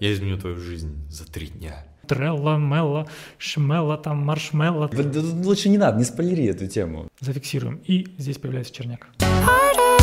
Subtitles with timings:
[0.00, 1.84] Я изменю твою жизнь за три дня.
[2.06, 3.08] Трелла, Мелла,
[3.38, 4.90] Шмелла, там, Маршмелла.
[5.44, 7.08] Лучше не надо, не спойлери эту тему.
[7.20, 7.80] Зафиксируем.
[7.84, 9.08] И здесь появляется черняк.
[9.18, 9.98] Harder,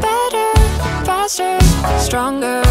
[0.00, 0.54] better,
[1.04, 1.58] faster,
[1.98, 2.67] stronger.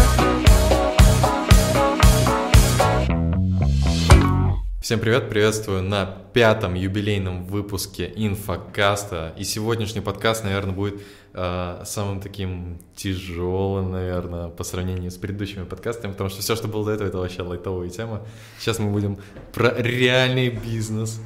[4.88, 9.34] Всем привет, приветствую на пятом юбилейном выпуске инфокаста.
[9.36, 11.02] И сегодняшний подкаст, наверное, будет
[11.34, 16.86] э, самым таким тяжелым, наверное, по сравнению с предыдущими подкастами, потому что все, что было
[16.86, 18.26] до этого, это вообще лайтовая тема.
[18.58, 19.18] Сейчас мы будем
[19.52, 21.20] про реальный бизнес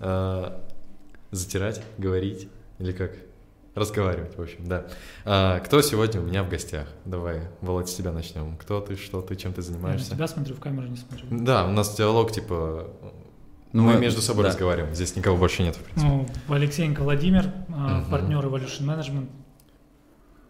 [0.00, 0.50] э,
[1.30, 3.12] затирать, говорить или как?
[3.80, 4.86] Разговаривать, в общем, да.
[5.26, 6.88] А, кто сегодня у меня в гостях?
[7.04, 8.56] Давай, Володь, с тебя начнем.
[8.56, 10.10] Кто ты, что ты, чем ты Я на занимаешься?
[10.12, 11.26] тебя смотрю, в камеру не смотрю.
[11.30, 12.88] Да, у нас диалог, типа,
[13.74, 14.48] Ну, мы мы- между собой да.
[14.48, 16.08] разговариваем, здесь никого больше нет, в принципе.
[16.08, 18.06] Ну, Алексеенко Владимир, Мгм.
[18.10, 19.28] партнер Evolution Management,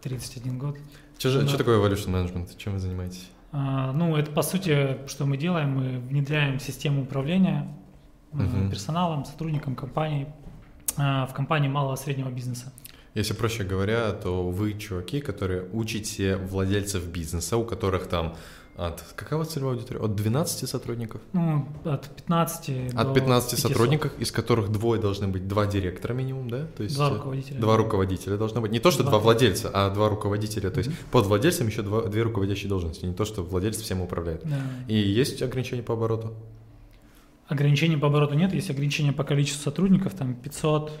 [0.01, 0.77] 31 год.
[1.19, 1.47] Что, да.
[1.49, 2.55] что такое evolution management?
[2.57, 3.27] Чем вы занимаетесь?
[3.51, 7.67] А, Ну, это по сути, что мы делаем, мы внедряем систему управления
[8.31, 8.69] Мгм.
[8.69, 10.27] персоналом, сотрудникам компании
[10.99, 12.71] а, в компании малого и среднего бизнеса.
[13.17, 18.35] Если проще говоря, то вы чуваки, которые учите владельцев бизнеса, у которых там
[18.75, 19.01] от...
[19.15, 19.99] Какова целевая аудитория?
[20.01, 21.19] От 12 сотрудников?
[21.33, 23.59] Ну, от 15 От до 15 500.
[23.71, 26.67] сотрудников, из которых двое должны быть, два директора минимум, да?
[26.77, 27.59] То есть Два э, руководителя.
[27.59, 28.71] Два руководителя должно быть.
[28.71, 29.13] Не то, что Два.
[29.13, 30.69] два владельца, а два руководителя.
[30.69, 33.03] То есть под владельцем еще два, две руководящие должности.
[33.03, 34.43] Не то, что владелец всем управляет.
[34.43, 34.61] Да.
[34.87, 36.35] И есть ограничения по обороту?
[37.47, 40.91] Ограничений по обороту нет, есть ограничения по количеству сотрудников, там 500.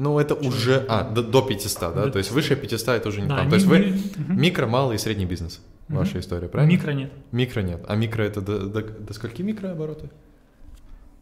[0.00, 0.84] Ну, это уже...
[0.88, 2.04] А, до, до 500, да?
[2.06, 2.32] До То есть 500.
[2.34, 3.46] выше 500 это уже не Да, там.
[3.46, 3.94] ми- То есть вы
[4.28, 5.60] микро, малый и средний бизнес.
[5.88, 6.72] Ваша история, правильно?
[6.72, 7.12] Микро нет.
[7.32, 7.84] Микро нет.
[7.88, 10.08] А микро это до, до, до скольки микрообороты?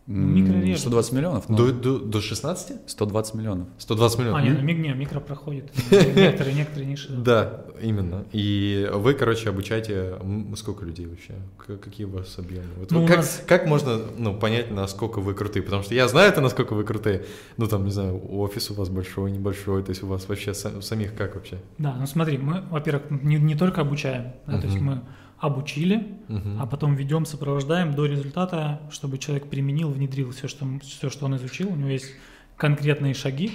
[0.09, 0.81] М, Микро режет.
[0.81, 1.49] 120 миллионов?
[1.51, 2.91] ну, До, до, до 16?
[2.91, 3.69] 120 миллионов.
[3.77, 4.41] 120 миллионов.
[4.41, 5.71] А, нет, ну, миг- не, микро проходит.
[5.91, 7.13] Некоторые, некоторые ниши.
[7.13, 8.25] Да, именно.
[8.33, 10.15] И вы, короче, обучаете
[10.57, 11.35] сколько людей вообще?
[11.83, 12.65] Какие у вас объемы?
[12.79, 15.63] Вот Ну, как, нас- как можно ну, понять, насколько вы крутые?
[15.63, 17.27] Потому что я знаю это, насколько вы крутые.
[17.59, 19.83] Ну, там, не знаю, офис у вас большой, небольшой.
[19.83, 21.59] То есть у вас вообще сам- самих как вообще?
[21.77, 25.03] Да, ну смотри, мы, во-первых, не, не только обучаем, да, то есть мы
[25.41, 26.61] обучили, Мгм.
[26.61, 31.37] а потом ведем, сопровождаем до результата, чтобы человек применил, внедрил все, что, все, что он
[31.37, 31.73] изучил.
[31.73, 32.13] У него есть
[32.57, 33.53] конкретные шаги,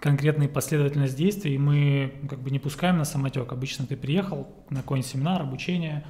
[0.00, 3.52] конкретная последовательность действий, и мы ну, как бы не пускаем на самотек.
[3.52, 6.04] Обычно ты приехал на какой-нибудь семинар, обучение,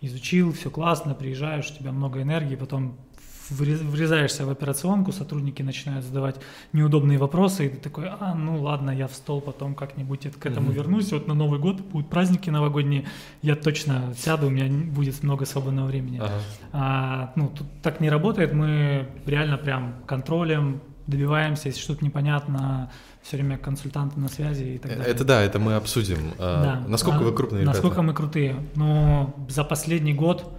[0.00, 2.96] изучил, все классно, приезжаешь, у тебя много энергии, потом
[3.50, 6.36] врезаешься в операционку, сотрудники начинают задавать
[6.72, 10.70] неудобные вопросы, и ты такой, а, ну ладно, я в стол потом как-нибудь к этому
[10.70, 13.06] вернусь, вот на Новый год будут праздники новогодние,
[13.42, 16.18] я точно сяду, у меня будет много свободного времени.
[16.18, 16.32] Ага.
[16.72, 22.90] А, ну, тут так не работает, мы реально прям контролем добиваемся, если что-то непонятно,
[23.22, 25.06] все время консультанты на связи и так далее.
[25.06, 26.18] Это да, это мы обсудим.
[26.38, 26.88] А, Да.
[26.88, 27.76] Насколько А вы крупные ребята?
[27.78, 28.56] Насколько мы крутые?
[28.74, 30.50] Ну, за последний год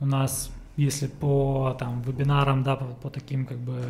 [0.00, 3.82] у нас, если по там вебинарам, да, по, по таким как бы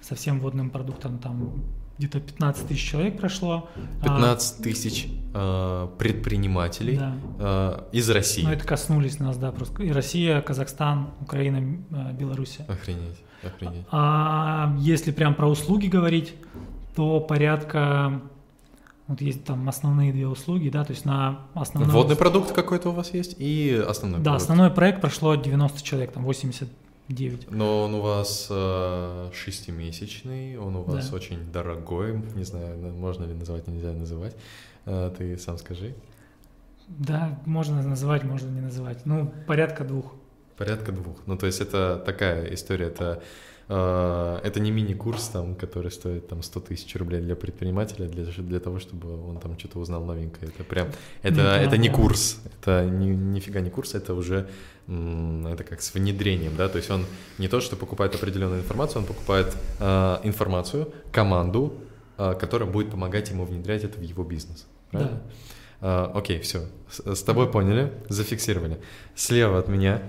[0.00, 1.62] совсем водным продуктам, там
[1.98, 3.68] где-то 15 тысяч человек прошло.
[4.00, 7.14] А, 15 тысяч а, предпринимателей Да.
[7.38, 8.42] а, из России.
[8.42, 9.82] Ну, это коснулись нас, да, просто.
[9.84, 12.64] И Россия, Казахстан, Украина, э, Белоруссия.
[12.64, 13.86] Охренеть, охренеть.
[13.92, 16.34] А если прям про услуги говорить,
[16.96, 18.20] то порядка,
[19.08, 21.92] вот есть там основные две услуги, да, то есть на основной...
[21.92, 24.42] Водный продукт какой-то у вас есть и основной Да, продукт.
[24.42, 27.50] основной проект прошло 90 человек, там 89.
[27.50, 31.16] Но он у вас э, шестимесячный, он у вас Да.
[31.16, 34.36] очень дорогой, не знаю, на- можно ли называть, нельзя называть.
[34.86, 35.94] Э, ты сам скажи.
[36.88, 39.04] Да, можно называть, можно не называть.
[39.06, 40.14] Ну, порядка двух.
[40.58, 41.16] Порядка двух.
[41.26, 43.22] Ну, то есть это такая история, это,
[43.74, 48.78] это не мини-курс, там, который стоит там 100 тысяч рублей для предпринимателя, для, для того,
[48.78, 50.50] чтобы он там что-то узнал новенькое.
[50.52, 50.88] Это прям,
[51.22, 54.48] это, да, это не курс, это ни, нифига не курс, это уже,
[54.86, 57.06] это как с внедрением, да, то есть он
[57.38, 61.72] не то, что покупает определенную информацию, он покупает э, информацию, команду,
[62.18, 64.66] э, которая будет помогать ему внедрять это в его бизнес.
[64.90, 65.16] Правильно?
[65.16, 65.22] Да.
[65.84, 66.68] А, окей, все.
[66.88, 68.78] С, с тобой поняли, зафиксировали.
[69.16, 70.02] Слева от меня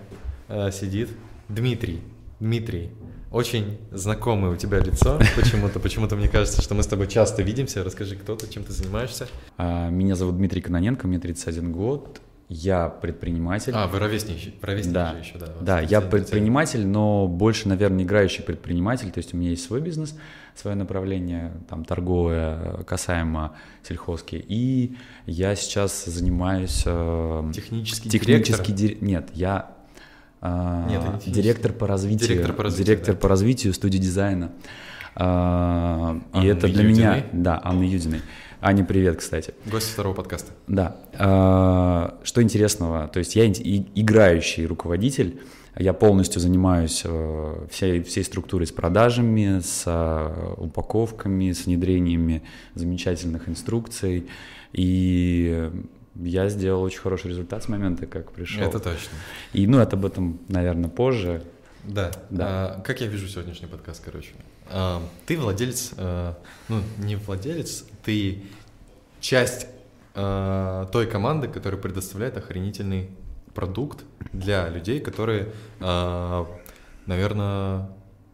[0.47, 1.09] а, сидит
[1.49, 2.01] Дмитрий.
[2.39, 2.91] Дмитрий,
[3.33, 5.19] очень знакомое у тебя лицо.
[5.35, 7.83] Почему-то, почему-то мне кажется, что мы с тобой часто видимся.
[7.83, 9.27] Расскажи, кто ты, чем ты занимаешься.
[9.57, 12.21] А, Меня зовут Дмитрий Кононенко, мне 31 год.
[12.49, 13.73] Я предприниматель.
[13.75, 15.11] А, вы ровесники, ровесники Да.
[15.13, 15.47] же еще, да.
[15.61, 16.09] Да, я 31.
[16.11, 19.09] предприниматель, но больше, наверное, играющий предприниматель.
[19.11, 20.15] То есть у меня есть свой бизнес,
[20.53, 24.35] свое направление, там, торговое, касаемо сельхозки.
[24.47, 26.83] И я сейчас занимаюсь...
[26.85, 28.99] э, Технический, технический директор.
[28.99, 29.71] ди- Нет, я
[30.89, 31.31] Нет, технический.
[31.31, 32.27] директор по развитию.
[32.29, 33.21] Директор по развитию, директор да.
[33.21, 34.51] по развитию студии дизайна.
[35.15, 37.15] А, И Анны это для меня...
[37.15, 37.29] Юдиной?
[37.43, 38.21] Да, Анны Юдиной.
[38.61, 39.53] Аня, привет, кстати.
[39.65, 40.51] Гость второго подкаста.
[40.67, 40.97] Да.
[41.17, 43.07] А, Что интересного?
[43.07, 45.39] То есть я и- играющий руководитель,
[45.75, 52.43] я полностью занимаюсь э, всей, всей структурой с продажами, с э, упаковками, с внедрениями
[52.75, 54.27] замечательных инструкций.
[54.71, 55.71] И
[56.15, 58.63] я сделал очень хороший результат с момента, как пришел.
[58.63, 59.17] Это точно.
[59.53, 61.43] И ну, это об этом, наверное, позже.
[61.83, 62.11] Да.
[62.29, 62.45] Да.
[62.77, 64.31] А, как я вижу сегодняшний подкаст, короче.
[64.69, 66.37] А, ты владелец, а,
[66.69, 68.43] ну, не владелец, ты
[69.19, 69.67] часть
[70.15, 73.09] а, той команды, которая предоставляет охренительный
[73.53, 75.49] продукт для людей, которые,
[77.05, 77.87] наверное,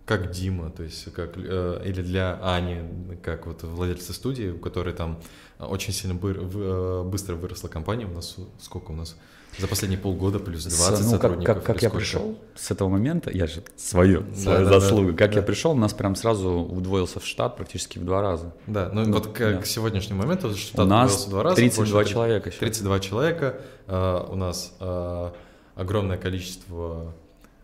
[0.09, 2.79] как Дима, то есть как э, или для Ани,
[3.21, 5.19] как вот владельца студии, у которой там
[5.59, 8.05] очень сильно быр- в- э, быстро выросла компания.
[8.05, 9.15] У нас сколько у нас
[9.59, 11.55] за последние полгода плюс 20 С- ну, как, сотрудников.
[11.57, 14.79] как, как или я пришел с этого момента, я же свою, Да, свою да, да.
[14.79, 15.09] заслугу.
[15.15, 15.37] Как Да.
[15.37, 18.53] я пришел, у нас прям сразу удвоился в штат практически в два раза.
[18.67, 19.57] Да, ну Ну, вот к, да.
[19.57, 21.55] к сегодняшнему моменту штат у нас удвоился два раза.
[21.57, 22.59] 32 больше человека сейчас.
[22.59, 23.61] 32 человека.
[23.87, 25.31] э, у нас э,
[25.75, 27.13] огромное количество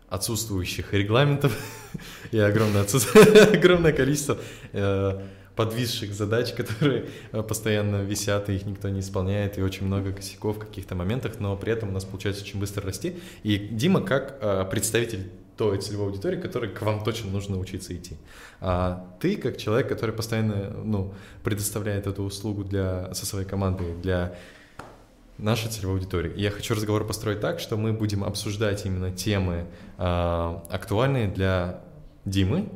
[0.08, 1.56] отсутствующих регламентов
[2.30, 2.82] и огромное,
[3.52, 4.38] огромное количество
[4.72, 5.20] э,
[5.56, 10.56] подвисших задач, которые э, постоянно висят, и их никто не исполняет, и очень много косяков
[10.56, 13.16] в каких-то моментах, но при этом у нас получается очень быстро расти.
[13.42, 18.16] И Дима как э, представитель той целевой аудитории, которой к вам точно нужно учиться идти.
[18.60, 24.36] А ты как человек, который постоянно ну, предоставляет эту услугу для, со своей командой для
[25.38, 26.32] нашей целевой аудитории.
[26.32, 29.66] И Я хочу разговор построить так, что мы будем обсуждать именно темы
[29.98, 31.80] а, актуальные для
[32.24, 32.68] Димы,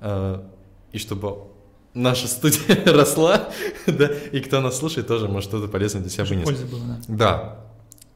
[0.00, 0.46] а,
[0.92, 1.50] и чтобы
[1.94, 3.48] наша студия росла,
[3.86, 6.46] да, и кто нас слушает, тоже может что-то полезное для себя вынести.
[6.46, 7.16] пользы было, да.
[7.16, 7.66] Да.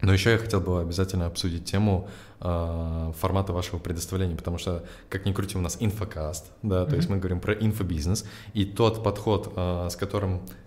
[0.00, 2.08] Но еще я хотел бы обязательно обсудить тему
[2.40, 7.08] э, формата вашего предоставления, потому что, как ни крути, у нас инфокаст, да, то есть
[7.08, 10.63] мы говорим про инфобизнес, и тот подход, э, с которым э,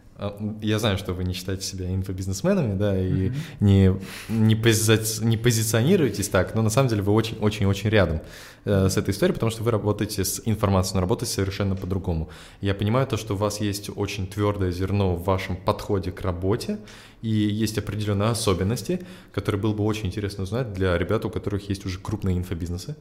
[0.62, 3.94] я знаю, что вы не считаете себя инфобизнесменами, да, и не,
[4.30, 8.22] не, пози- не позиционируетесь так, но на самом деле вы очень-очень-очень рядом
[8.66, 12.30] э, с этой историей, потому что вы работаете с информацией, но работаете совершенно по-другому.
[12.62, 16.80] Я понимаю то, что у вас есть очень твердое зерно в вашем подходе к работе,
[17.22, 21.86] и есть определенные особенности, которые было бы очень интересно узнать для ребят, у которых есть
[21.86, 22.96] уже крупные инфобизнесы,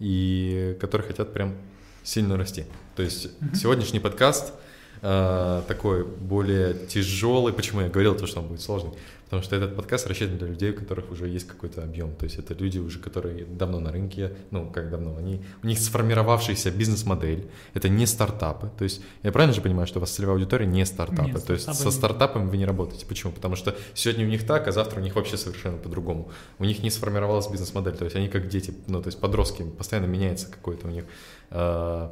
[0.00, 1.54] и которые хотят прям
[2.02, 2.64] сильно расти.
[2.94, 4.52] То есть сегодняшний подкаст
[5.02, 7.52] э, такой более тяжелый.
[7.52, 8.92] Почему я говорил то, что он будет сложный?
[9.28, 12.14] Потому что этот подкаст рассчитан для людей, у которых уже есть какой-то объем.
[12.14, 15.78] То есть это люди уже, которые давно на рынке, ну как давно, они, у них
[15.78, 17.46] сформировавшаяся бизнес-модель.
[17.74, 18.70] Это не стартапы.
[18.78, 21.28] То есть я правильно же понимаю, что у вас целевая аудитория не стартапы?
[21.30, 23.04] Нет, то есть стартапы со стартапами вы не работаете.
[23.04, 23.30] Почему?
[23.32, 26.30] Потому что сегодня у них так, а завтра у них вообще совершенно по-другому.
[26.58, 27.98] У них не сформировалась бизнес-модель.
[27.98, 31.04] То есть они как дети, ну то есть подростки, постоянно меняется какой-то у них
[31.50, 32.08] э,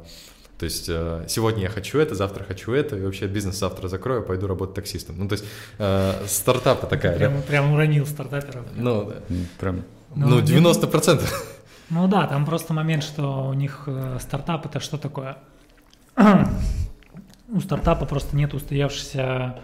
[0.57, 4.23] то есть э, сегодня я хочу это, завтра хочу это, и вообще бизнес завтра закрою,
[4.23, 5.15] пойду работать таксистом.
[5.19, 5.45] Ну, то есть
[5.77, 7.17] э, стартапа такая, да?
[7.29, 8.65] Прям, прям уронил стартаперов.
[8.75, 9.15] Ну, да.
[9.29, 9.83] М, Прям
[10.15, 11.21] Ну, ну, не- 90%.
[11.89, 15.37] Ну да, там просто момент, что у них э, стартап это что такое?
[17.49, 19.59] У стартапа просто нет устоявшейся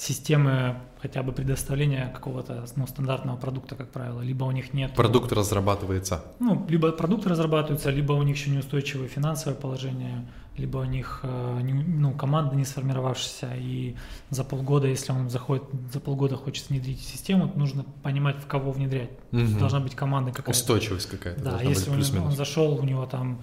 [0.00, 4.22] системы хотя бы предоставления какого-то ну, стандартного продукта, как правило.
[4.22, 4.94] Либо у них нет...
[4.94, 6.24] Продукт разрабатывается.
[6.38, 10.26] Ну, либо продукты разрабатываются, либо у них еще неустойчивое финансовое положение,
[10.56, 13.94] либо у них э, ну, команда не сформировавшаяся, и
[14.30, 19.10] за полгода, если он заходит, за полгода хочет внедрить систему, нужно понимать, в кого внедрять.
[19.32, 19.58] Мгм.
[19.58, 20.50] Должна быть команда какая-то.
[20.50, 22.36] Устойчивость какая-то Да, если быть он плюс-минус.
[22.36, 23.42] зашел, у него там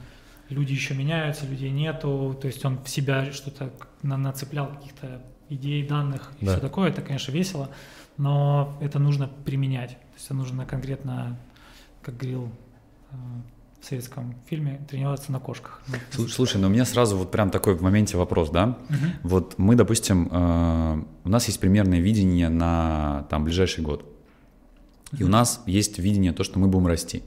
[0.50, 3.72] люди еще меняются, людей нету, то есть он в себя что-то
[4.02, 6.54] на- нацеплял каких-то идей, данных и Да.
[6.54, 7.70] все такое, это, конечно, весело,
[8.18, 9.92] но это нужно применять.
[9.92, 11.38] То есть это нужно конкретно,
[12.02, 12.52] как говорил
[13.12, 13.16] э,
[13.82, 15.82] в советском фильме, тренироваться на кошках.
[15.88, 18.78] Ну, Слу- Слушай, ну у меня сразу вот прям такой в моменте вопрос, да?
[18.90, 19.12] Мгм.
[19.24, 24.04] Вот мы, допустим, э, у нас есть примерное видение на там ближайший год.
[25.18, 27.24] И у нас есть видение то, что мы будем расти.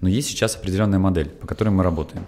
[0.00, 2.24] Но есть сейчас определенная модель, по которой мы работаем.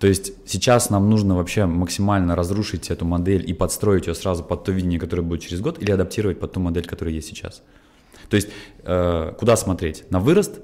[0.00, 4.64] То есть сейчас нам нужно вообще максимально разрушить эту модель и подстроить ее сразу под
[4.64, 7.62] то видение, которое будет через год, или адаптировать под ту модель, которая есть сейчас.
[8.30, 8.48] То есть
[8.82, 10.04] э, куда смотреть?
[10.10, 10.60] На вырост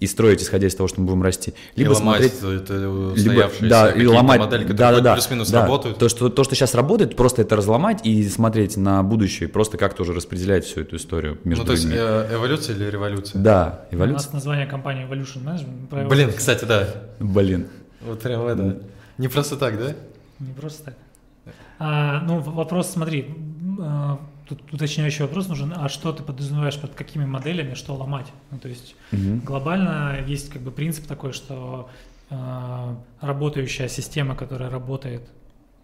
[0.00, 2.74] и строить, исходя из того, что мы будем расти, либо и ломать смотреть это
[3.14, 5.62] либо, да, и ломать, модели, которые да, да, да, плюс-минус да.
[5.62, 5.98] работают.
[5.98, 10.02] То что, то, что сейчас работает, просто это разломать и смотреть на будущее, просто как-то
[10.02, 11.98] уже распределять всю эту историю между Ну, то есть людьми.
[12.00, 13.42] э, эволюция или революция?
[13.42, 14.24] Да, У эволюция.
[14.24, 16.08] нас название компании Evolution Management.
[16.08, 16.88] Блин, кстати, да.
[17.20, 17.68] Блин.
[18.00, 18.82] Вот прям это.
[19.18, 19.94] Не просто так, да?
[20.38, 20.94] Не просто так.
[21.78, 23.34] А, ну, вопрос, смотри,
[23.80, 28.32] а, тут уточняющий вопрос нужен, а что ты подразумеваешь под какими моделями, что ломать?
[28.50, 29.40] Ну, то есть Мгм.
[29.40, 31.88] глобально есть как бы принцип такой, что
[32.30, 35.22] э, работающая система, которая работает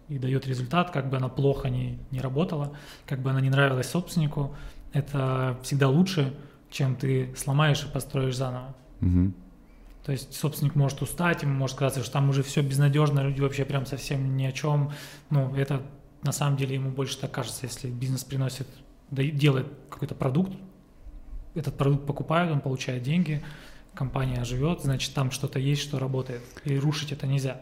[0.09, 2.71] и дает результат, как бы она плохо не, не работала,
[3.07, 4.55] как бы она не нравилась собственнику,
[4.93, 6.33] это всегда лучше,
[6.69, 8.75] чем ты сломаешь и построишь заново.
[8.99, 9.33] Мгм.
[10.05, 13.65] То есть собственник может устать, ему может казаться, что там уже все безнадежно, люди вообще
[13.65, 14.91] прям совсем ни о чем.
[15.31, 15.81] Ну, это
[16.21, 18.67] на самом деле ему больше так кажется, если бизнес приносит,
[19.09, 20.53] делает какой-то продукт,
[21.55, 23.43] этот продукт покупают, он получает деньги,
[23.95, 26.41] компания живет, значит, там что-то есть, что работает.
[26.65, 27.61] И рушить это нельзя.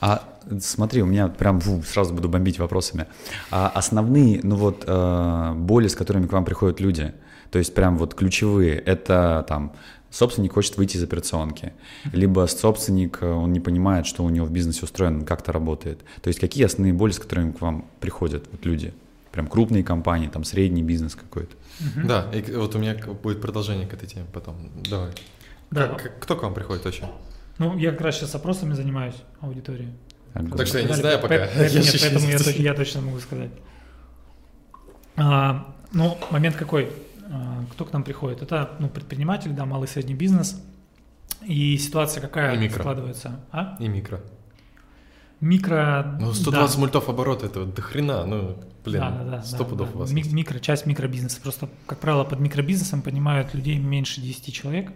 [0.00, 0.28] А
[0.60, 3.06] смотри, у меня прям фу, сразу буду бомбить вопросами.
[3.50, 7.14] А основные, ну вот, э, боли, с которыми к вам приходят люди,
[7.50, 9.72] то есть прям вот ключевые, это там
[10.12, 11.72] собственник хочет выйти из операционки,
[12.12, 16.00] либо собственник, э, он не понимает, что у него в бизнесе устроено, как это работает.
[16.20, 18.92] То есть какие основные боли, с которыми к вам приходят вот люди?
[19.32, 21.56] Прям крупные компании, там средний бизнес какой-то.
[22.04, 24.70] Да, и вот у меня будет продолжение к этой теме потом.
[24.88, 25.10] Давай.
[25.70, 25.88] Да.
[25.88, 27.08] Как- кто к вам приходит вообще?
[27.58, 29.88] Ну, я как раз сейчас опросами занимаюсь аудитории.
[30.34, 30.58] Огонь.
[30.58, 31.46] Так что я не знаю по- пока.
[31.46, 33.50] по- поэтому- Я нет, поэтому не я, я точно могу сказать.
[35.16, 36.90] А, ну, момент какой?
[37.32, 38.42] А, кто к нам приходит?
[38.42, 40.62] Это ну, предприниматель, да, малый и средний бизнес.
[41.46, 42.80] И ситуация какая И микро.
[42.80, 43.40] складывается?
[43.50, 43.76] А?
[43.80, 44.20] И микро.
[45.40, 46.18] Микро.
[46.20, 49.88] Ну, 120 мультов оборота, это до хрена, ну, блин, да, да, да, 100 да, пудов
[49.90, 49.96] да.
[49.96, 50.22] у вас Ми-.
[50.30, 51.40] Микро, часть микробизнеса.
[51.40, 54.92] Просто, как правило, под микробизнесом понимают людей меньше 10 человек.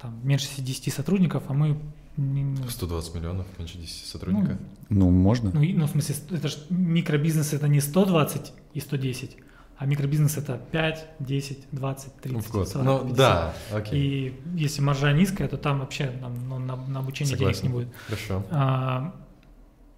[0.00, 1.78] Там меньше 10 сотрудников, а мы
[2.16, 4.58] не- ну, 120 миллионов, меньше 10 сотрудника.
[4.88, 5.52] Ну, можно.
[5.54, 9.36] Ну, ну, в смысле, это ж микробизнес это не 120 и 110,
[9.82, 12.68] а микробизнес это 5, 10, 20, 30, в год.
[12.68, 13.16] 40, Ну, 50.
[13.16, 17.56] да, окей, И если маржа низкая, то там вообще там, ну, на, на обучение денег
[17.56, 17.76] Согласен.
[17.78, 17.94] не будет.
[18.06, 18.44] хорошо.
[18.50, 19.12] А,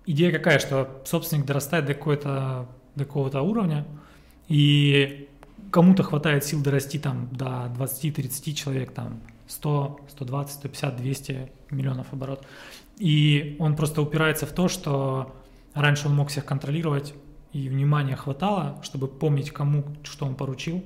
[0.06, 3.84] идея какая, что собственник дорастает до какой-то до какого-то уровня,
[4.48, 5.28] и
[5.70, 12.46] кому-то хватает сил дорасти там до 20-30 человек, там 100, 120, 150, 200 миллионов оборот.
[12.96, 15.34] И он просто упирается в то, что
[15.74, 17.14] раньше он мог всех контролировать,
[17.54, 20.84] и внимания хватало, чтобы помнить, кому что он поручил,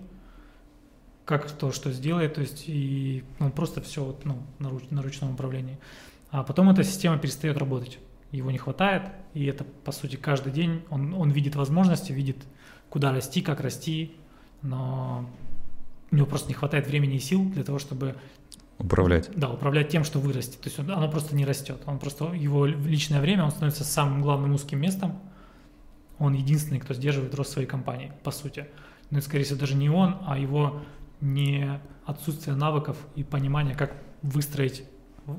[1.24, 5.02] как кто что сделает, то есть и ну, просто все вот, ну, на, руч- на
[5.02, 5.78] ручном управлении.
[6.30, 7.98] А потом эта система перестает работать.
[8.32, 12.36] Его не хватает, и это, по сути, каждый день он, он видит возможности, видит,
[12.90, 14.12] куда расти, как расти,
[14.62, 15.28] но
[16.10, 18.14] у него просто не хватает времени и сил для того, чтобы
[18.78, 19.30] Управлять.
[19.34, 20.60] да, управлять тем, что вырастет.
[20.60, 21.80] То есть он- оно просто не растет.
[21.86, 25.18] Он просто его личное время, он становится самым главным узким местом.
[26.18, 28.66] Он единственный, кто сдерживает рост своей компании, по сути.
[29.10, 30.80] Но это, скорее всего, даже не он, а его
[31.20, 34.84] не отсутствие навыков и понимания, как выстроить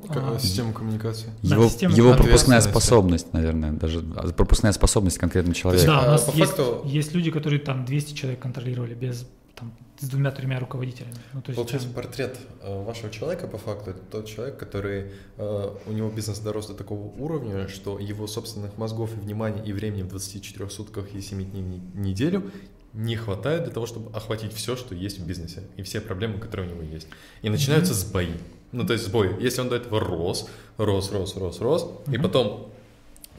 [0.10, 1.30] а, Система коммуникации.
[1.42, 5.86] Да, Его, система его пропускная способность, наверное, даже а, пропускная способность конкретно человека.
[5.88, 9.28] Да, у А, нас по есть, факту- есть люди, которые там 200 человек контролировали без
[9.56, 11.14] там, с двумя-тремя руководителями.
[11.34, 15.12] Ну, то есть, Получается, прям- портрет э, вашего человека, по факту, это тот человек, который,
[15.38, 19.74] э, у него бизнес дорос до такого уровня, что его собственных мозгов и внимания и
[19.74, 22.50] времени в 24 сутках и 7 дней в не- неделю
[22.94, 26.70] не хватает для того, чтобы охватить все, что есть в бизнесе, и все проблемы, которые
[26.72, 27.08] у него есть.
[27.42, 28.32] И начинаются сбои.
[28.72, 29.36] Ну, то есть сбои.
[29.42, 32.22] Если он до этого рос, рос, рос, рос, рос, и Мгм.
[32.24, 32.72] потом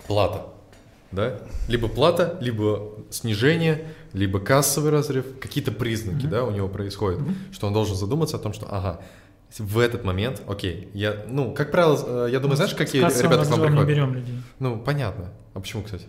[0.06, 0.46] плата,
[1.12, 1.40] да?
[1.68, 6.30] Либо плата, либо снижение, либо кассовый разрыв, какие-то признаки, Мгм.
[6.30, 7.34] да, у него происходят, Мгм.
[7.52, 9.00] что он должен задуматься о том, что, ага,
[9.58, 13.14] в этот момент, окей, я, ну, как правило, э, я думаю, знаешь, С какие ребята
[13.20, 13.88] к вам разрывом не приходят?
[13.88, 15.30] берем людей, Ну, понятно.
[15.54, 16.04] А почему, кстати?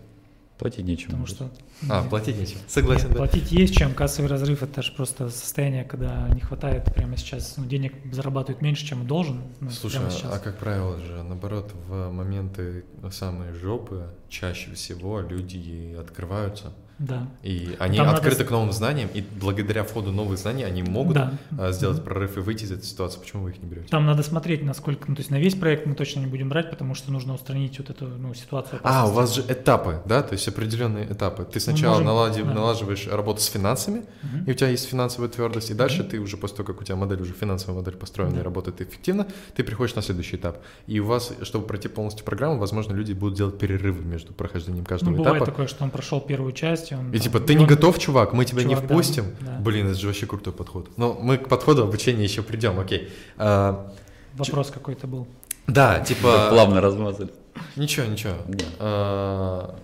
[0.59, 1.07] Платить нечем.
[1.07, 1.49] потому что...
[1.89, 2.09] А, Нет.
[2.11, 2.59] платить нечем.
[2.67, 3.17] Согласен, Нет, да.
[3.17, 3.95] платить есть чем.
[3.95, 8.85] Кассовый разрыв это же просто состояние, когда не хватает прямо сейчас, ну, денег зарабатывает меньше,
[8.85, 9.41] чем должен.
[9.59, 10.39] ну, Слушай, прямо а сейчас.
[10.39, 16.73] как правило же, наоборот, в моменты самой жопы чаще всего люди открываются.
[17.01, 17.27] Да.
[17.41, 20.83] И они Там надо открыты с- к новым знаниям, и благодаря входу новых знаний они
[20.83, 21.33] могут Да.
[21.57, 23.19] а, сделать прорыв и выйти из этой ситуации.
[23.19, 23.87] Почему вы их не берете?
[23.89, 26.69] Там надо смотреть, насколько, ну, то есть на весь проект мы точно не будем брать,
[26.69, 28.79] потому что нужно устранить вот эту ну, ситуацию.
[28.83, 30.21] А, у вас же этапы, да?
[30.21, 31.43] То есть определенные этапы.
[31.43, 32.53] Ты сначала можем- налади- да.
[32.53, 34.43] налаживаешь работу с финансами, Мгм.
[34.45, 36.09] и у тебя есть финансовая твердость, и дальше Мгм.
[36.11, 38.41] ты уже после того, как у тебя модель уже финансовая модель построена Да.
[38.41, 40.59] и работает эффективно, ты приходишь на следующий этап.
[40.85, 45.09] И у вас, чтобы пройти полностью программу, возможно, люди будут делать перерывы между прохождением каждого
[45.11, 45.51] Ну, бывает этапа.
[45.51, 47.09] такое, что он прошел первую часть, и он...
[47.09, 49.25] И там- типа, ты и не он- готов, чувак, мы тебя не Чувак, да, впустим.
[49.41, 49.57] да.
[49.59, 50.89] Блин, это же вообще крутой подход.
[50.97, 53.09] Но мы к подходу обучения еще придем, окей.
[53.37, 53.91] А,
[54.33, 55.27] Вопрос какой-то был.
[55.67, 56.47] да, типа...
[56.49, 57.29] Плавно размазали.
[57.75, 58.33] Ничего, ничего.
[58.79, 59.75] А,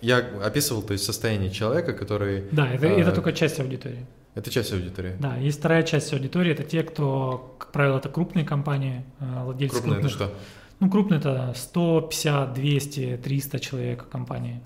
[0.00, 2.44] Я описывал, то есть, состояние человека, который...
[2.52, 4.06] Да, это, а, это только часть аудитории.
[4.34, 5.16] Это часть аудитории.
[5.18, 9.74] Да, есть вторая часть аудитории, это те, кто, как правило, это крупные компании, э, владельцы
[9.74, 10.38] Крупное это крупных что?
[10.78, 14.60] Ну, крупные это 150, 200, 300 человек компании.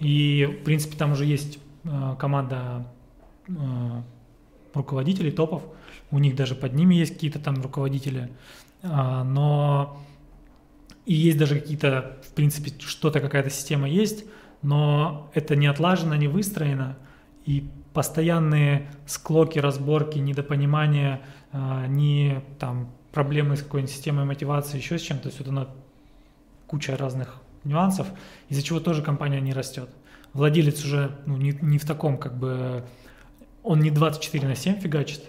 [0.00, 2.86] И, в принципе, там уже есть э, команда
[3.48, 3.52] э,
[4.74, 5.62] руководителей, топов.
[6.10, 8.30] У них даже под ними есть какие-то там руководители.
[8.82, 9.98] А, но
[11.04, 14.24] и есть даже какие-то, в принципе, что-то, какая-то система есть,
[14.62, 16.96] но это не отлажено, не выстроено,
[17.44, 21.22] и постоянные склоки, разборки, недопонимания,
[21.52, 25.68] а, не там проблемы с какой-нибудь системой мотивации, еще с чем-то, то есть вот
[26.66, 28.06] куча разных нюансов,
[28.48, 29.90] из-за чего тоже компания не растет.
[30.32, 32.84] Владелец уже ну, не, не в таком как бы,
[33.62, 35.22] он не 24 на 7 фигачит,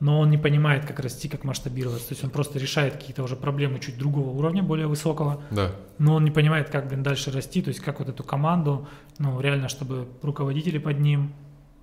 [0.00, 2.08] но он не понимает, как расти, как масштабироваться.
[2.08, 5.70] То есть он просто решает какие-то уже проблемы чуть другого уровня, более высокого, Да.
[5.98, 8.88] но он не понимает, как, блин, дальше расти, то есть как вот эту команду,
[9.18, 11.32] ну, реально, чтобы руководители под ним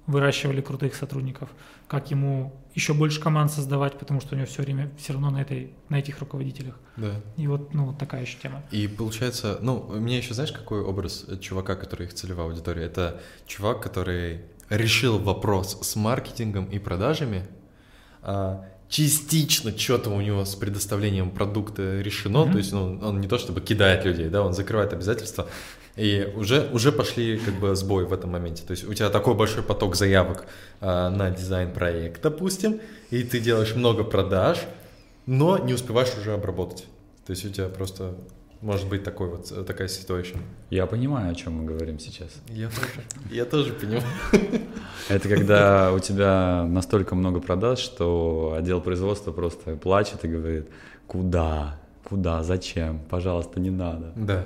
[0.10, 1.50] выращивали крутых сотрудников,
[1.88, 5.42] как ему еще больше команд создавать, потому что у него все время все равно на,
[5.42, 6.75] этой, на этих руководителях.
[6.98, 7.13] Да.
[7.38, 8.63] И вот, ну, вот такая еще тема.
[8.72, 12.86] И получается, ну, у меня еще знаешь, какой образ чувака, который их целевая аудитория?
[12.86, 17.48] Это чувак, который решил вопрос с маркетингом и продажами,
[18.22, 22.51] а, частично что-то у него с предоставлением продукта решено, Мгм.
[22.51, 25.48] то есть ну, он не то чтобы кидает людей, да, он закрывает обязательства,
[25.96, 28.63] и уже, уже пошли как бы сбой в этом моменте.
[28.65, 30.46] То есть у тебя такой большой поток заявок
[30.81, 32.79] а, на дизайн-проект, допустим,
[33.10, 34.60] и ты делаешь много продаж,
[35.25, 36.86] но не успеваешь уже обработать.
[37.25, 38.15] То есть у тебя просто
[38.62, 40.39] может быть такой вот, э, такая ситуация.
[40.69, 42.29] Я понимаю, о чем мы говорим сейчас.
[42.50, 44.03] Я тоже, я тоже понимаю.
[45.08, 50.67] Это когда у тебя настолько много продаж, что отдел производства просто плачет и говорит,
[51.08, 54.12] куда, куда, зачем, пожалуйста, не надо.
[54.15, 54.43] Да.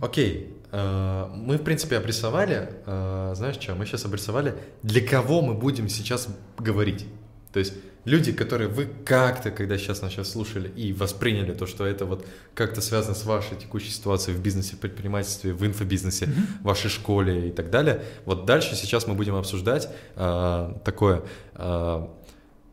[0.00, 0.56] Окей.
[0.72, 5.88] Э, Мы, в принципе, обрисовали, э, знаешь что, мы сейчас обрисовали, для кого мы будем
[5.88, 7.06] сейчас говорить.
[7.52, 7.74] То есть
[8.04, 12.26] люди, которые вы как-то, когда сейчас нас сейчас слушали и восприняли то, что это вот
[12.54, 16.26] как-то связано с вашей текущей ситуацией в бизнесе, в предпринимательстве, в инфобизнесе,
[16.60, 18.02] в вашей школе и так далее.
[18.24, 21.22] Вот дальше сейчас мы будем обсуждать э, такое
[21.54, 22.06] э,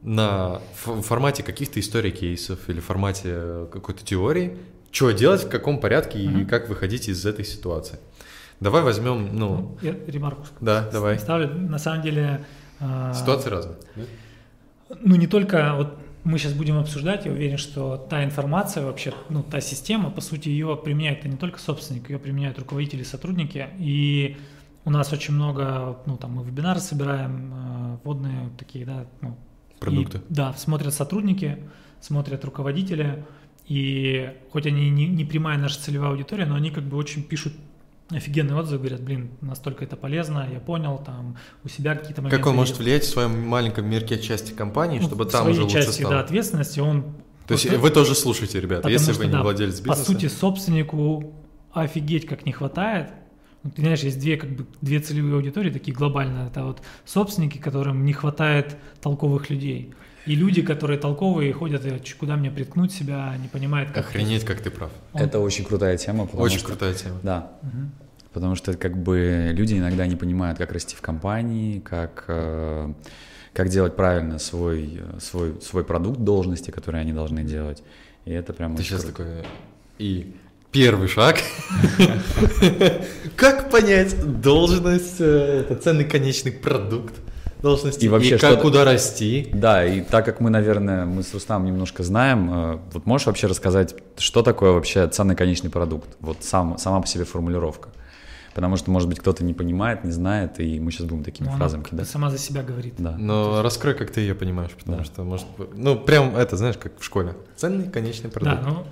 [0.02, 4.58] на формате каких-то историй кейсов или формате э, какой-то теории,
[4.92, 6.48] что делать, в каком порядке и Мгм.
[6.48, 8.00] как выходить из этой ситуации.
[8.60, 11.18] Давай возьмем, ну, Я ремарку да, давай.
[11.20, 12.44] Ставлю, на самом деле...
[12.80, 13.78] а, Ситуации разные.
[15.02, 19.44] Ну, не только вот мы сейчас будем обсуждать, я уверен, что та информация вообще, ну,
[19.44, 24.36] та система, по сути, ее применяет не только собственник, ее применяют руководители, сотрудники, и
[24.84, 29.38] у нас очень много, ну, там, мы вебинары собираем, э, вводные такие, да, ну,
[29.80, 30.18] Продукты.
[30.18, 31.58] и, да, смотрят сотрудники,
[32.02, 33.24] смотрят руководители,
[33.70, 37.54] и хоть они не, не прямая наша целевая аудитория, но они как бы очень пишут
[38.10, 42.38] офигенные отзывы, говорят, блин, настолько это полезно, я понял, там у себя какие-то моменты.
[42.38, 42.86] Как он может видел».
[42.86, 46.16] влиять в своем маленьком мирке части компании, Ну, чтобы там уже лучше части, стало?
[46.16, 47.14] да, ответственности он...
[47.46, 50.12] То есть вы тоже слушаете, ребята, потому если что, вы не да, владелец По бизнеса.
[50.12, 51.34] сути, собственнику
[51.72, 53.12] офигеть как не хватает.
[53.62, 56.48] Ну, Ты знаешь, есть две, как бы, две целевые аудитории, такие глобальные.
[56.48, 59.94] Это вот собственники, которым не хватает толковых людей.
[60.26, 64.06] И люди, которые толковые, ходят, и, «Ч- куда мне приткнуть себя, не понимают, как...
[64.06, 64.92] Охренеть, как ты прав.
[65.14, 66.28] Он- Это очень крутая тема.
[66.34, 67.20] Очень что- крутая тема.
[67.24, 67.92] Да, Мгм.
[68.34, 72.94] потому что как бы люди иногда не понимают, как расти в компании, как, э,
[73.54, 77.82] как делать правильно свой, э, свой, свой продукт должности, которые они должны делать.
[78.26, 79.18] И это прям Ты очень сейчас круто.
[79.18, 79.46] такой...
[79.98, 80.36] И
[80.72, 81.38] первый шаг.
[83.36, 87.16] Как понять должность, э, это ценный конечный продукт
[87.62, 89.50] должности, И вообще как что-то- куда расти.
[89.54, 93.48] Да, и так как мы, наверное, мы с Рустамом немножко знаем, э, вот можешь вообще
[93.48, 96.10] рассказать, что такое вообще ценный конечный продукт?
[96.20, 97.90] Вот сам, сама по себе формулировка.
[98.56, 101.54] Потому что, может быть, кто-то не понимает, не знает, и мы сейчас будем такими Ну,
[101.58, 102.08] фразами как кидать.
[102.10, 102.96] сама за себя говорит.
[102.98, 103.16] Да.
[103.18, 105.04] Но раскрой, как ты ее понимаешь, потому Да.
[105.04, 105.46] что, может,
[105.76, 107.36] ну, прям это, знаешь, как в школе.
[107.56, 108.62] Ценный конечный продукт.
[108.64, 108.84] Да, ну,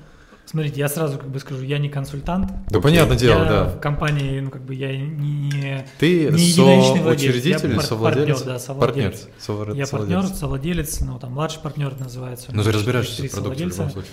[0.49, 2.51] смотрите, я сразу как бы скажу, я не консультант.
[2.69, 3.63] Да, понятное дело, да.
[3.65, 8.37] в компании, ну, как бы я не, не Ты Не единоличный владелец, соучредитель я совладелец?
[8.39, 9.19] партнер, да, совладелец.
[9.19, 9.87] Партнер, совра- Я партнер,
[10.21, 10.39] совладелец.
[10.39, 12.49] совладелец, ну там младший партнер называется.
[12.53, 14.11] Ну, ты разбираешься в продукте в любом случае.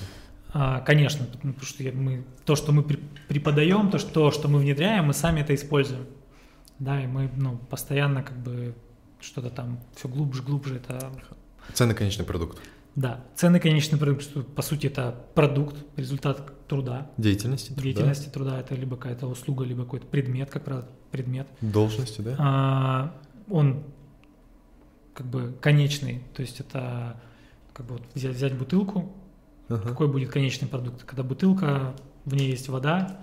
[0.53, 2.85] А, конечно, потому что я- мы, то, что мы
[3.29, 6.07] преподаем, то, что, что мы внедряем, мы сами это используем.
[6.79, 8.75] Да, и мы ну, постоянно как бы
[9.21, 10.77] что-то там все глубже, глубже.
[10.77, 11.11] Это,
[11.73, 12.59] Ценный конечный продукт.
[12.97, 18.61] Да, ценный конечный продукт, по сути, это продукт, результат труда, Деятельности, труда, деятельности труда.
[18.61, 21.49] Это либо какая-то услуга, либо какой-то предмет, как правило, предмет.
[21.61, 22.37] должности, да?
[22.39, 23.15] А,
[23.51, 23.83] он
[25.13, 27.21] как бы конечный, то есть это
[27.73, 29.13] как бы вот взять, взять бутылку,
[29.69, 29.89] Ага.
[29.89, 33.19] какой будет конечный продукт, когда бутылка, в ней есть вода,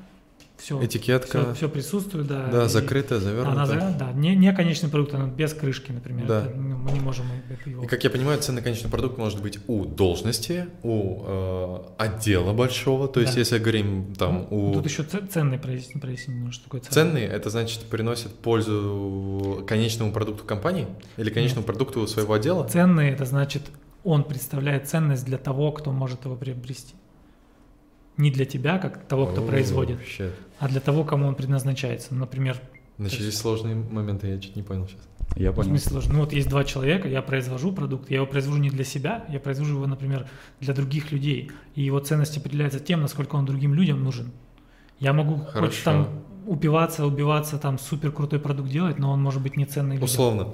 [0.62, 1.54] все, Этикетка.
[1.54, 2.47] все, присутствует, да.
[2.52, 3.91] Да, и закрытая, Она, завернутая.
[3.91, 6.28] за- да, не, не конечный продукт, она без крышки, например.
[6.28, 6.45] Да.
[6.45, 7.84] Это, ну, мы не можем это его...
[7.84, 13.08] И как я понимаю, ценный конечный продукт может быть у должности, у э, отдела большого,
[13.08, 13.39] то есть Да.
[13.39, 17.21] если говорим там Ну, у Тут еще ценный проясни, проясни немножко, что такое ценный.
[17.21, 22.67] ценный, это значит приносит пользу конечному продукту компании или конечному продукту своего отдела?
[22.67, 23.63] Ценный, это значит,
[24.04, 26.95] он представляет ценность для того, кто может его приобрести.
[28.17, 30.32] Не для тебя, как того, кто О, производит, вообще.
[30.60, 32.13] а для того, кому он предназначается.
[32.13, 32.58] Например,
[32.97, 35.02] Начались сложные моменты, я чуть не понял сейчас.
[35.36, 35.69] Я в понял.
[35.69, 36.13] смысле сложно.
[36.13, 39.39] Ну вот есть два человека, я произвожу продукт, я его произвожу не для себя, я
[39.39, 40.28] произвожу его, например,
[40.60, 41.52] для других людей.
[41.74, 44.32] И его ценность определяется тем, насколько он другим людям нужен.
[45.00, 45.84] Я могу хоть Хорошо.
[45.84, 46.08] там
[46.45, 50.06] упиваться, убиваться, там супер крутой продукт делать, но он может быть не ценный людям.
[50.06, 50.47] Условно,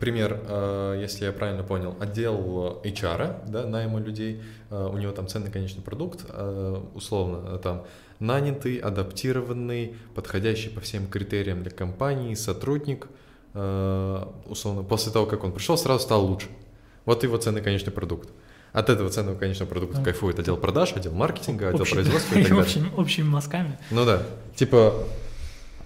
[0.00, 4.40] пример, э, если я правильно понял, отдел HR, да, найма людей,
[4.70, 7.84] э, у него там ценный конечный продукт, э, условно, э, там
[8.20, 13.08] нанятый, адаптированный, подходящий по всем критериям для компании, сотрудник,
[13.54, 16.48] э, условно, после того, как он пришел, сразу стал лучше.
[17.04, 18.28] Вот его ценный конечный продукт.
[18.72, 20.04] От этого ценного конечного продукта Ну.
[20.04, 22.62] кайфует отдел продаж, отдел маркетинга, отдел Общий- производства и так далее.
[22.64, 23.78] общими, общими мазками.
[23.90, 24.22] Ну да,
[24.56, 24.94] типа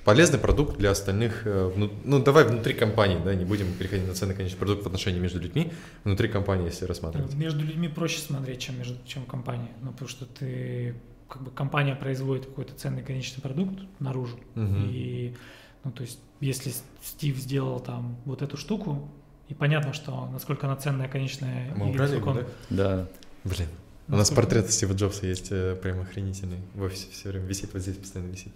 [0.06, 4.36] полезный продукт для остальных, э, ну давай внутри компании, да, не будем переходить на ценный
[4.36, 5.72] конечный продукт в отношении между людьми,
[6.04, 7.34] внутри компании, если рассматривать.
[7.34, 9.68] Между людьми проще смотреть, чем, между, чем компания.
[9.82, 10.94] Ну, потому что ты,
[11.28, 14.38] как бы компания производит какой-то ценный конечный продукт наружу.
[14.54, 14.88] Мгм.
[14.90, 15.34] И,
[15.82, 19.10] ну, то есть, если Стив сделал там вот эту штуку,
[19.48, 22.46] и понятно, что насколько она ценная, конечная, Мы и убрали его, он- да?
[22.70, 23.08] Да.
[23.42, 23.68] Блин.
[24.06, 26.58] У нас насколько- портрет Стива Джобса есть э, прям охренительный.
[26.74, 28.52] В офисе все время висит, вот здесь постоянно висит.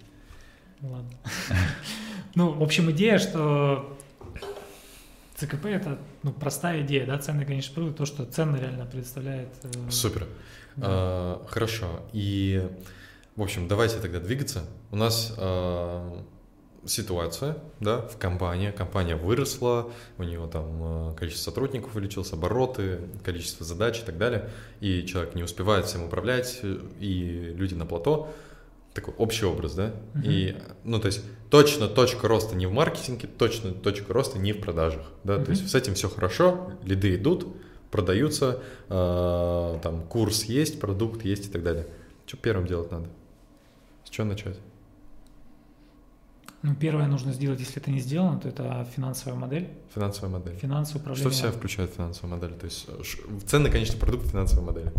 [0.83, 1.11] Ладно.
[2.37, 3.99] Ну, в общем, идея, что
[5.35, 9.49] ЦКП это ну, простая идея, да, ценный конечный продукт, то, что ценно реально представляет.
[9.65, 10.29] э, Супер.
[10.77, 10.87] да.
[10.87, 11.87] А, хорошо.
[12.13, 12.69] И,
[13.35, 14.65] в общем, давайте тогда двигаться.
[14.93, 16.25] У нас а,
[16.85, 18.71] ситуация, да, в компании.
[18.71, 24.51] Компания выросла, у нее там а, количество сотрудников увеличилось, обороты, количество задач и так далее.
[24.81, 26.61] И человек не успевает всем управлять,
[27.01, 28.33] и люди на плато.
[28.95, 29.95] Такой общий образ, да?
[30.15, 30.23] Мгм.
[30.25, 34.61] И, ну, то есть, точно точка роста не в маркетинге, точно точка роста не в
[34.61, 35.37] продажах, да?
[35.37, 35.45] Мгм.
[35.45, 37.47] То есть, с этим все хорошо, лиды идут,
[37.91, 41.87] продаются, э, там курс есть, продукт есть и так далее.
[42.27, 43.09] Что первым делать надо?
[44.05, 44.59] С чего начать?
[46.63, 50.57] Ну, первое нужно сделать, если это не сделано, то это финансовая модель, Финансовая модель.
[50.57, 51.31] финансовое Что управление.
[51.31, 52.53] в себя включает финансовая модель?
[52.59, 52.87] То есть
[53.47, 54.93] ценный конечный продукт финансовой модели.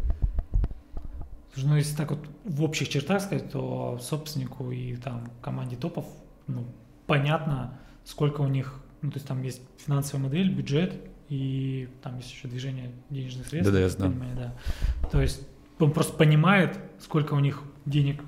[1.54, 6.06] Слушай, Ну, если так вот в общих чертах сказать, то собственнику и там команде топов,
[6.48, 6.66] ну,
[7.08, 10.94] понятно, сколько у них, ну, то есть там есть финансовая модель, бюджет,
[11.30, 13.74] и там есть еще движение денежных средств.
[13.74, 14.06] ДДС, да.
[14.06, 15.10] понимание, да.
[15.10, 15.48] То есть
[15.80, 18.22] он просто понимает, сколько у них денег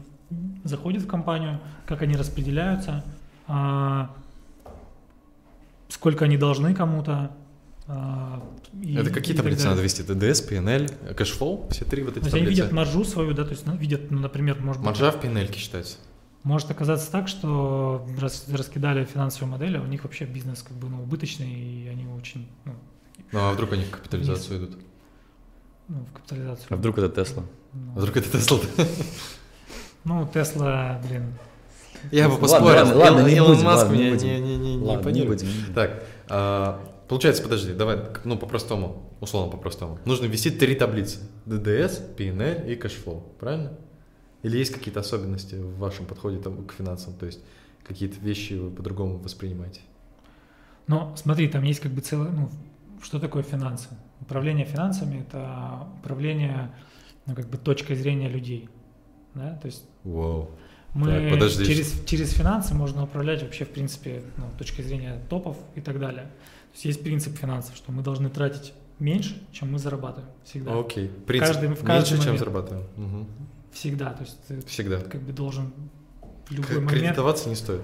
[0.64, 3.04] заходит в компанию, как они распределяются,
[3.48, 4.16] а,
[5.90, 7.32] сколько они должны кому-то.
[7.88, 8.42] А,
[8.82, 10.04] и- Это какие таблицы надо вести?
[10.04, 11.68] ДДС, P&L, cash flow?
[11.70, 12.62] Все три вот То эти есть они таблицы.
[12.62, 15.54] видят маржу свою, да, то есть ну, видят, ну, например, может быть, Маржа в P&L
[15.56, 15.98] считается.
[16.44, 20.88] может оказаться так, что рас- раскидали финансовую модель, а у них вообще бизнес как бы
[20.90, 22.74] ну, убыточный, и они очень ну,
[23.32, 24.78] Ну а вдруг они в капитализацию идут?
[25.90, 26.68] ну, в капитализацию.
[26.70, 27.44] А вдруг это Тесла?
[27.74, 28.60] Ну, А вдруг это Тесла?
[30.06, 31.34] Ну, Тесла, блин,
[32.12, 32.76] Я бы Ладно, поспорил.
[32.78, 34.28] ладно, ладно, не Илон будем, Маск ладно, не мне будем.
[34.28, 35.40] не, не, не, Ладно, не импонирует.
[35.42, 35.48] будем.
[35.54, 35.74] не будем.
[35.74, 40.00] Так, а, получается, подожди, давай, ну, по-простому, условно по-простому.
[40.06, 41.20] Нужно вести три таблицы.
[41.46, 43.74] ДДС, P&L и cash flow, правильно?
[44.44, 47.14] Или есть какие-то особенности в вашем подходе там, к финансам?
[47.14, 47.40] То есть
[47.88, 49.82] какие-то вещи вы по-другому воспринимаете?
[50.88, 52.50] Но смотри, там есть как бы целое, ну,
[53.02, 53.88] что такое финансы?
[54.22, 56.74] Управление финансами– это управление,
[57.26, 58.70] ну, как бы точкой зрения людей,
[59.34, 60.52] да, то есть Вау.
[60.94, 61.66] мы Так, подожди.
[61.66, 66.30] через, через финансы можно управлять вообще, в принципе, ну, точкой зрения топов и так далее.
[66.74, 70.80] Есть есть принцип финансов, что мы должны тратить меньше, чем мы зарабатываем, всегда.
[70.80, 71.08] Окей.
[71.28, 72.40] Принцип Каждый- в меньше, каждый чем момент.
[72.40, 72.86] зарабатываем.
[72.98, 73.28] Мгм.
[73.72, 75.00] Всегда, то есть ты Всегда.
[75.00, 75.74] как бы должен
[76.48, 77.82] в любой К- момент Кредитоваться не стоит.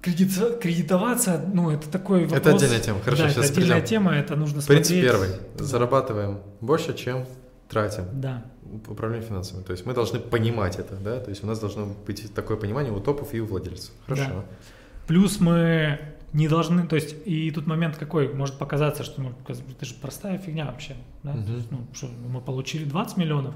[0.00, 2.40] Кредит- кредитоваться, ну это такой вопрос.
[2.40, 3.00] Это отдельная тема.
[3.00, 5.02] Хорошо, да, сейчас это отдельная тема, это нужно Принцип смотреть.
[5.04, 5.28] первый.
[5.58, 7.24] Зарабатываем больше, чем
[7.68, 8.04] тратим.
[8.14, 8.44] Да.
[8.88, 9.62] Управление финансами.
[9.62, 11.20] То есть мы должны понимать это, да?
[11.20, 13.92] То есть у нас должно быть такое понимание у топов и у владельцев.
[14.06, 14.24] Хорошо.
[14.28, 14.44] Да.
[15.06, 16.00] Плюс мы
[16.32, 20.38] не должны, то есть и тут момент какой, может показаться, что ну, это же простая
[20.38, 21.34] фигня вообще, да?
[21.34, 23.54] То есть, ну, что, мы получили 20 миллионов,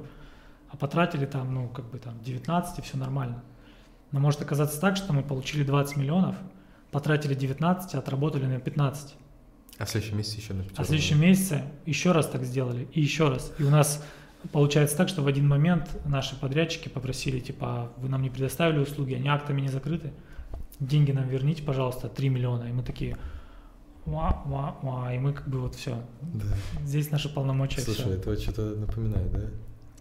[0.68, 3.42] а потратили там, ну, как бы там 19, и все нормально.
[4.12, 6.36] Но может оказаться так, что мы получили 20 миллионов,
[6.90, 9.14] потратили 19, а отработали на 15.
[9.78, 13.00] А в следующем месяце еще на А в следующем месяце еще раз так сделали, и
[13.00, 13.52] еще раз.
[13.58, 14.04] И у нас
[14.52, 18.78] получается так, что в один момент наши подрядчики попросили, типа, «А вы нам не предоставили
[18.78, 20.12] услуги, они актами не закрыты,
[20.80, 22.64] деньги нам верните, пожалуйста, 3 миллиона.
[22.64, 23.16] И мы такие,
[24.04, 25.96] ва, ва, ва, и мы как бы вот все.
[26.22, 26.44] Да.
[26.84, 27.80] Здесь наши полномочия.
[27.80, 28.10] Слушай, всё.
[28.14, 29.40] это вот что-то напоминает, да?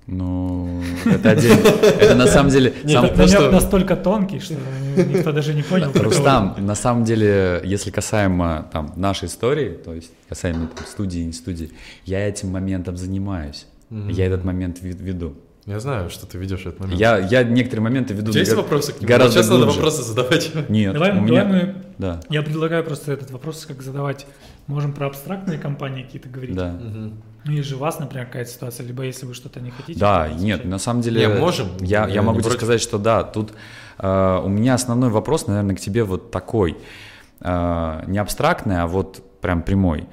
[0.07, 1.67] Ну, это отдельно.
[1.99, 2.73] Это на самом деле...
[2.83, 4.53] Нет, сам- Намек настолько тонкий, что
[4.97, 5.91] никто даже не понял.
[5.93, 11.33] Рустам, на самом деле, если касаемо там нашей истории, то есть касаемо там, студии, не
[11.33, 11.71] студии,
[12.05, 13.65] я этим моментом занимаюсь.
[13.89, 15.35] Я этот момент веду.
[15.65, 16.99] Я знаю, что ты ведешь этот момент.
[16.99, 19.07] Я, я некоторые моменты веду У тебя есть гора- вопросы к нему?
[19.07, 19.77] гораздо Сейчас надо глубже.
[19.79, 20.69] вопросы задавать.
[20.69, 21.43] Нет, Давай, у давай меня...
[21.45, 21.75] мы.
[21.97, 24.27] Да, Я предлагаю просто этот вопрос как задавать.
[24.67, 26.55] Можем про абстрактные компании какие-то говорить.
[26.55, 26.69] да.
[26.73, 27.13] Мгм.
[27.45, 29.99] Ну, есть же у вас, например, какая-то ситуация, либо если вы что-то не хотите.
[29.99, 30.41] Да, отвечать.
[30.43, 31.25] нет, на самом деле...
[31.27, 31.67] Не, можем.
[31.79, 32.59] Я, Я я могу тебе против.
[32.59, 33.51] сказать, что да, тут
[33.99, 36.77] э, у меня основной вопрос, наверное, к тебе вот такой.
[37.41, 40.07] Э, не абстрактный, а вот прям прямой.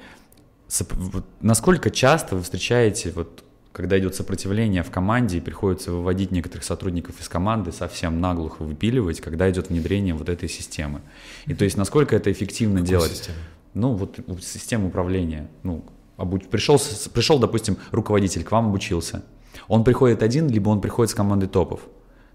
[1.41, 3.42] Насколько часто вы встречаете, вот,
[3.73, 9.19] когда идет сопротивление в команде и приходится выводить некоторых сотрудников из команды, совсем наглухо выпиливать,
[9.19, 11.01] когда идет внедрение вот этой системы?
[11.47, 13.11] И то есть насколько это эффективно Какую делать?
[13.11, 13.37] систему?
[13.73, 15.49] Ну, вот система управления.
[15.63, 15.83] Ну,
[16.17, 16.79] обу- пришел,
[17.13, 19.23] пришел, допустим, руководитель к вам обучился.
[19.67, 21.81] Он приходит один, либо он приходит с командой топов.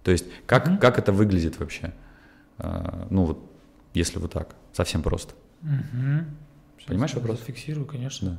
[0.03, 0.79] То есть как, Мгм.
[0.79, 1.93] как это выглядит вообще?
[2.59, 3.39] А, ну, вот,
[3.95, 5.35] если вот так, совсем просто.
[5.63, 7.41] Сейчас Понимаешь вопрос?
[7.47, 8.31] Фиксирую, конечно.
[8.31, 8.39] Да.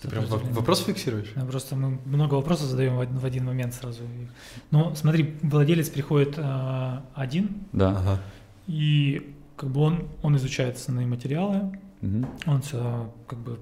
[0.00, 1.32] Ты прям вопрос фиксируешь?
[1.50, 4.02] Просто мы много вопросов задаем в один, момент сразу.
[4.02, 4.28] И-
[4.70, 7.90] Ну, смотри, владелец приходит э, один, Да.
[7.98, 8.20] Ага.
[8.66, 12.26] и как бы он, он изучает основные материалы, Мгм.
[12.46, 13.58] он все как бы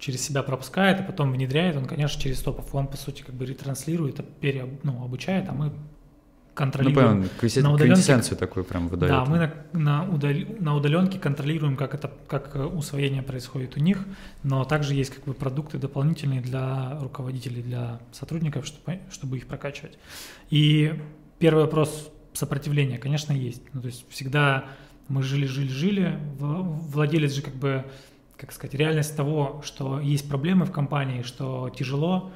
[0.00, 2.74] через себя пропускает, а потом внедряет, он, конечно, через топов.
[2.74, 5.70] Он, по сути, как бы ретранслирует, пере, ну, обучает, а мы
[6.54, 7.22] контролируем.
[7.22, 9.12] понял, квиси- на удаленке- такую прям выдает.
[9.12, 13.80] Да, мы на, на, удал- на удаленке контролируем, как это, как э, усвоение происходит у
[13.80, 14.04] них,
[14.42, 19.98] но также есть как бы продукты дополнительные для руководителей, для сотрудников, чтобы, чтобы их прокачивать.
[20.50, 20.94] И
[21.38, 23.62] первый вопрос сопротивления, конечно, есть.
[23.72, 24.64] Ну, то есть всегда
[25.08, 27.84] мы жили, жили, жили, владелец же как бы,
[28.36, 32.30] как сказать, реальность того, что есть проблемы в компании, что тяжело,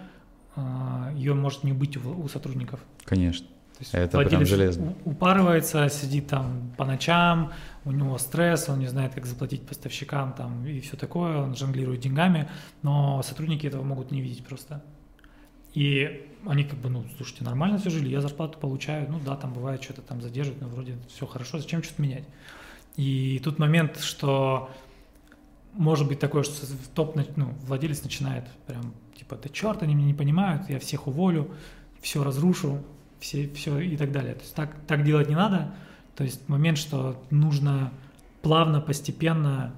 [1.15, 2.81] ее может не быть у, у сотрудников.
[3.05, 3.47] Конечно.
[3.77, 4.95] То есть Это прям владелец железно.
[5.05, 7.53] упарывается, сидит там по ночам,
[7.85, 12.01] у него стресс, он не знает, как заплатить поставщикам там и все такое, он жонглирует
[12.01, 12.49] деньгами,
[12.81, 14.83] но сотрудники этого могут не видеть просто.
[15.75, 19.53] И они как бы, ну, слушайте, нормально все жили, я зарплату получаю, ну да, там
[19.53, 22.25] бывает что-то там задерживают, но вроде все хорошо, зачем что-то менять?
[22.97, 24.71] И тут момент, что
[25.75, 30.15] может быть такое, что топ, ну, владелец начинает прям, типа, да черт, они меня не
[30.15, 31.51] понимают, я всех уволю,
[32.01, 32.83] все разрушу,
[33.21, 34.35] все, все и так далее.
[34.35, 35.75] То есть так, так делать не надо.
[36.15, 37.93] То есть момент, что нужно
[38.43, 39.75] плавно, постепенно,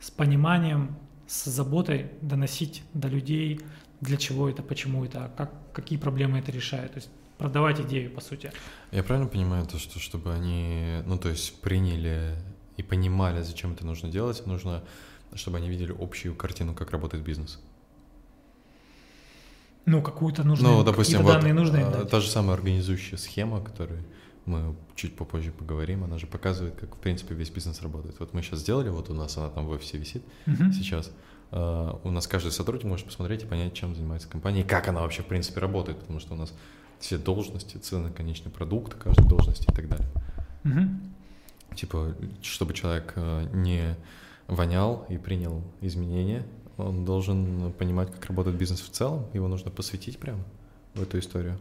[0.00, 3.60] с пониманием, с заботой доносить до людей,
[4.00, 6.92] для чего это, почему это, как, какие проблемы это решает.
[6.92, 8.52] То есть продавать идею, по сути.
[8.92, 12.36] Я правильно понимаю то, что чтобы они, ну то есть приняли
[12.76, 14.82] и понимали, зачем это нужно делать, нужно,
[15.34, 17.58] чтобы они видели общую картину, как работает бизнес.
[19.90, 22.10] Ну, какую-то нужно, ну, допустим, вот данные нужно им а, дать.
[22.10, 23.98] та же самая организующая схема, которой
[24.46, 28.14] мы чуть попозже поговорим, она же показывает, как, в принципе, весь бизнес работает.
[28.20, 30.72] Вот мы сейчас сделали, вот у нас она там в офисе висит Мгм.
[30.72, 31.10] сейчас.
[31.50, 35.00] А, У нас каждый сотрудник может посмотреть и понять, чем занимается компания, и как она
[35.00, 36.52] вообще, в принципе, работает, потому что у нас
[37.00, 40.08] все должности, цены, конечный продукт каждой должности и так далее.
[40.62, 41.00] Мгм.
[41.74, 43.96] Типа, чтобы человек э, не
[44.46, 46.44] вонял и принял изменения,
[46.88, 50.44] он должен понимать, как работает бизнес в целом, его нужно посвятить прям
[50.94, 51.58] в эту историю.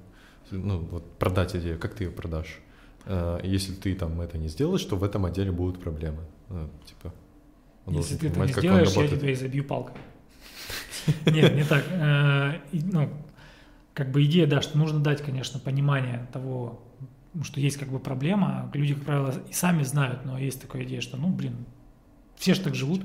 [0.52, 2.60] Ну, вот продать идею, как ты ее продашь?
[3.06, 6.20] Э, Если ты там это не сделаешь, то в этом отделе будут проблемы.
[6.50, 7.14] Ну, типа,
[7.86, 9.96] он Если ты это не сделаешь, я тебя изобью палкой.
[11.26, 11.84] Нет, не так.
[11.90, 13.10] Э, Ну,
[13.94, 16.82] как бы идея, да, что нужно дать, конечно, понимание того,
[17.44, 18.72] что есть как бы проблема.
[18.74, 21.66] Люди, как правило, и сами знают, но есть такая идея, что, ну, блин,
[22.38, 23.02] все же так живут.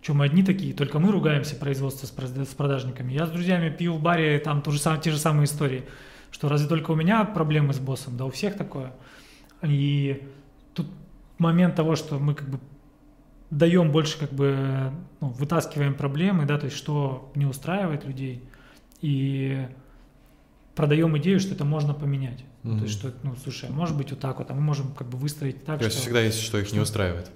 [0.00, 3.12] Что мы одни такие, только мы ругаемся производство с прода- с продажниками.
[3.12, 5.84] Я с друзьями пью в баре, там то же сам- те же самые истории.
[6.30, 8.16] Что разве только у меня проблемы с боссом?
[8.16, 8.92] Да у всех такое.
[9.62, 10.22] И
[10.74, 10.86] тут
[11.38, 12.60] момент того, что мы как бы
[13.50, 18.44] даем больше как бы ну, вытаскиваем проблемы, да, то есть что не устраивает людей,
[19.00, 19.66] и
[20.76, 22.44] продаем идею, что это можно поменять.
[22.62, 22.82] То Мгм.
[22.84, 25.16] есть что, ну, слушай, а может быть вот так вот, а мы можем как бы
[25.18, 27.30] выстроить так, То есть что, всегда есть, что их не что- устраивает.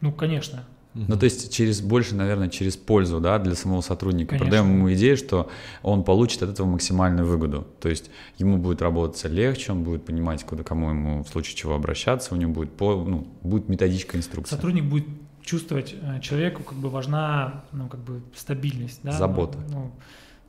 [0.00, 4.30] ну, конечно, Ну, то есть через больше, наверное, через пользу, да, для самого сотрудника.
[4.30, 4.46] Конечно.
[4.46, 5.48] Продаем ему идею, что
[5.82, 7.66] он получит от этого максимальную выгоду.
[7.80, 11.74] То есть ему будет работаться легче, он будет понимать, куда кому ему в случае чего
[11.74, 14.56] обращаться, у него будет, по, ну, будет методичка, инструкция.
[14.56, 15.06] сотрудник будет
[15.42, 19.12] чувствовать, э, человеку как бы важна, ну, как бы стабильность, да.
[19.12, 19.58] Забота.
[19.68, 19.92] Ну,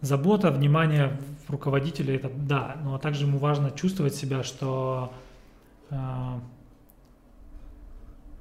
[0.02, 5.14] забота, внимание руководителя, это да, но также ему важно чувствовать себя, что
[5.92, 5.96] э,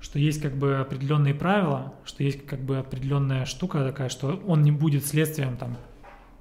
[0.00, 4.62] что есть как бы определенные правила, что есть как бы определенная штука такая, что он
[4.62, 5.76] не будет следствием там,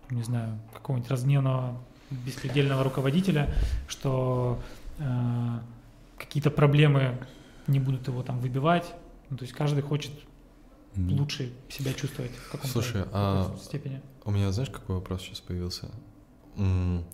[0.10, 3.54] не знаю, какого-нибудь разгневанного беспредельного руководителя,
[3.88, 4.60] что
[4.98, 5.04] э,
[6.17, 7.17] какие-то проблемы
[7.67, 8.93] не будут его там выбивать.
[9.30, 10.12] Ну, то есть каждый хочет
[10.95, 11.19] Мгм.
[11.19, 14.02] лучше себя чувствовать в каком-то Слушай, в а степени.
[14.26, 15.91] У меня, знаешь, какой вопрос сейчас появился?
[16.58, 17.06] М,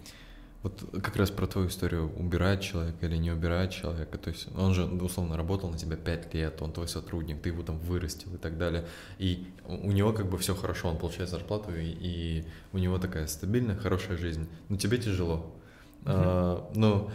[0.66, 4.18] Вот как раз про твою историю, убирает человека или не убирает человека.
[4.18, 7.62] То есть он же, условно, работал на тебя 5 лет, он твой сотрудник, ты его
[7.62, 8.88] там вырастил и так далее.
[9.20, 13.28] И у него как бы все хорошо, он получает зарплату, и, и у него такая
[13.28, 14.48] стабильная, хорошая жизнь.
[14.70, 15.56] Но тебе тяжело.
[16.04, 17.12] А, но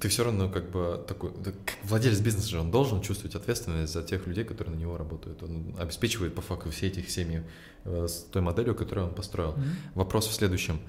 [0.00, 4.02] ты все равно как бы такой, как владелец бизнеса же, он должен чувствовать ответственность за
[4.02, 5.42] тех людей, которые на него работают.
[5.42, 7.42] Он обеспечивает по факту все эти семьи
[7.84, 9.52] э, с той моделью, которую он построил.
[9.52, 9.64] Мгм.
[9.94, 10.80] Вопрос в следующем.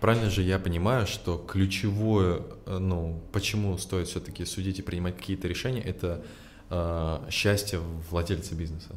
[0.00, 5.48] Правильно же я понимаю, что ключевое, э, ну, почему стоит все-таки судить и принимать какие-то
[5.48, 6.24] решения, это
[6.68, 8.96] а, счастье владельца бизнеса.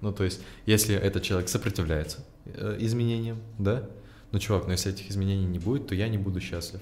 [0.00, 3.88] Ну, то есть, если этот человек сопротивляется э, изменениям, да,
[4.30, 6.80] ну, чувак, но если этих изменений не будет, то я не буду счастлив.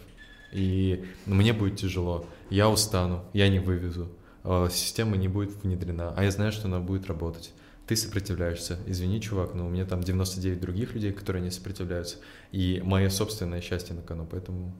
[0.52, 4.08] И мне будет тяжело, я устану, я не вывезу,
[4.44, 7.52] а система не будет внедрена, а я знаю, что она будет работать.
[7.86, 8.78] Ты сопротивляешься.
[8.86, 12.16] Извини, чувак, но у меня там 99 других людей, которые не сопротивляются.
[12.50, 14.74] И мое собственное счастье на кону, поэтому...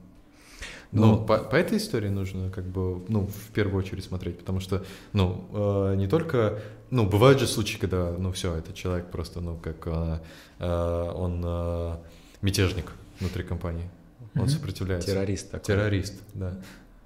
[0.91, 4.59] Ну, Ну, по, по этой истории нужно как бы, ну, в первую очередь смотреть, потому
[4.59, 6.59] что, ну, э, не только,
[6.91, 10.19] ну, бывают же случаи, когда, ну, все, этот человек просто, ну, как э,
[10.59, 11.97] э, он э,
[12.41, 13.89] мятежник внутри компании,
[14.35, 15.11] он сопротивляется.
[15.11, 15.65] Террорист такой.
[15.65, 16.53] Террорист, да,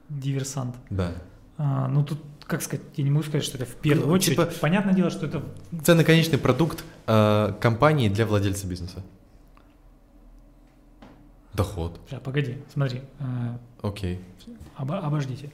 [0.10, 0.76] Диверсант.
[0.90, 1.14] да.
[1.58, 2.20] А, ну тут,
[2.52, 4.38] как сказать, я не могу сказать, что это в первую Ну, очередь.
[4.38, 5.42] типа- Понятное дело, что это
[5.84, 9.02] Ценный конечный продукт э, компании для владельца бизнеса.
[11.54, 12.00] Доход.
[12.10, 13.24] Бля, погоди, смотри, э,
[13.82, 14.20] Окей.
[14.78, 15.52] обо- обождите.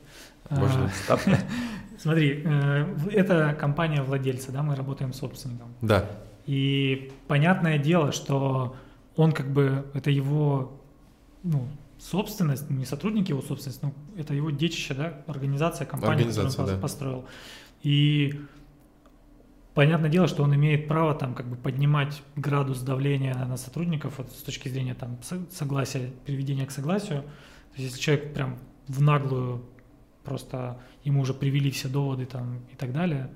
[0.50, 0.90] А, Можно.
[2.00, 5.74] Смотри, э, это компания владельца, да, мы работаем с собственником.
[5.82, 6.06] Да.
[6.46, 8.76] И понятное дело, что
[9.16, 10.80] он как бы, это его,
[11.44, 11.68] ну,
[12.00, 16.70] собственность, не сотрудник его собственность, но это его детище, да, организация, компания, которую Организация, он
[16.70, 16.82] пос- да.
[16.82, 17.26] построил.
[17.84, 18.42] И
[19.74, 24.32] понятное дело, что он имеет право там как бы поднимать градус давления на сотрудников вот,
[24.32, 27.22] с точки зрения там со- согласия, приведения к согласию.
[27.22, 28.58] То есть если человек прям
[28.88, 29.64] в наглую
[30.24, 33.30] просто ему уже привели все доводы там и так далее,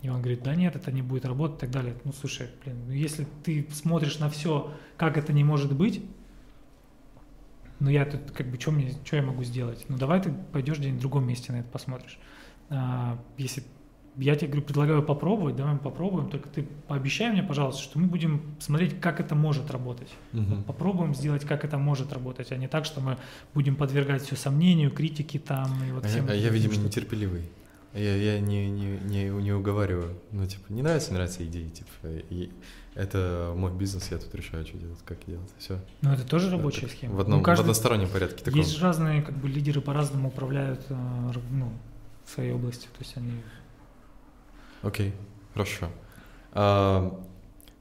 [0.00, 1.96] и он говорит, да нет, это не будет работать и так далее.
[2.04, 6.02] Ну, слушай, блин, ну если ты смотришь на все, как это не может быть,
[7.80, 9.84] ну я тут как бы, что мне, что я могу сделать?
[9.88, 12.18] Ну давай ты пойдешь где-нибудь в другом месте на это посмотришь.
[12.70, 13.62] А, если
[14.16, 18.06] я тебе говорю, предлагаю попробовать, давай мы попробуем, только ты пообещай мне, пожалуйста, что мы
[18.08, 20.08] будем смотреть, как это может работать.
[20.32, 20.64] Мгм.
[20.64, 23.16] Попробуем сделать, как это может работать, а не так, что мы
[23.54, 26.26] будем подвергать все сомнению, критике там и вот А всем.
[26.28, 26.88] а я, видимо, штукам.
[26.88, 27.42] нетерпеливый.
[27.94, 30.18] Я, я не, не, не, не уговариваю.
[30.32, 31.68] Ну, типа, не нравится, нравится идеи.
[31.68, 31.88] Типа,
[32.28, 32.50] и
[32.98, 35.48] это мой бизнес, я тут решаю, что делать, как делать.
[35.56, 35.78] Все.
[36.02, 37.14] Ну, это тоже рабочая схема.
[37.14, 38.58] В, одном, Ну, каждый- в одностороннем порядке таком.
[38.58, 40.94] Есть разные как бы лидеры по-разному управляют э,
[41.52, 41.72] ну,
[42.24, 42.86] в своей области.
[42.86, 43.32] То есть они
[44.82, 45.14] Окей,
[45.54, 45.88] хорошо.
[46.52, 47.20] А,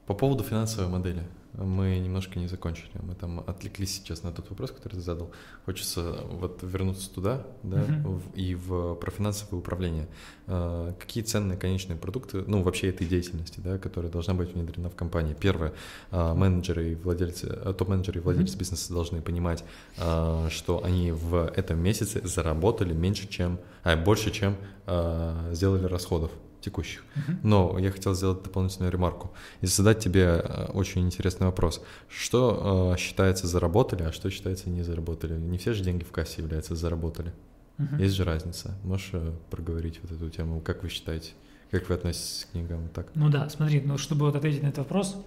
[0.05, 1.23] по поводу финансовой модели.
[1.57, 2.91] Мы немножко не закончили.
[3.01, 5.31] Мы там отвлеклись сейчас на тот вопрос, который ты задал.
[5.65, 8.19] Хочется вот вернуться туда, да, Мгм.
[8.19, 10.07] в- и в про финансовое управление.
[10.45, 14.95] А, какие ценные конечные продукты, ну, вообще этой деятельности, да, которая должна быть внедрена в
[14.95, 15.35] компании?
[15.39, 15.73] Первое,
[16.11, 18.59] а, менеджеры и владельцы, а, топ-менеджеры и владельцы Мгм.
[18.59, 19.63] бизнеса должны понимать,
[19.97, 24.55] а, что они в этом месяце заработали меньше, чем, а, больше, чем
[24.89, 27.03] а, сделали расходов текущих.
[27.43, 31.83] Но я хотел сделать дополнительную ремарку и задать тебе э, очень интересный вопрос.
[32.09, 35.37] Что э, считается заработали, а что считается не заработали?
[35.37, 37.33] Не все же деньги в кассе являются заработали.
[37.77, 37.99] Мгм.
[37.99, 38.75] Есть же разница.
[38.83, 40.61] Можешь э, проговорить вот эту тему?
[40.61, 41.31] Как вы считаете?
[41.71, 42.83] Как вы относитесь к книгам?
[42.83, 43.07] Вот Так.
[43.15, 45.17] Ну да, смотри, ну чтобы вот ответить на этот вопрос,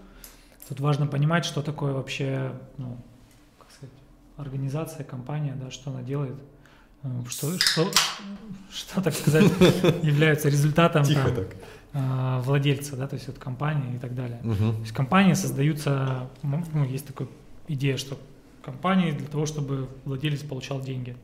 [0.68, 2.96] тут важно понимать, что такое вообще, ну,
[3.58, 3.94] как сказать,
[4.36, 6.36] организация, компания, да, что она делает,
[7.28, 7.90] что, что,
[8.72, 9.44] что, так сказать,
[10.02, 11.56] является результатом там, так.
[11.92, 14.38] а, владельца, да, то есть вот компании и так далее.
[14.42, 14.80] То Мгм.
[14.82, 17.28] есть компании создаются, ну, есть такая
[17.68, 18.18] идея, что
[18.62, 21.16] компании для того, чтобы владелец получал деньги,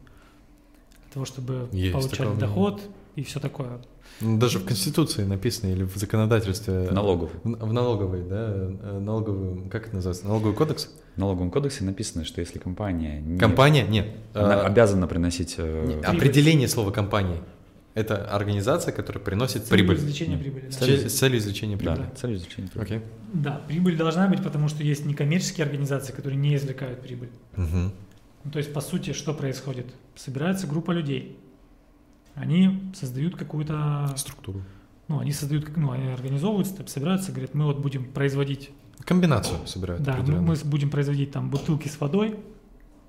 [1.05, 2.41] для того, чтобы Есть получать мнение.
[2.41, 2.83] доход
[3.17, 3.79] и все такое.
[4.21, 6.89] Ну, Даже в Конституции написано или в законодательстве.
[6.91, 7.31] Налогов.
[7.43, 8.53] В, в налоговой, да?
[8.55, 10.27] э, Налоговый, как это называется?
[10.27, 10.91] Налоговый кодекс?
[11.17, 13.85] В налоговом кодексе написано, что если компания не- Компания?
[13.87, 14.09] Нет.
[14.35, 15.55] она э, обязана приносить...
[15.59, 15.95] э, Не.
[16.05, 17.41] Определение слова компании.
[17.95, 19.97] Это организация, которая приносит Целью прибыль.
[19.97, 20.67] извлечения прибыли.
[20.67, 20.71] да.
[20.73, 22.11] С целью- С целью извлечения Да, прибыли.
[22.21, 22.85] цель извлечения прибыли.
[22.97, 23.01] Окей.
[23.33, 27.31] Да, прибыль должна быть, потому что есть некоммерческие организации, которые не извлекают прибыль.
[27.57, 27.93] Мгм.
[28.45, 29.87] Ну, то есть, по сути, что происходит?
[30.15, 31.39] Собирается группа людей.
[32.37, 34.13] Они создают какую-то...
[34.17, 34.63] Структуру.
[35.09, 38.71] Ну, они создают, ну, они организовываются, собираются, говорят, мы вот будем производить...
[39.05, 40.03] Комбинацию собирают.
[40.03, 42.37] Да, мы, будем производить там бутылки с водой,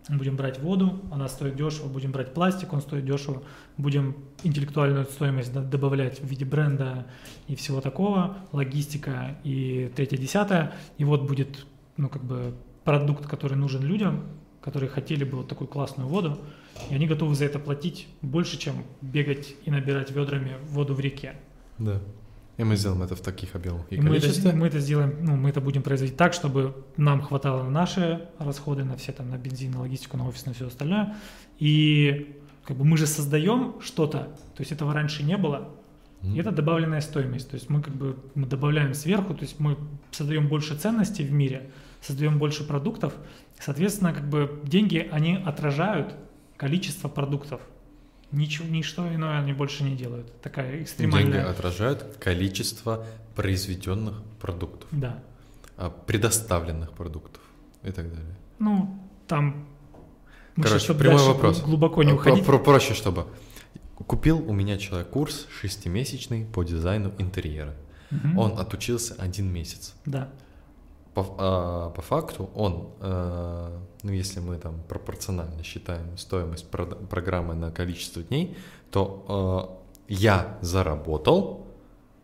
[0.09, 3.43] будем брать воду, она стоит дешево, будем брать пластик, он стоит дешево,
[3.77, 7.07] будем интеллектуальную стоимость до- добавлять в виде бренда
[7.47, 11.65] и всего такого, логистика и третье, десятое, и вот будет,
[11.97, 12.53] ну, как бы
[12.83, 14.23] продукт, который нужен людям,
[14.61, 16.37] которые хотели бы вот такую классную воду,
[16.89, 21.35] и они готовы за это платить больше, чем бегать и набирать ведрами воду в реке.
[21.77, 22.01] Да.
[22.57, 25.35] И мы сделаем это в таких объемах и, И мы это, мы это сделаем, ну,
[25.35, 29.37] мы это будем производить так, чтобы нам хватало на наши расходы, на все там, на
[29.37, 31.15] бензин, на логистику, на офис, на все остальное.
[31.59, 35.69] И как бы мы же создаем что-то, то есть этого раньше не было,
[36.21, 36.35] Мгм.
[36.35, 37.49] и это добавленная стоимость.
[37.49, 39.77] То есть мы как бы мы добавляем сверху, то есть мы
[40.11, 41.69] создаем больше ценностей в мире,
[42.01, 43.13] создаем больше продуктов.
[43.59, 46.15] Соответственно, как бы деньги, они отражают
[46.57, 47.61] количество продуктов.
[48.31, 50.41] Ничего, ничто иное они больше не делают.
[50.41, 51.49] Такая Деньги экстремальная...
[51.49, 53.05] отражают количество
[53.35, 55.23] произведенных продуктов, Да.
[55.77, 57.41] а, предоставленных продуктов
[57.83, 58.35] и так далее.
[58.59, 59.65] Ну, там...
[60.55, 61.61] мы Короче, щас, чтоб прямой вопрос.
[61.61, 62.43] Глубоко не А, уходить.
[62.45, 63.27] про- про- проще, чтобы.
[63.95, 67.75] Купил у меня человек курс шестимесячный по дизайну интерьера.
[68.11, 68.37] Мгм.
[68.37, 69.93] Он отучился один месяц.
[70.05, 70.29] Да.
[71.17, 77.55] По, а, по факту он, э, ну если мы там пропорционально считаем стоимость прод- программы
[77.55, 78.55] на количество дней,
[78.91, 81.65] то э, я заработал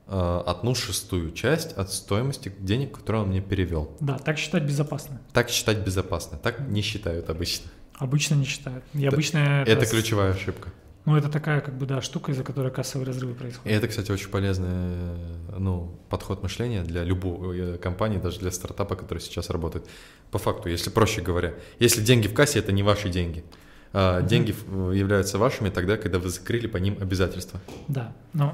[0.06, 3.90] э, одну шестую часть от стоимости денег, которую он мне перевел.
[4.00, 5.20] Да, так считать безопасно.
[5.34, 7.72] Так считать безопасно, так не считают обычно.
[7.98, 8.84] Обычно не считают.
[8.94, 10.70] И Да, обычно Это с- ключевая ошибка.
[11.06, 13.78] Ну, это такая, как бы, да, штука, из-за которой кассовые разрывы И происходят.
[13.78, 15.16] это, кстати, очень полезный э,
[15.60, 19.86] ну, подход мышления для любой э, компании, даже для стартапа, который сейчас работает.
[20.32, 23.44] По факту, если проще говоря, если деньги в кассе, это не ваши деньги.
[23.92, 24.28] А Мгм.
[24.28, 27.60] Деньги в- являются вашими тогда, когда вы закрыли по ним обязательства.
[27.90, 28.54] Да, ну,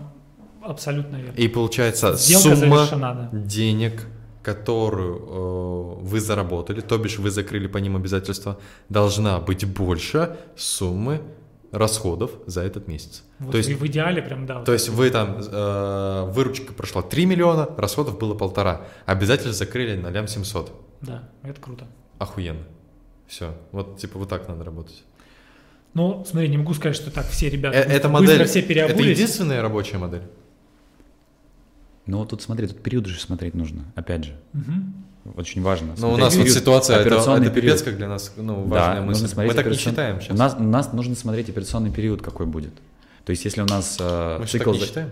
[0.63, 1.35] абсолютно верно.
[1.37, 3.37] И получается Сделка сумма завершена, да.
[3.39, 4.05] денег,
[4.41, 8.57] которую э, вы заработали, то бишь вы закрыли по ним обязательства,
[8.89, 11.21] должна быть больше суммы
[11.71, 13.23] расходов за этот месяц.
[13.39, 14.55] Вот то есть в идеале прям, да.
[14.57, 18.81] вот То есть вы там, э, выручка прошла 3 миллиона, расходов было полтора.
[19.05, 20.71] Обязательно закрыли на лям 700.
[21.01, 21.87] Да, это круто.
[22.17, 22.63] Охуенно.
[23.27, 23.55] Все.
[23.71, 25.03] Вот типа вот так надо работать.
[25.93, 28.67] Ну, смотри, не могу сказать, что так все ребята Э, эта быстро модель, все это
[28.67, 29.17] переобулись.
[29.17, 30.23] единственная рабочая модель?
[32.05, 34.39] Ну, вот тут смотри, тут периоды же смотреть нужно, опять же.
[34.53, 35.05] Мгм.
[35.35, 35.95] Очень важно.
[35.97, 38.69] Но у смотреть нас вот ситуация, это, операционный это пипец, как для нас ну, Да,
[38.87, 39.21] важная мысль.
[39.23, 40.31] нужно смотреть Мы так не операцион- считаем сейчас.
[40.35, 42.73] У нас, у нас нужно смотреть операционный период, какой будет.
[43.25, 44.71] То есть, если у нас э, Мы цикл...
[44.71, 45.09] так не считаем.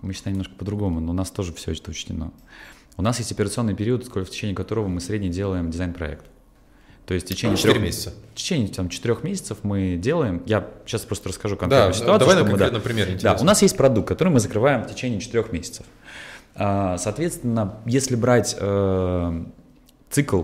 [0.00, 2.32] Мы считаем немножко по-другому, но у нас тоже все это учтено.
[2.96, 6.24] У нас есть операционный период, сколько- в течение которого мы средний делаем дизайн-проект.
[7.06, 8.12] То есть в течение Четыре трех месяца.
[8.32, 10.42] В течение там, четырех месяцев мы делаем.
[10.46, 12.18] Я сейчас просто расскажу Да, конкретную ситуацию.
[12.20, 12.50] давай на мы, да.
[12.50, 13.18] конкретном примере.
[13.20, 15.84] Да, у нас есть продукт, который мы закрываем в течение четырех месяцев.
[16.54, 19.44] А, Соответственно, если брать э,
[20.10, 20.42] цикл,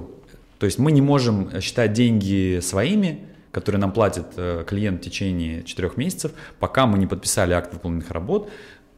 [0.59, 5.63] то есть мы не можем считать деньги своими, которые нам платит э, клиент в течение
[5.65, 8.51] четырех месяцев, пока мы не подписали акт выполненных работ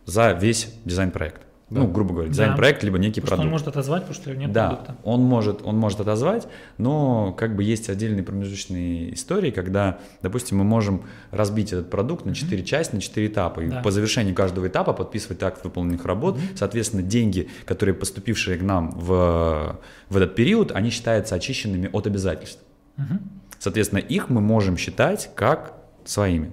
[0.06, 1.42] за весь дизайн-проект.
[1.70, 1.80] Да.
[1.80, 2.32] Ну, грубо говоря, Да.
[2.32, 3.52] дизайн-проект, либо некий Потому что он продукт.
[3.52, 4.96] может отозвать, потому что нет Да, продукта.
[5.04, 6.48] он может, он может отозвать,
[6.78, 12.34] но как бы есть отдельные промежуточные истории, когда, допустим, мы можем разбить этот продукт на
[12.34, 13.82] четыре части, на четыре этапа, и Да.
[13.82, 16.38] по завершении каждого этапа подписывать акт выполненных работ.
[16.56, 22.60] Соответственно, деньги, которые поступившие к нам в, в этот период, они считаются очищенными от обязательств.
[22.96, 23.20] Мгм.
[23.60, 26.50] Соответственно, их мы можем считать как своими.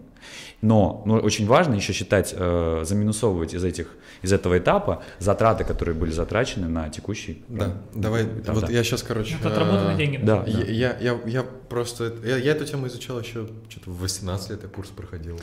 [0.62, 5.96] Но ну, очень важно еще считать, э, заминусовывать из, этих, из этого этапа затраты, которые
[5.96, 8.72] были затрачены на текущий Да, ну, давай, этап, вот да.
[8.72, 9.36] я сейчас, короче...
[9.40, 10.18] Это отработанные э, деньги.
[10.18, 12.14] Да, Я, я, я, я просто...
[12.24, 15.40] Я, я эту тему изучал еще что-то в 18 лет, я курс проходил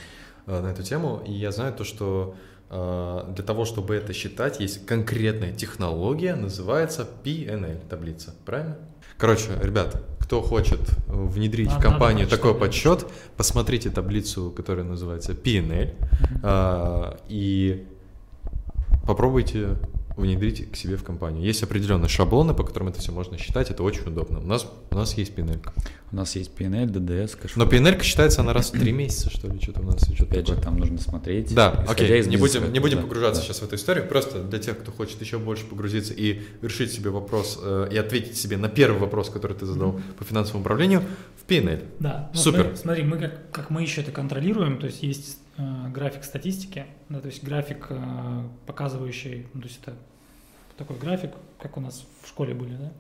[0.47, 2.35] э, на эту тему, и я знаю то, что
[2.71, 8.77] э, для того, чтобы это считать, есть конкретная технология, называется PNL таблица, правильно?
[9.17, 13.07] Короче, ребят, кто хочет внедрить Надо- в компанию надо такой подсчет,
[13.37, 15.95] посмотрите таблицу, которая называется P&L,
[16.43, 17.87] э, и
[19.07, 19.77] попробуйте
[20.17, 21.43] внедрить к себе в компанию.
[21.43, 24.39] Есть определенные шаблоны, по которым это все можно считать, это очень удобно.
[24.41, 25.61] У нас, у нас есть P&L.
[26.13, 27.67] У нас есть P&L, ДДС, cash flow.
[27.67, 30.05] Но P&L считается она раз в три месяца, что ли, что-то у нас.
[30.05, 30.65] Что-то Опять же, такое.
[30.65, 31.53] там нужно смотреть.
[31.53, 33.47] Да, окей, не будем, не будем Да, погружаться да.
[33.47, 37.11] сейчас в эту историю, просто для тех, кто хочет еще больше погрузиться и решить себе
[37.11, 41.03] вопрос э, и ответить себе на первый вопрос, который ты задал по финансовому управлению,
[41.45, 41.83] в PNL.
[41.99, 42.31] Да.
[42.33, 42.61] Ну, Супер.
[42.77, 47.21] Смотри, смотри, мы как, как мы еще это контролируем, то есть есть график статистики, да,
[47.21, 49.97] то есть график, э, показывающий, ну, то есть это
[50.77, 51.31] такой график,
[51.61, 52.93] как у нас в школе были, да,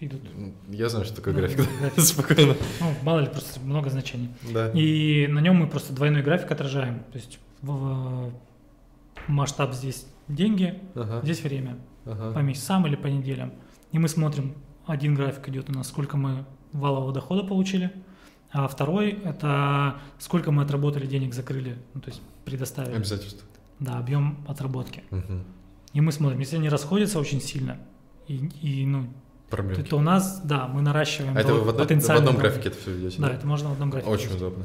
[0.00, 0.20] идут.
[0.68, 1.56] Я знаю, что такое Ну, график.
[1.80, 2.00] график.
[2.04, 2.54] Спокойно.
[2.80, 4.28] Ну, мало ли, просто много значений.
[4.52, 4.70] Да.
[4.72, 7.04] И на нем мы просто двойной график отражаем.
[7.12, 8.32] То есть в-
[9.28, 11.78] масштаб здесь деньги, Ага, здесь время.
[12.04, 12.32] ага.
[12.32, 13.52] По месяцам или по неделям.
[13.92, 14.54] И мы смотрим,
[14.86, 17.92] один график идет у нас, сколько мы валового дохода получили,
[18.52, 22.94] а второй– это сколько мы отработали денег, закрыли, ну, то есть предоставили.
[22.94, 23.46] Обязательства.
[23.80, 25.02] Да, объем отработки.
[25.10, 25.44] Мгм.
[25.92, 27.78] И мы смотрим, если они расходятся очень сильно,
[28.28, 29.08] и, и, ну,
[29.50, 29.82] Проблемки.
[29.82, 32.92] Это у нас, да, мы наращиваем А это в, одном- в одном графике это все
[32.92, 33.20] ведете?
[33.20, 34.10] Да, это можно в одном графике.
[34.10, 34.64] Очень удобно.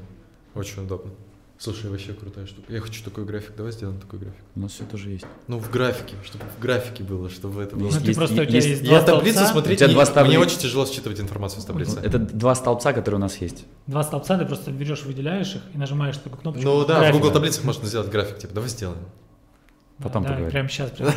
[0.56, 1.12] Очень удобно.
[1.60, 2.72] Слушай, вообще крутая штука.
[2.72, 3.56] Я хочу такой график.
[3.56, 4.40] Давай сделаем такой график.
[4.56, 5.26] У нас все тоже есть.
[5.48, 7.88] Ну, в графике, чтобы в графике было, чтобы это было.
[7.88, 9.88] Есть- Ну, ты просто, у тебя есть- есть Я два таблицу столбца, смотреть, У тебя
[9.88, 10.28] не- два столбца.
[10.30, 12.00] мне очень тяжело считывать информацию с таблицы.
[12.00, 13.66] Это два столбца, которые у нас есть.
[13.88, 16.68] два столбца, ты просто берешь, выделяешь их и нажимаешь такую кнопочку.
[16.68, 17.16] Ну да, в график.
[17.22, 19.00] Google таблицах можно сделать график, типа, давай сделаем.
[19.98, 20.52] Потом да, поговорим.
[20.52, 20.92] Прямо сейчас.
[20.92, 21.14] Прямо.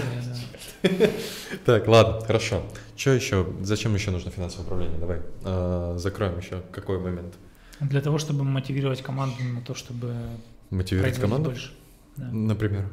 [1.66, 2.62] Так, ладно, хорошо.
[2.96, 3.46] Что еще?
[3.60, 4.98] Зачем еще нужно финансовое управление?
[4.98, 6.62] Давай а, закроем еще.
[6.72, 7.34] Какой момент?
[7.80, 10.14] Для того, чтобы мотивировать команду на то, чтобы
[10.70, 11.50] Мотивировать команду?
[11.50, 11.72] больше.
[12.16, 12.26] Да.
[12.30, 12.88] Например.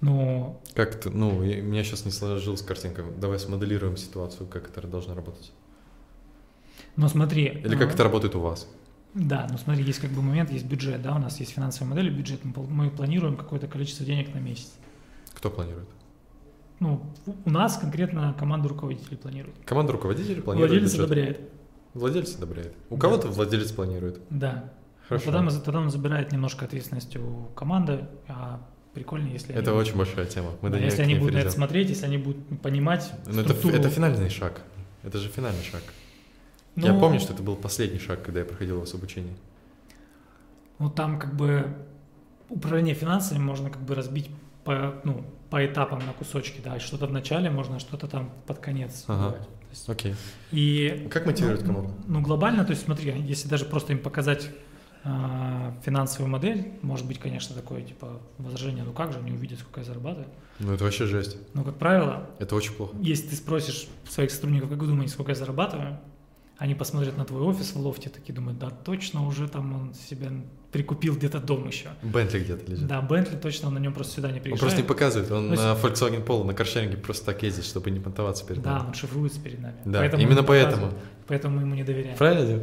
[0.00, 3.04] Ну, Как ты, ну, я- у меня сейчас не сложилась картинка.
[3.18, 5.52] Давай смоделируем ситуацию, как это должно работать.
[6.96, 7.44] ну смотри.
[7.64, 8.66] Или как а, это работает у вас.
[9.14, 12.10] Да, ну смотри, есть как бы момент, есть бюджет, да, у нас есть финансовая модель,
[12.10, 14.72] бюджет, мы, мы планируем какое-то количество денег на месяц.
[15.34, 15.88] Кто планирует?
[16.78, 19.56] Ну, у- у нас конкретно команда руководителей планирует.
[19.66, 21.04] Команда руководителей планирует Владелец бюджет?
[21.06, 21.40] одобряет.
[21.94, 22.72] Владелец одобряет.
[22.88, 23.00] У Да.
[23.00, 24.20] кого-то владелец планирует.
[24.30, 24.70] Да.
[25.08, 25.26] Хорошо.
[25.26, 28.60] Тогда, мы, тогда он забирает немножко ответственности у команды, а
[28.94, 30.52] прикольно, если Это они, очень большая тема.
[30.62, 33.74] Мы да, если они будут на это смотреть, если они будут понимать это, ф- структуру.
[33.74, 34.60] это финальный шаг.
[35.02, 35.82] Это же финальный шаг.
[36.76, 39.34] Ну, Я помню, что это был последний шаг, когда я проходил у вас обучение.
[40.78, 41.66] Ну, там как бы
[42.48, 44.30] управление финансами можно как бы разбить
[44.64, 49.04] по, ну, по этапам на кусочки, да, что-то в начале можно, что-то там под конец.
[49.08, 49.30] Ага.
[49.32, 49.48] делать.
[49.70, 50.14] Есть- Окей.
[50.52, 51.94] И Как мотивировать ну, команду?
[52.06, 54.50] Ну, глобально, то есть смотри, если даже просто им показать
[55.02, 59.80] а, финансовую модель, может быть, конечно, такое, типа, возражение, ну как же, они увидят, сколько
[59.80, 60.28] я зарабатываю.
[60.58, 61.38] Ну, это вообще жесть.
[61.54, 62.94] Но, как правило, Это очень плохо.
[63.00, 65.98] если ты спросишь своих сотрудников, как вы думаете, сколько я зарабатываю,
[66.60, 70.30] они посмотрят на твой офис в лофте, такие думают, да, точно уже там он себе
[70.70, 71.88] прикупил где-то дом еще.
[72.02, 72.86] Бентли где-то лежит.
[72.86, 74.60] Да, Бентли точно он на нем просто сюда не Он приезжает.
[74.60, 75.30] просто не показывает.
[75.32, 78.74] Он есть- на Volkswagen Polo, на каршеринге просто так ездит, чтобы не понтоваться перед Да,
[78.78, 78.88] нами.
[78.88, 79.76] он шифруется перед нами.
[79.86, 80.92] Да, Поэтому именно поэтому.
[81.26, 82.18] Поэтому мы ему не доверяем.
[82.18, 82.62] Правильно?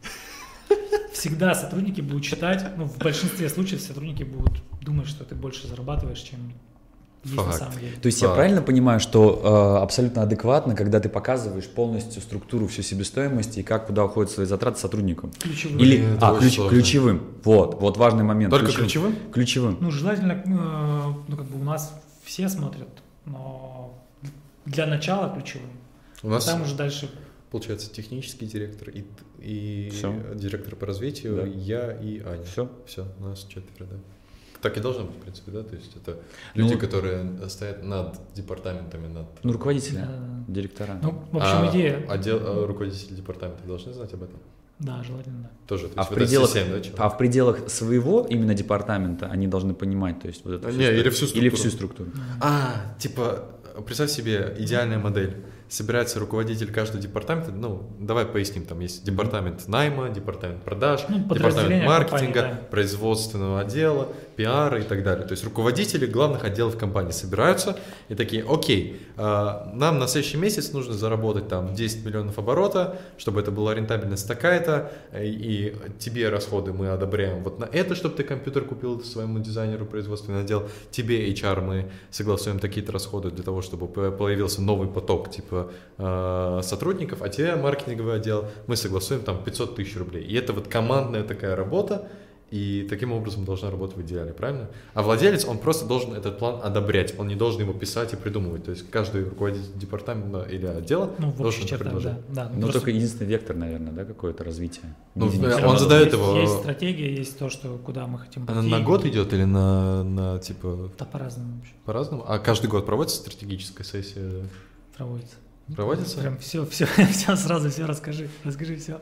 [1.12, 6.20] Всегда сотрудники будут считать, ну, в большинстве случаев сотрудники будут думать, что ты больше зарабатываешь,
[6.20, 6.52] чем
[7.24, 7.58] есть на Факт.
[7.58, 7.96] самом деле.
[7.96, 8.36] То есть я Факт.
[8.38, 9.40] правильно понимаю, что
[9.78, 14.46] э, абсолютно адекватно, когда ты показываешь полностью структуру всю себестоимости и как куда уходят свои
[14.46, 15.30] затраты сотрудникам?
[15.38, 15.80] Ключевые.
[15.80, 16.70] Или это а, ключ- сложно.
[16.76, 17.22] ключевым.
[17.44, 18.50] Вот, вот важный момент.
[18.50, 19.16] Только ключевым?
[19.32, 19.78] Ключевым.
[19.80, 21.92] Ну, желательно, э, ну, как бы у нас
[22.24, 22.88] все смотрят,
[23.24, 23.98] но
[24.66, 25.70] для начала ключевым.
[26.22, 27.10] У нас, Там уже дальше
[27.50, 29.04] получается, технический директор и,
[29.38, 29.92] и
[30.34, 31.46] директор по развитию, Да.
[31.46, 32.42] я и Аня.
[32.42, 32.68] Все.
[32.84, 33.96] Все, у нас четверо, да.
[34.64, 35.62] Так и должно быть, в принципе, да?
[35.62, 36.16] То есть это
[36.54, 39.26] Ну, люди, которые стоят над департаментами, над...
[39.42, 40.08] Ну, руководители, Да.
[40.48, 40.98] директора.
[41.02, 42.02] Ну, в общем, а, идея.
[42.08, 44.38] Отдел, а руководители департамента должны знать об этом?
[44.78, 45.50] Да, желательно, да.
[45.66, 46.94] Тоже, то А в пределах- CCM, да, человек?
[46.96, 50.84] А в пределах своего именно департамента они должны понимать, то есть вот это А, не,
[50.84, 51.56] или всю Или структуру.
[51.56, 52.10] всю структуру.
[52.40, 53.44] А, типа,
[53.86, 55.44] представь себе идеальная модель.
[55.66, 61.86] Собирается руководитель каждого департамента, ну, давай поясним, там есть департамент найма, департамент продаж, Ну, департамент
[61.86, 62.66] маркетинга, компании, да.
[62.70, 65.26] производственного отдела, пиара и так далее.
[65.26, 67.78] То есть руководители главных отделов компании собираются
[68.08, 73.40] и такие, окей, а, нам на следующий месяц нужно заработать там 10 миллионов оборота, чтобы
[73.40, 78.64] это была рентабельность такая-то, и, тебе расходы мы одобряем вот на это, чтобы ты компьютер
[78.64, 84.10] купил своему дизайнеру производственный отдел, тебе HR мы согласуем такие-то расходы для того, чтобы по-
[84.10, 89.96] появился новый поток типа э, сотрудников, а тебе маркетинговый отдел мы согласуем там 500 тысяч
[89.96, 90.24] рублей.
[90.24, 92.08] И это вот командная такая работа,
[92.54, 94.68] и таким образом должна работать в идеале, правильно?
[94.94, 98.62] А владелец, он просто должен этот план одобрять, он не должен его писать и придумывать.
[98.64, 102.12] То есть каждый руководитель департамента или отдела Ну, в должен это предложить.
[102.28, 102.44] да.
[102.44, 102.50] да.
[102.54, 104.94] Ну, просто только единственный вектор, наверное, да, какое-то развитие.
[105.16, 108.78] Ну, он задает есть- его- Есть стратегия, есть то, что куда мы хотим Она на
[108.80, 112.24] год идет или на, на типа Да, по-разному вообще по-разному?
[112.28, 114.46] А каждый год проводится стратегическая сессия?
[114.96, 115.34] проводится.
[115.74, 116.18] Проводится?
[116.18, 119.00] Прям все, все, все сразу все расскажи, расскажи все.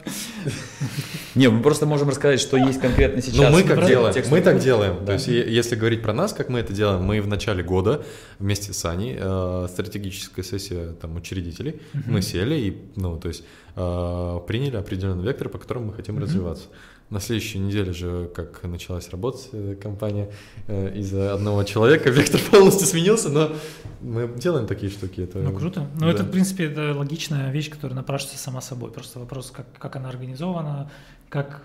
[1.35, 3.51] Не, мы просто можем рассказать, что есть конкретно сейчас.
[3.51, 4.15] Ну, мы как делаем?
[4.31, 5.05] Мы так делаем.
[5.05, 8.05] То есть, если говорить про нас, как мы это делаем, мы в начале года
[8.39, 13.43] вместе с Аней, э, стратегическая сессия там учредителей, мы сели и, ну, то есть,
[13.75, 16.69] э, приняли определенный вектор, по которому мы хотим развиваться.
[17.13, 20.31] На следующей неделе же, как началась работать э, компания,
[20.67, 23.53] э, из-за одного человека вектор полностью сменился, но
[24.01, 25.21] мы делаем такие штуки.
[25.21, 25.87] Это, Ну, круто.
[25.95, 26.11] Ну, да.
[26.11, 28.91] это, в принципе, это логичная вещь, которая напрашивается сама собой.
[28.91, 30.91] Просто вопрос, как, как она организована,
[31.29, 31.65] как,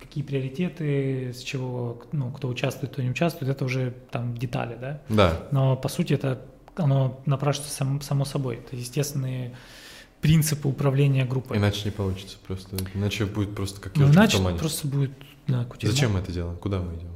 [0.00, 5.02] какие приоритеты, с чего, ну, кто участвует, кто не участвует, это уже там детали, да?
[5.10, 6.40] Да, Но, по сути, это
[6.76, 8.56] оно напрашивается сам- само собой.
[8.56, 9.54] Это естественные
[10.20, 11.56] принципы управления группой.
[11.56, 12.76] иначе не получится просто.
[12.94, 15.12] Иначе будет просто как Ну, иначе просто будет,
[15.46, 15.92] да, кутерьма.
[15.94, 16.56] Зачем мы это делаем?
[16.56, 17.10] Куда мы идем?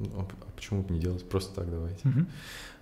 [0.00, 1.28] Ну, оп- Почему бы не делать?
[1.28, 2.00] Просто так давайте.
[2.04, 2.26] Мгм.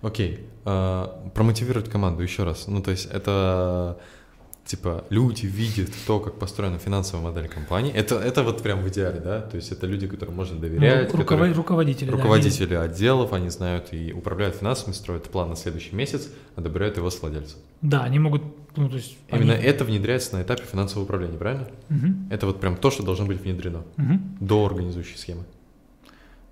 [0.01, 0.45] Окей.
[0.63, 2.67] а, промотивировать команду еще раз.
[2.67, 3.99] Ну, то есть это
[4.65, 7.91] типа люди видят то, как построена финансовая модель компании.
[7.93, 9.41] Это, это вот прям в идеале, да?
[9.41, 12.05] То есть это люди, которым можно доверять, Ну, руковод- которые- руководители.
[12.09, 17.09] да, руководители отделов, они знают и управляют финансами, строят план на следующий месяц, одобряют его
[17.09, 17.59] с владельцем.
[17.81, 18.41] да, они могут,
[18.77, 19.17] ну, то есть...
[19.29, 21.67] Именно они- это внедряется на этапе финансового управления, правильно?
[21.89, 24.37] Мгм, Это вот прям то, что должно быть внедрено мгм.
[24.39, 25.43] до организующей схемы.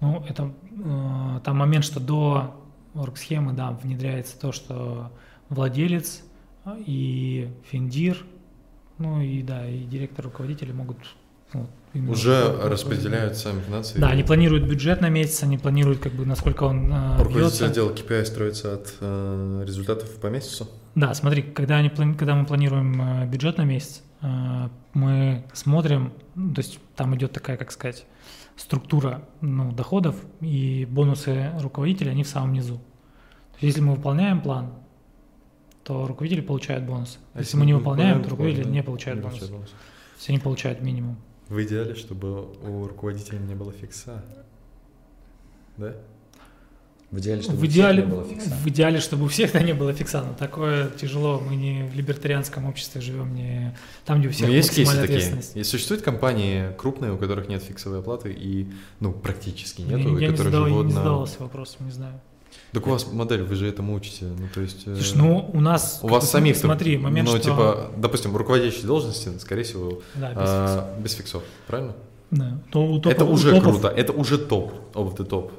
[0.01, 0.51] Ну, это
[0.83, 2.55] э, там момент, что до
[2.93, 5.11] оргсхемы, да, внедряется то, что
[5.49, 6.21] владелец
[6.85, 8.17] и финдир,
[8.97, 10.97] ну и да, и директор, руководители могут
[11.53, 11.67] ну,
[12.09, 12.71] Уже руководить.
[12.71, 13.99] распределяют сами финансы.
[13.99, 17.65] Да, они планируют бюджет на месяц, они планируют, как бы, насколько он э, Руководитель бьется.
[17.65, 20.69] отдела KPI строится от э, результатов по месяцу.
[20.95, 26.13] Да, смотри, когда, они, плани- когда мы планируем э, бюджет на месяц, э, мы смотрим,
[26.35, 28.05] ну, то есть там идет такая, как сказать,
[28.55, 32.75] структура ну, доходов и бонусы руководителя, они в самом низу.
[32.75, 34.71] То есть если мы выполняем план,
[35.91, 37.17] то руководители получают бонусы.
[37.33, 39.47] А если мы не выполняем, то руководители не получают бонусы.
[39.47, 39.55] То
[40.15, 41.17] есть они получают минимум.
[41.49, 44.23] В идеале, чтобы у руководителя не было фикса.
[45.75, 45.93] Да?
[47.09, 48.49] В идеале, чтобы В у всех идеале, не было фикса.
[48.55, 51.41] в идеале, чтобы у всех да, не было фикса, но такое тяжело.
[51.45, 53.75] Мы не в либертарианском обществе живем, не
[54.05, 55.41] там, где у всех Но есть кейсы такие.
[55.55, 58.71] И существуют компании крупные, у которых нет фиксовой оплаты и,
[59.01, 60.99] ну, практически Я, нету, и я не, которые задал, я живут не на...
[60.99, 62.21] задавался вопросом, не знаю.
[62.73, 64.83] Так у вас модель, вы же этому учите, ну, то есть...
[64.87, 65.99] э, Слушай, ну у нас...
[66.03, 67.43] У вас самих, Смотри, момент, ну, что...
[67.43, 71.93] типа, допустим, руководящие должности, скорее всего, Да, без а, без фиксов, правильно?
[72.31, 72.59] Да.
[72.71, 75.51] То у топов- это у уже топов- круто, это уже топ, of the top.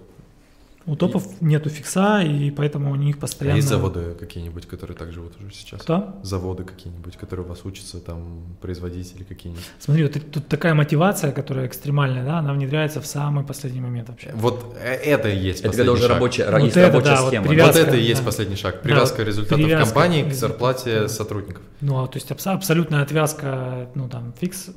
[0.84, 3.56] У топов нету фикса, и поэтому у них А постоянно...
[3.56, 5.80] есть заводы какие-нибудь, которые так живут уже сейчас?
[5.80, 6.18] Кто?
[6.22, 9.64] Заводы какие-нибудь, которые у вас учатся, там, производители какие-нибудь?
[9.78, 14.32] Смотри, вот тут такая мотивация, которая экстремальная, да, она внедряется в самый последний момент вообще.
[14.34, 16.10] Вот э, это и есть Это последний когда уже шаг.
[16.16, 17.48] рабочая, Вот есть это рабочая да, вот схема.
[17.48, 17.78] привязка.
[17.78, 18.26] Вот это и есть да.
[18.26, 18.82] последний шаг.
[18.82, 21.08] Привязка Да, результатов привязка компании к зарплате да.
[21.08, 21.62] сотрудников.
[21.80, 24.70] Ну, а, то есть абс- абсолютная отвязка, ну, там, фикс,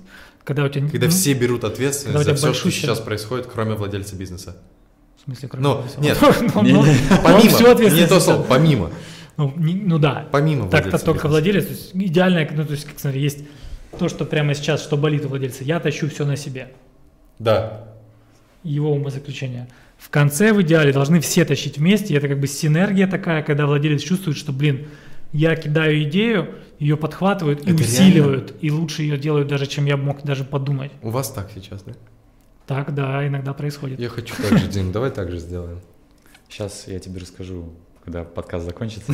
[0.44, 0.88] когда у тебя...
[0.88, 4.56] Когда ну, все берут ответственность за все, что большущая- сейчас происходит, кроме владельца бизнеса.
[5.26, 6.00] В смысле, кроме Ну, веса.
[6.02, 6.18] нет,
[6.56, 8.24] Ну, не- ну, не- он Помимо, всю не ответственность то несет.
[8.24, 8.92] слово, помимо.
[9.38, 13.00] Ну, не- ну да, Помимо Так-то только владелец, то есть идеальная, ну, то есть, как
[13.00, 13.40] смотри, есть
[13.98, 16.70] то, что прямо сейчас, что болит у владельца, я тащу все на себе,
[17.40, 17.86] Да.
[18.64, 19.68] его умозаключение.
[19.98, 23.66] В конце, в идеале, должны все тащить вместе, и это как бы синергия такая, когда
[23.66, 24.88] владелец чувствует, что, блин,
[25.34, 29.98] я кидаю идею, ее подхватывают и Это усиливают, и лучше ее делают даже, чем я
[29.98, 30.92] мог даже подумать.
[31.02, 31.94] У вас так сейчас, да?
[32.66, 34.00] Так, да, иногда происходит.
[34.00, 35.82] Я хочу так же, Дим, давай так же сделаем.
[36.50, 39.14] Сейчас я тебе расскажу, когда подкаст закончится,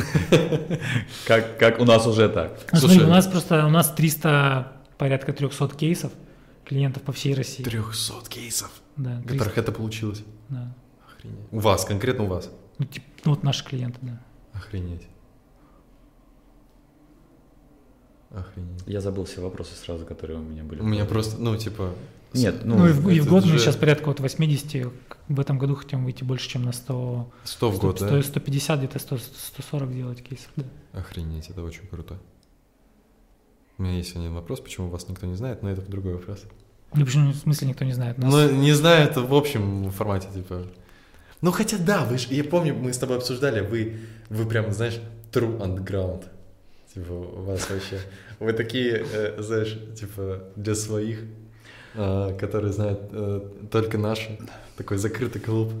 [1.26, 2.58] как, как у нас уже так.
[2.72, 6.12] Ну, Слушай, смотри, у нас просто, у нас 300, порядка 300 кейсов
[6.64, 7.62] клиентов по всей России.
[7.62, 10.22] 300 кейсов, Да, в 300, которых это получилось.
[10.48, 10.74] да.
[11.18, 11.38] Охренеть.
[11.50, 12.50] У вас, конкретно у вас.
[12.78, 14.20] Ну, типа, ну, вот наши клиенты, да.
[14.52, 15.06] Охренеть.
[18.30, 18.82] Охренеть.
[18.86, 20.80] Я забыл все вопросы сразу, которые у меня были.
[20.80, 21.94] У меня просто, ну, типа...
[22.34, 24.92] Нет, Ну, ну, и, в, и в год мы же- сейчас порядка вот 80,
[25.28, 28.22] в этом году хотим выйти больше, чем на 100, 100 в 100, год, 100, да?
[28.22, 30.48] 150, где-то 100, 140 делать кейсов.
[30.56, 30.64] Да.
[30.92, 32.18] Охренеть, это очень круто.
[33.78, 36.44] У меня есть один вопрос, почему вас никто не знает, но это другой вопрос.
[36.94, 38.18] Ну, почему, в смысле никто не знает?
[38.18, 40.66] Нас- Ну, не знаю, это в общем формате, типа...
[41.40, 43.96] Ну, хотя да, вы ж, я помню, мы с тобой обсуждали, вы,
[44.28, 45.00] вы прям, знаешь,
[45.32, 46.24] true underground.
[46.94, 47.98] Типа, у вас вообще...
[48.38, 51.24] Вы такие, э, знаешь, типа, для своих,
[51.94, 53.40] э, которые знают э,
[53.70, 54.38] только наши.
[54.76, 55.72] Такой закрытый клуб.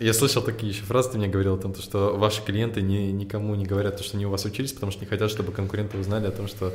[0.00, 3.12] Я слышал такие еще фразы, ты мне говорил о том, то, что ваши клиенты ни,
[3.12, 5.96] никому не говорят, то, что они у вас учились, потому что не хотят, чтобы конкуренты
[5.98, 6.72] узнали о том, что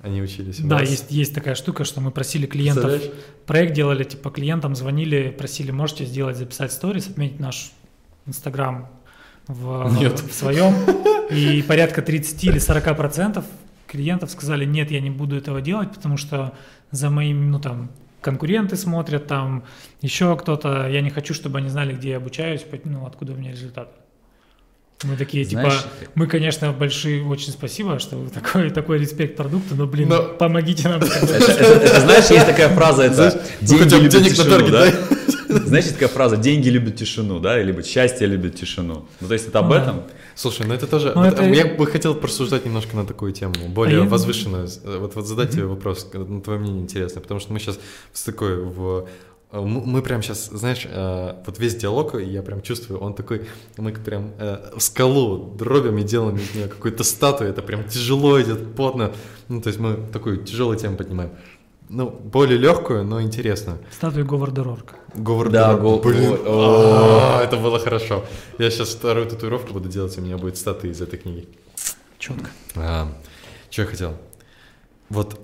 [0.00, 0.88] они учились да, вас.
[0.88, 3.00] есть, есть такая штука, что мы просили клиентов,
[3.46, 7.72] проект делали, типа клиентам звонили, просили, можете сделать, записать сторис, отметить наш
[8.26, 8.88] Инстаграм
[9.46, 10.20] в, Нет.
[10.20, 10.74] в своем,
[11.30, 13.44] и порядка 30 или 40 процентов
[13.92, 16.54] клиентов сказали, нет, я не буду этого делать, потому что
[16.90, 17.90] за моим, ну там,
[18.22, 19.64] конкуренты смотрят, там
[20.00, 23.50] еще кто-то, я не хочу, чтобы они знали, где я обучаюсь, ну, откуда у меня
[23.52, 23.90] результаты.
[25.04, 29.74] Мы такие, Знаешь, типа, мы, конечно, большие, очень спасибо, что вы такой, такой респект продукту,
[29.74, 31.02] но, блин, Но- помогите нам.
[31.02, 35.11] знаешь, есть такая фраза, это деньги денег на тишину, таргет да?
[35.66, 39.06] Знаешь, такая фраза «деньги любят тишину», да, или либо «счастье любит тишину».
[39.20, 39.82] Ну, то есть это об да.
[39.82, 40.02] этом.
[40.34, 41.12] Слушай, ну это тоже...
[41.14, 44.68] Ну, вот, это- Я бы хотел порассуждать немножко на такую тему, более А я- возвышенную.
[44.84, 47.78] Э, Вот, вот задать тебе вопрос, на твое мнение интересно, потому что мы сейчас
[48.12, 49.06] в такой в...
[49.52, 53.42] э, Мы прям сейчас, знаешь, э, вот весь диалог, я прям чувствую, он такой,
[53.76, 58.74] мы прям э, скалу дробим и делаем из нее какую-то статую, это прям тяжело идет,
[58.74, 59.12] потно.
[59.48, 61.30] Ну, то есть мы такую тяжелую тему поднимаем.
[61.92, 63.78] Ну, более легкую, но интересную.
[63.90, 64.96] Статуя Говарда Рорка.
[65.14, 65.82] Говард Да, Рорк.
[65.82, 68.24] го- Блин, а, это было хорошо.
[68.58, 71.46] Я сейчас вторую татуировку буду делать, у меня будет статуя из этой книги.
[72.18, 72.50] Четко.
[73.70, 74.12] что я хотел?
[75.10, 75.38] Вот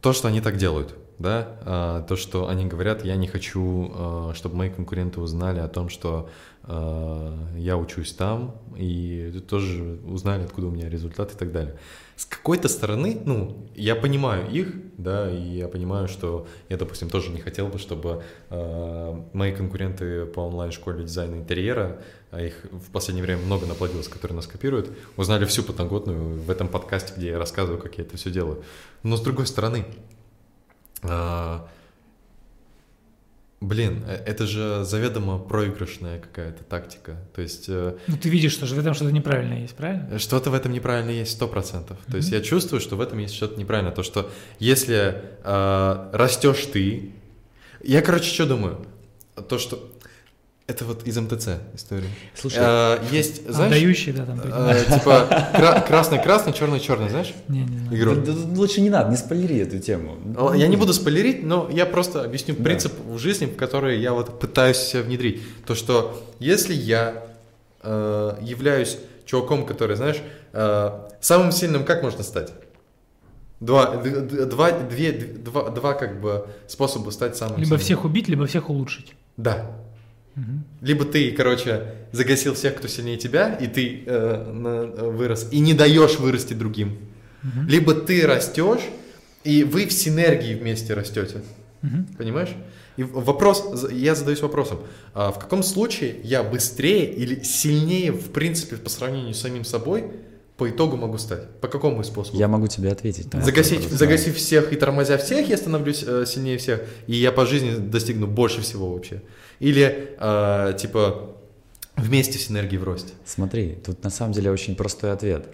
[0.00, 4.32] то, что они так делают, да, а, то, что они говорят, я не хочу, а,
[4.34, 6.28] чтобы мои конкуренты узнали о том, что
[6.64, 11.76] а, я учусь там, и тоже узнали, откуда у меня результат и так далее.
[12.18, 17.30] С какой-то стороны, ну, я понимаю их, да, и я понимаю, что я, допустим, тоже
[17.30, 22.02] не хотел бы, чтобы а, мои конкуренты по онлайн-школе дизайна интерьера,
[22.32, 26.66] а их в последнее время много наплодилось, которые нас копируют, узнали всю подноготную в этом
[26.66, 28.64] подкасте, где я рассказываю, как я это все делаю.
[29.04, 29.84] Но с другой стороны,
[31.04, 31.68] а,
[33.60, 37.16] блин, э, это же заведомо проигрышная какая-то тактика.
[37.34, 40.18] То есть э, Ну, ты видишь, что же в этом что-то неправильное есть, правильно?
[40.18, 41.98] что-то в этом неправильно есть сто процентов.
[42.10, 43.90] То есть я чувствую, что в этом есть что-то неправильно.
[43.92, 47.12] То, что если э, растешь ты,
[47.82, 48.86] я, короче, что думаю?
[49.48, 49.88] То, что
[50.68, 52.06] это вот из МТЦ история.
[52.34, 54.38] Слушай, Э, есть, знаешь, Отдающий, да, там.
[54.44, 57.34] э, типа кра- красный-красный, черный-черный, знаешь?
[57.48, 57.96] Не, не.
[57.96, 58.14] Игру.
[58.16, 60.16] Да- да лучше не надо, не спойлери эту тему.
[60.54, 62.62] Я не буду спойлерить, но я просто объясню Да.
[62.64, 65.40] принцип в жизни, в который я вот пытаюсь себя внедрить.
[65.66, 67.24] То, что если я
[67.82, 70.18] э, являюсь чуваком, который, знаешь,
[70.52, 70.90] э,
[71.20, 72.52] самым сильным как можно стать?
[73.60, 77.80] Два, два, две, два, два как бы способа стать самым Либо сильным.
[77.80, 79.14] всех убить, либо всех улучшить.
[79.36, 79.70] Да.
[80.80, 85.74] Либо ты, короче, загасил всех, кто сильнее тебя, и ты э, на- вырос, и не
[85.74, 86.98] даешь вырасти другим.
[87.42, 87.66] Мгм.
[87.68, 88.82] Либо ты растешь,
[89.44, 91.42] и вы в синергии вместе растете.
[91.82, 92.06] Мгм.
[92.18, 92.50] Понимаешь?
[92.96, 94.78] И вопрос, я задаюсь вопросом,
[95.14, 100.04] а в каком случае я быстрее или сильнее, в принципе, по сравнению с самим собой,
[100.56, 101.48] по итогу могу стать?
[101.60, 102.36] По какому способу?
[102.36, 103.26] Я могу тебе ответить.
[103.32, 103.96] на этот Загасить, вопрос, да.
[103.98, 108.26] загасив всех и тормозя всех, я становлюсь э, сильнее всех, и я по жизни достигну
[108.26, 109.22] больше всего вообще.
[109.60, 111.30] Или, э, типа,
[111.96, 113.12] вместе с энергией в росте.
[113.24, 115.46] Смотри, тут на самом деле очень простой ответ.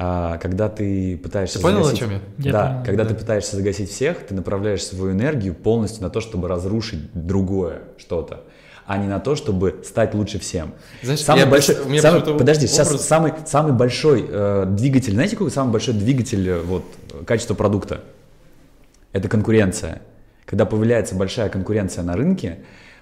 [0.00, 2.20] А, когда ты пытаешься Ты понял, о загасить- чем я?
[2.38, 3.08] Я да, понял, когда да.
[3.10, 8.44] ты пытаешься загасить всех, ты направляешь свою энергию полностью на то, чтобы разрушить другое что-то,
[8.86, 10.72] а не на то, чтобы стать лучше всем.
[11.02, 15.50] Знаешь, самый я большой, меня самый- подожди, сейчас самый самый большой э, двигатель, знаете, какой
[15.50, 16.84] самый большой двигатель э, вот
[17.26, 18.04] качества продукта?
[19.12, 20.02] Это конкуренция.
[20.46, 22.58] Когда появляется большая конкуренция на рынке,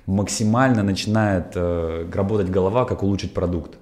[0.06, 3.76] максимально начинает э, работать голова, как улучшить продукт.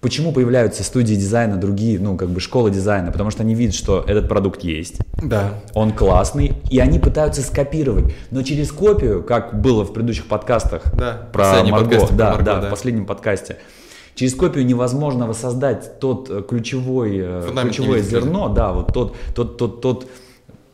[0.00, 3.12] Почему появляются студии дизайна, другие, ну, как бы школы дизайна?
[3.12, 5.60] Потому что они видят, что этот продукт есть, Да.
[5.74, 8.12] он классный, и они пытаются скопировать.
[8.32, 12.60] Но через копию, как было в предыдущих подкастах Да, про Марго, про да, Марго, да,
[12.62, 12.66] да.
[12.66, 13.58] в последнем подкасте,
[14.16, 19.56] через копию невозможно воссоздать тот э, ключевой, э, Фундамент ключевое зерно, да, вот тот, тот,
[19.56, 20.06] тот, тот,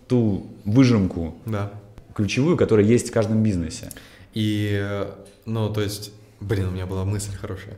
[0.09, 1.71] ту выжимку Да.
[2.15, 3.91] ключевую, которая есть в каждом бизнесе.
[4.35, 5.07] И,
[5.47, 7.77] ну, то есть, блин, у меня была мысль хорошая.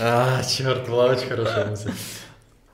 [0.00, 1.92] А, черт, была очень хорошая мысль.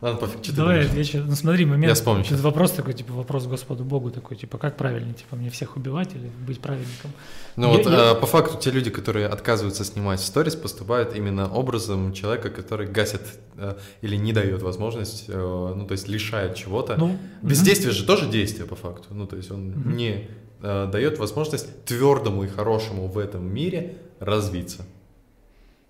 [0.01, 0.91] Ладно, пофиг, что ты Давай думаешь?
[0.91, 1.25] отвечу.
[1.27, 1.89] Ну смотри, момент.
[1.89, 5.49] Я вспомню Этот вопрос такой, типа вопрос Господу Богу такой, типа как правильнее, типа мне
[5.49, 7.11] всех убивать или быть праведником?
[7.57, 11.51] Ну Я- вот я- э, по факту те люди, которые отказываются снимать сторис, поступают именно
[11.51, 13.23] образом человека, который гасит
[13.57, 15.33] э, или не дает возможность, э,
[15.77, 16.97] ну то есть лишает чего-то.
[16.97, 19.07] Ну, Бездействие же тоже действие по факту.
[19.13, 19.97] Ну то есть он Мгм.
[19.97, 20.29] не
[20.65, 24.85] э, дает возможность твердому и хорошему в этом мире развиться.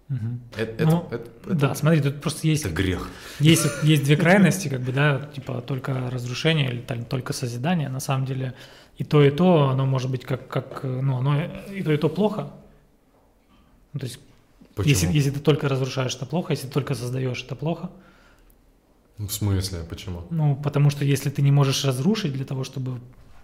[0.09, 0.41] мгм.
[0.57, 3.09] Это, Ну, это- это- Да, смотри, тут просто есть это грех.
[3.41, 7.89] Есть, есть две крайности, как бы, да, типа только разрушение или там, только созидание.
[7.89, 8.53] На самом деле
[8.99, 12.09] и то, и то, оно может быть как, как ну, оно и то, и то
[12.09, 12.51] плохо.
[13.93, 14.19] Ну, то есть,
[14.75, 14.91] Почему?
[14.91, 17.89] если, если ты только разрушаешь, это плохо, если ты только создаешь, это плохо.
[19.19, 20.23] В смысле, почему?
[20.31, 22.99] Ну, потому что если ты не можешь разрушить для того, чтобы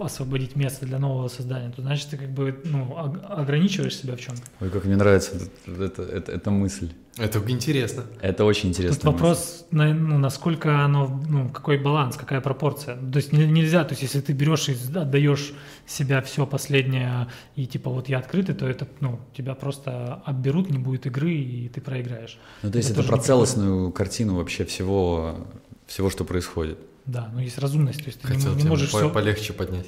[0.04, 4.20] освободить место для нового создания, то значит ты как бы ну, ог- ограничиваешь себя в
[4.20, 4.42] чем-то.
[4.60, 5.32] Ой, как мне нравится
[5.66, 6.90] эта, эта- эта- эта мысль.
[7.18, 8.04] Это интересно.
[8.22, 8.96] Это очень интересно.
[8.96, 12.96] Тут вопрос, на- ну, насколько оно, ну, какой баланс, какая пропорция.
[12.96, 15.52] То есть не- нельзя, то есть если ты берешь и отдаешь
[15.86, 17.26] себя все последнее,
[17.56, 21.68] и типа вот я открытый, то это, ну, тебя просто отберут, не будет игры, и
[21.68, 22.38] ты проиграешь.
[22.62, 25.46] Ну, то есть Это это, про целостную картину вообще всего,
[25.86, 26.78] всего, что происходит.
[27.06, 29.86] Да, ну есть разумность, то есть ты не, Хотел не можешь все, полегче поднять.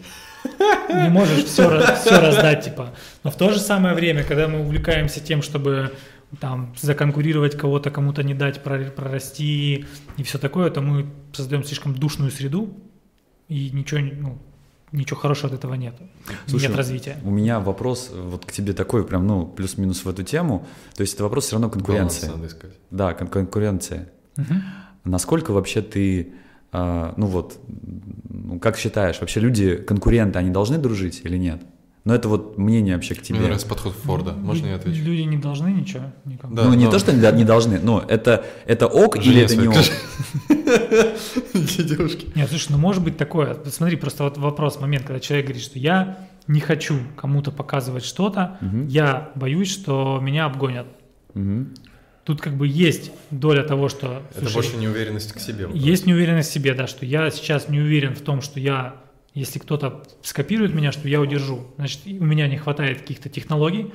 [0.89, 2.95] не можешь все, все раздать, типа.
[3.25, 5.93] Но в то же самое время, когда мы увлекаемся тем, чтобы
[6.41, 9.85] там законкурировать кого-то, кому-то не дать прор- прорасти
[10.17, 12.75] и все такое, то мы создаем слишком душную среду,
[13.49, 14.39] и ничего, ну,
[14.93, 15.95] ничего хорошего от этого нет.
[16.47, 17.17] Слушай, нет развития.
[17.23, 20.67] У меня вопрос вот к тебе такой, прям, ну, плюс-минус в эту тему.
[20.97, 22.27] То есть это вопрос все равно конкуренции.
[22.27, 22.73] Баланс надо искать.
[22.91, 24.09] Да, кон- конкуренция.
[24.37, 24.63] Мгм.
[25.05, 26.33] Насколько вообще ты,
[26.73, 27.59] ну вот,
[28.31, 31.63] ну, как считаешь, вообще люди, конкуренты, они должны дружить или нет?
[32.05, 33.39] Но это вот мнение вообще к Мне тебе.
[33.41, 34.33] нравится подход Форда.
[34.33, 35.03] Можно я отвечу?
[35.03, 36.55] Люди не должны ничего никому.
[36.57, 39.43] Да, ну, не но- то, что они не должны, но это, это ок или Жене
[39.43, 39.77] это не ок?
[41.79, 42.27] Девушки.
[42.35, 43.57] Нет, слушай, ну может быть такое.
[43.71, 48.59] Смотри, просто вот вопрос, момент, когда человек говорит, что я не хочу кому-то показывать что-то,
[48.89, 50.87] я боюсь, что меня обгонят.
[52.25, 54.23] Тут как бы есть доля того, что...
[54.31, 55.67] Это слушай, больше неуверенность к себе.
[55.67, 55.83] вопрос.
[55.83, 58.97] Есть неуверенность в себе, да, что я сейчас не уверен в том, что я,
[59.35, 61.67] если кто-то скопирует меня, что я удержу.
[61.77, 63.93] Значит, у меня не хватает каких-то технологий,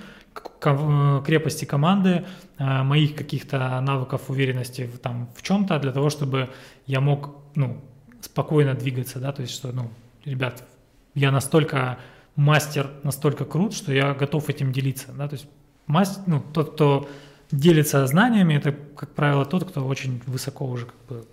[0.61, 2.25] э, крепости команды,
[2.57, 6.49] э, моих каких-то навыков уверенности в, там, в чем-то для того, чтобы
[6.85, 7.81] я мог, ну,
[8.19, 9.89] спокойно двигаться, да, то есть, что, ну,
[10.25, 10.67] ребят,
[11.15, 11.97] я настолько
[12.35, 15.47] мастер, настолько крут, что я готов этим делиться, да, то есть
[15.85, 17.09] мастер, ну, тот, кто
[17.51, 21.25] делится знаниями, это, как правило, тот, кто очень высоко уже как бы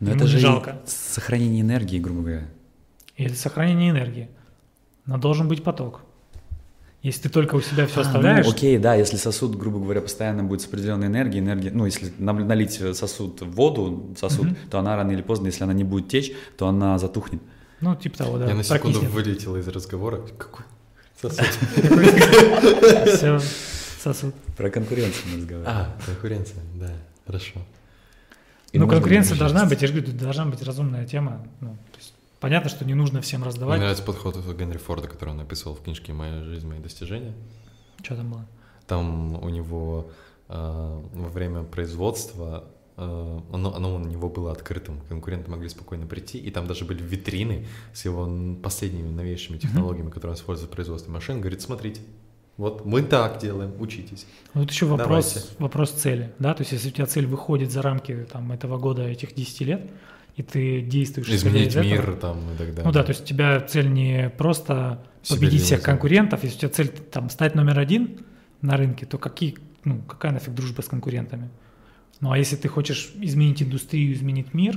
[0.00, 0.80] Но это же жалко.
[0.86, 2.48] сохранение энергии, грубо говоря.
[3.16, 4.28] или сохранение энергии.
[5.06, 6.00] Но должен быть поток.
[7.02, 10.00] Если ты только у себя все А, оставляешь, Ну, окей, да, если сосуд, грубо говоря,
[10.00, 14.56] постоянно будет с определенной энергией, энергии, ну, если нам- налить сосуд в воду, сосуд, Мгм.
[14.70, 17.40] то она рано или поздно, если она не будет течь, то она затухнет.
[17.80, 20.20] ну, типа того, да, Я на секунду вылетел из разговора.
[20.36, 20.64] Какой
[21.22, 21.46] сосуд?
[24.14, 24.34] сосуд.
[24.56, 25.76] Про конкуренцию мы разговариваем.
[25.78, 26.92] А, конкуренция, да,
[27.26, 27.60] хорошо.
[28.72, 31.46] И Ну, конкуренция быть должна быть, я же говорю, должна быть разумная тема.
[31.60, 33.80] Ну, то есть понятно, что не нужно всем Мне раздавать.
[33.80, 37.32] нравится подход Генри Форда, который он написал в книжке «Моя жизнь, мои достижения».
[38.02, 38.46] Что там было?
[38.86, 40.10] Там у него
[40.48, 42.64] э, во время производства
[42.96, 47.02] э, оно, оно у него было открытым, конкуренты могли спокойно прийти, и там даже были
[47.02, 48.28] витрины с его
[48.62, 51.40] последними новейшими технологиями, которые он использует в производстве машин.
[51.40, 52.00] Говорит, смотрите,
[52.58, 54.26] вот мы так делаем, учитесь.
[54.52, 55.54] Вот еще вопрос, Давайте.
[55.58, 59.04] вопрос цели, да, то есть если у тебя цель выходит за рамки там этого года,
[59.04, 59.90] этих 10 лет,
[60.34, 62.84] и ты действуешь Изменить из этого, мир там и так далее.
[62.84, 66.70] Ну да, то есть у тебя цель не просто победить всех конкурентов, если у тебя
[66.70, 68.18] цель там стать номер один
[68.60, 71.50] на рынке, то какие, ну, какая нафиг дружба с конкурентами?
[72.20, 74.76] Ну а если ты хочешь изменить индустрию, изменить мир,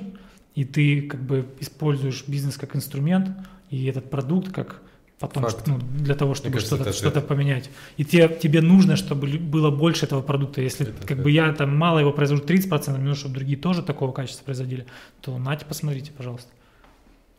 [0.53, 3.32] и ты как бы используешь бизнес как инструмент,
[3.71, 4.84] и этот продукт как
[5.22, 5.67] потом, Факт.
[5.67, 7.28] ну, для того, чтобы кажется, что-то это что ответ.
[7.28, 7.69] поменять.
[7.97, 10.61] И тебе, тебе нужно, чтобы было больше этого продукта.
[10.61, 11.24] Если Это как ответ.
[11.24, 14.86] бы я там мало его произвожу 30%, мне нужно, чтобы другие тоже такого качества производили,
[15.22, 16.49] то нате, посмотрите, пожалуйста.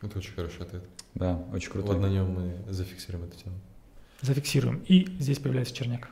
[0.01, 0.83] Это очень хороший ответ.
[1.13, 1.87] Да, очень круто.
[1.89, 3.55] Вот на нем мы зафиксируем эту тему.
[4.21, 4.81] Зафиксируем.
[4.87, 6.09] И здесь появляется черняк.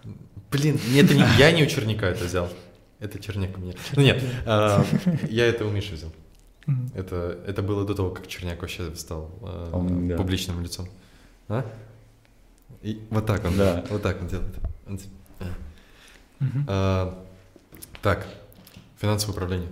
[0.52, 2.50] Блин, это не я не у Черняка это взял.
[3.00, 3.74] Это Черняк у меня.
[3.96, 4.86] Ну нет, а,
[5.30, 6.12] я это у Миши взял.
[6.94, 10.16] Это, это было до того, как Черняк вообще стал э, Он, да.
[10.18, 10.88] публичным лицом.
[11.50, 11.66] А?
[12.82, 13.84] И вот так он, Да.
[13.90, 14.56] вот так он делает.
[14.88, 15.06] Он т-
[16.68, 17.26] а.
[18.02, 18.26] Так,
[19.00, 19.70] финансовое управление.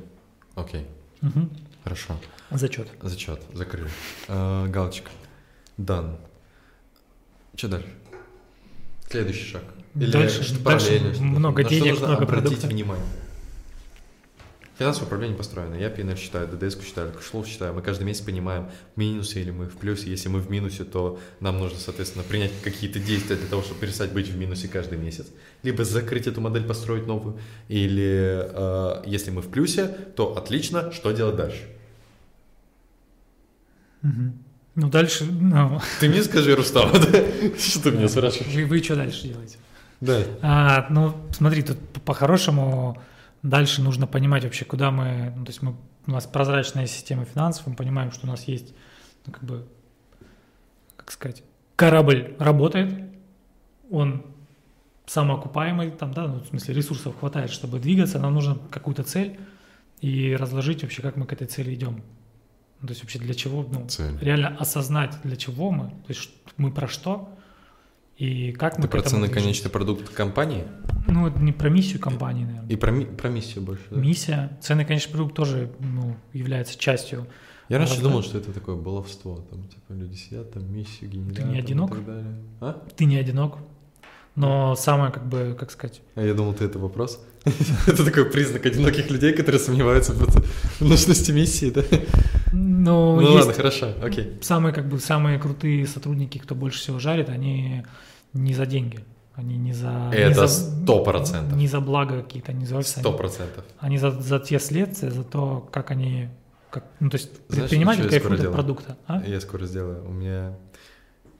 [0.56, 0.86] Окей,
[1.22, 1.50] Мгм.
[1.84, 2.16] хорошо.
[2.52, 2.90] Зачет.
[3.02, 3.90] Зачет, закрыли.
[4.28, 5.10] А, галочка.
[5.78, 6.18] Дан.
[7.56, 7.90] Что дальше?
[9.10, 9.64] Следующий шаг.
[9.96, 12.68] Дальше- что дальше параллельно, много что денег, нужно много обратить продукта.
[12.68, 13.06] внимание.
[14.80, 15.76] Финансовое управление построено.
[15.76, 17.74] Я PNL считаю, ДДС считаю, кэшлоу считаю.
[17.74, 20.10] Мы каждый месяц понимаем, в минусе или мы в плюсе.
[20.10, 24.14] Если мы в минусе, то нам нужно, соответственно, принять какие-то действия для того, чтобы перестать
[24.14, 25.28] быть в минусе каждый месяц.
[25.64, 27.40] Либо закрыть эту модель, построить новую.
[27.68, 31.68] Или э, если мы в плюсе, то отлично, что делать дальше?
[34.02, 37.00] Ну, дальше, ну, Ты мне скажи, Рустам, да?
[37.60, 38.54] что ты меня спрашиваешь?
[38.56, 39.58] вы, вы что дальше делаете?
[40.00, 40.24] Да.
[40.42, 42.98] А, ну, смотри, тут по- по-хорошему
[43.44, 45.76] дальше нужно понимать вообще, куда мы, ну, то есть мы,
[46.08, 48.74] у нас прозрачная система финансов, мы понимаем, что у нас есть,
[49.26, 49.68] ну, как бы,
[50.96, 51.44] как сказать,
[51.76, 52.94] корабль работает,
[53.90, 54.26] он
[55.06, 59.40] самоокупаемый, там, да, ну, в смысле ресурсов хватает, чтобы двигаться, нам нужно какую-то цель
[60.02, 62.04] и разложить вообще, как мы к этой цели идем.
[62.82, 64.18] Ну, то есть вообще для чего, ну, Цель.
[64.22, 67.38] реально осознать, для чего мы, то есть мы про что
[68.20, 69.34] и как мы Ты к про движемся.
[69.34, 70.66] конечный продукт компании
[71.08, 72.70] Ну, это не про миссию компании, наверное.
[72.70, 73.84] и про, ми- про миссию больше.
[73.90, 74.00] да?
[74.00, 77.26] Миссия, ценный конечный продукт тоже ну, является частью.
[77.70, 78.10] Я раньше Правда.
[78.10, 79.46] думал, что это такое баловство.
[79.50, 81.30] Там, типа, люди сидят, там, миссию генерят.
[81.38, 81.90] не там, и одинок?
[81.92, 82.36] так далее.
[82.62, 82.84] А?
[82.98, 83.58] Ты не одинок,
[84.36, 87.24] но самое, как бы, как сказать, А я думал, ты это вопрос.
[87.88, 91.84] Это такой признак одиноких людей, которые сомневаются в нужности миссии, да?
[92.52, 94.38] ну, Ну ладно, хорошо, окей.
[94.42, 97.84] самые, как бы, самые крутые сотрудники, кто больше всего жарит, они
[98.34, 99.00] не за деньги,
[99.36, 100.12] они не за...
[100.14, 101.58] Это сто процентов.
[101.58, 103.64] Не за благо какие-то, не за Сто процентов.
[103.80, 106.30] они за, за те следствия, за то, как они...
[106.70, 108.98] Как, ну, то есть Знаешь, предприниматель кайфует от продукта.
[109.08, 109.24] а?
[109.26, 110.08] Я скоро сделаю.
[110.08, 110.56] У меня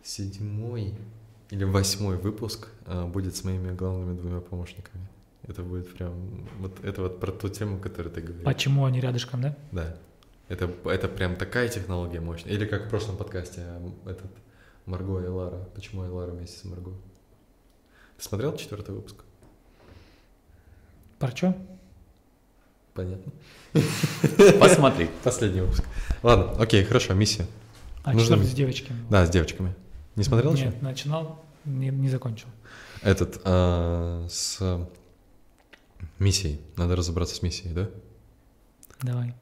[0.04, 0.94] седьмой
[1.52, 5.08] или восьмой выпуск а, будет с моими главными двумя помощниками.
[5.48, 6.14] Это будет прям...
[6.60, 8.44] Вот это вот про ту тему, которую ты говоришь.
[8.46, 9.56] Почему они рядышком, да?
[9.72, 9.96] Да.
[10.48, 12.52] Это, это прям такая технология мощная.
[12.54, 14.32] Или как в прошлом подкасте м, этот
[14.90, 15.70] Марго и Лара.
[15.76, 16.92] Почему и Лара вместе с Марго?
[18.18, 19.18] Ты смотрел четвертый выпуск?
[21.20, 21.56] Про что?
[22.96, 23.32] Понятно.
[24.60, 25.10] Посмотри.
[25.24, 25.84] Последний выпуск.
[26.24, 27.46] Ладно, окей, хорошо, миссия.
[28.04, 29.00] А Нужно с девочками.
[29.10, 29.76] Да, с девочками.
[30.16, 30.66] Не смотрел еще?
[30.66, 32.48] Нет, начинал, не, не закончил.
[33.04, 34.60] Этот, а, с
[36.18, 36.62] миссией.
[36.78, 37.90] Надо разобраться с миссией, да?
[39.02, 39.36] Давай.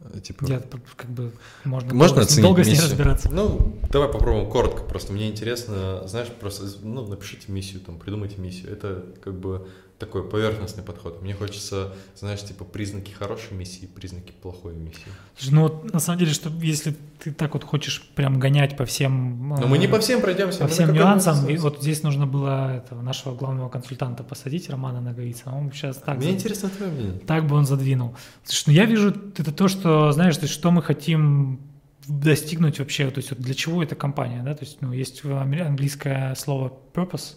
[0.00, 0.44] Э, Типа...
[0.46, 0.62] Я
[0.96, 1.32] как бы
[1.64, 2.88] можно, Можно долго, с- оценить долго с ней миссию?
[2.90, 3.30] разбираться.
[3.32, 4.82] Ну, давай попробуем коротко.
[4.84, 8.72] Просто мне интересно, знаешь, просто ну, напишите миссию, там, придумайте миссию.
[8.72, 9.68] Это как бы
[9.98, 11.22] такой поверхностный подход.
[11.22, 15.00] Мне хочется, знаешь, типа признаки хорошей миссии, признаки плохой миссии.
[15.36, 18.84] Слушай, ну вот на самом деле, что если ты так вот хочешь прям гонять по
[18.84, 19.48] всем...
[19.48, 20.60] Но мы не э, по всем пройдемся.
[20.60, 21.48] по всем нюансам.
[21.48, 25.58] И вот здесь нужно было этого, нашего главного консультанта посадить, Романа Наговицына.
[25.58, 27.18] Он сейчас так, Мне за- интересно твое мнение.
[27.20, 28.14] так бы он задвинул.
[28.44, 31.60] Слушай, ну я вижу это то, что, знаешь, то есть что мы хотим
[32.06, 36.34] достигнуть вообще, то есть вот для чего эта компания, да, то есть, ну, есть английское
[36.36, 37.34] слово purpose,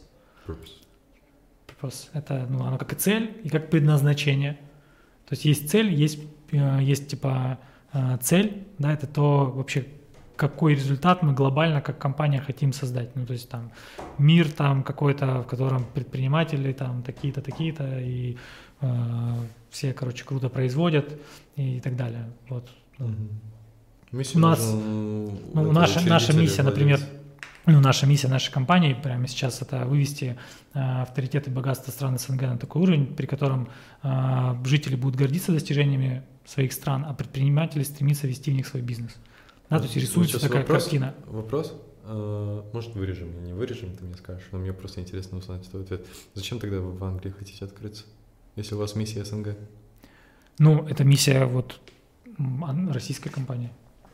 [0.47, 0.80] purpose,
[2.13, 4.53] это, ну, оно как и цель, и как предназначение.
[5.27, 6.19] То есть есть цель, есть,
[6.51, 7.57] э, есть типа
[7.93, 9.85] э, цель, да, это то вообще,
[10.35, 13.15] какой результат мы глобально как компания хотим создать.
[13.15, 13.71] Ну, то есть там
[14.17, 18.37] мир там какой-то, в котором предприниматели там такие-то, такие-то, и
[18.81, 19.35] э,
[19.69, 21.19] все, короче, круто производят
[21.55, 22.25] и так далее.
[22.49, 22.69] Вот.
[24.11, 24.73] Миссию У нас-
[25.53, 27.20] Ну, наша, наша миссия, например, владелец.
[27.65, 30.37] Ну, наша миссия нашей компании прямо сейчас это вывести
[30.73, 33.69] э, авторитет и богатство стран СНГ на такой уровень, при котором
[34.01, 39.15] э, жители будут гордиться достижениями своих стран, а предприниматели стремиться вести в них свой бизнес.
[39.69, 41.13] Да, то есть рисуется такая вопрос, картина.
[41.27, 41.75] Вопрос?
[42.03, 44.47] Э, Может, вырежем или не вырежем, ты мне скажешь.
[44.51, 46.05] Но мне просто интересно узнать твой ответ.
[46.33, 48.05] Зачем тогда вы в Англии хотите открыться?
[48.55, 49.55] Если у вас миссия СНГ?
[50.57, 51.79] Ну, это миссия вот
[52.89, 53.71] российской компании.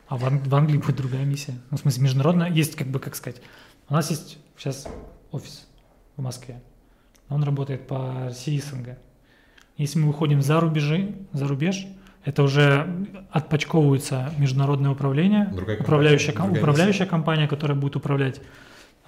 [0.08, 1.54] А в, Ан- в Англии будет другая миссия.
[1.70, 2.50] Ну, в смысле, международная.
[2.50, 3.40] Есть, как бы, как сказать,
[3.88, 4.86] у нас есть сейчас
[5.30, 5.66] офис
[6.16, 6.60] в Москве.
[7.28, 8.96] Он работает по России СНГ.
[9.76, 11.86] Если мы выходим за рубежи, за рубеж,
[12.24, 18.40] это уже отпочковывается международное управление, Другая компания, управляющая, ком- другая управляющая компания, которая будет управлять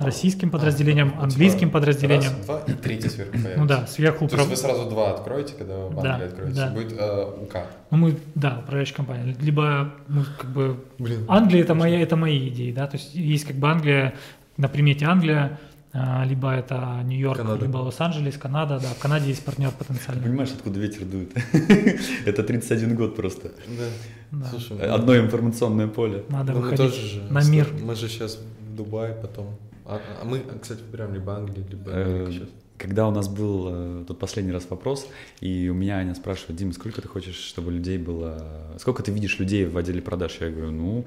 [0.01, 2.33] российским подразделением, А, английским типа, подразделением.
[2.37, 3.59] Раз, два и третий сверху появится.
[3.61, 6.55] Ну да, сверху То есть управ- вы сразу два откроете, когда в Да, Англии откроете.
[6.57, 6.71] да.
[6.71, 7.57] Будет э, УК.
[7.91, 9.37] Ну, мы, да, управляющая компания.
[9.41, 11.25] Либо, ну, как бы, Блин.
[11.29, 14.15] Англия это моя, это мои идеи, да, то есть есть как бы Англия,
[14.57, 15.59] на примете Англия,
[15.93, 17.65] а, либо это Нью-Йорк, Канада.
[17.65, 20.23] либо Лос-Анджелес, Канада, да, в Канаде есть партнер Ты потенциальный.
[20.23, 21.33] понимаешь, откуда ветер дует?
[22.27, 23.49] Это 31 год просто.
[23.67, 23.85] Да.
[24.31, 24.47] Да.
[24.51, 26.23] Слушай, Одно информационное поле.
[26.29, 27.67] Надо ну, выходить на мир.
[27.83, 29.57] Мы же сейчас в Дубае потом.
[29.85, 32.49] А, а мы, кстати, выбираем либо Англию, либо Э, Америку сейчас.
[32.79, 35.07] Когда у нас был э, тот последний раз вопрос,
[35.41, 38.75] и у меня Аня спрашивает, Дим, сколько ты хочешь, чтобы людей было...
[38.79, 40.39] Сколько ты видишь людей в отделе продаж?
[40.41, 41.07] Я говорю, ну,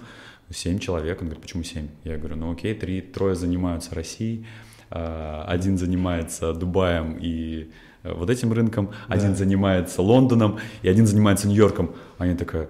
[0.51, 1.21] семь человек.
[1.21, 1.87] Он говорит, почему семь?
[2.03, 4.45] Я говорю, ну окей, три, трое занимаются Россией,
[4.89, 7.71] а, один занимается Дубаем и
[8.03, 11.95] э, вот этим рынком, один занимается Лондоном, и один занимается Нью-Йорком.
[12.19, 12.69] Аня такая,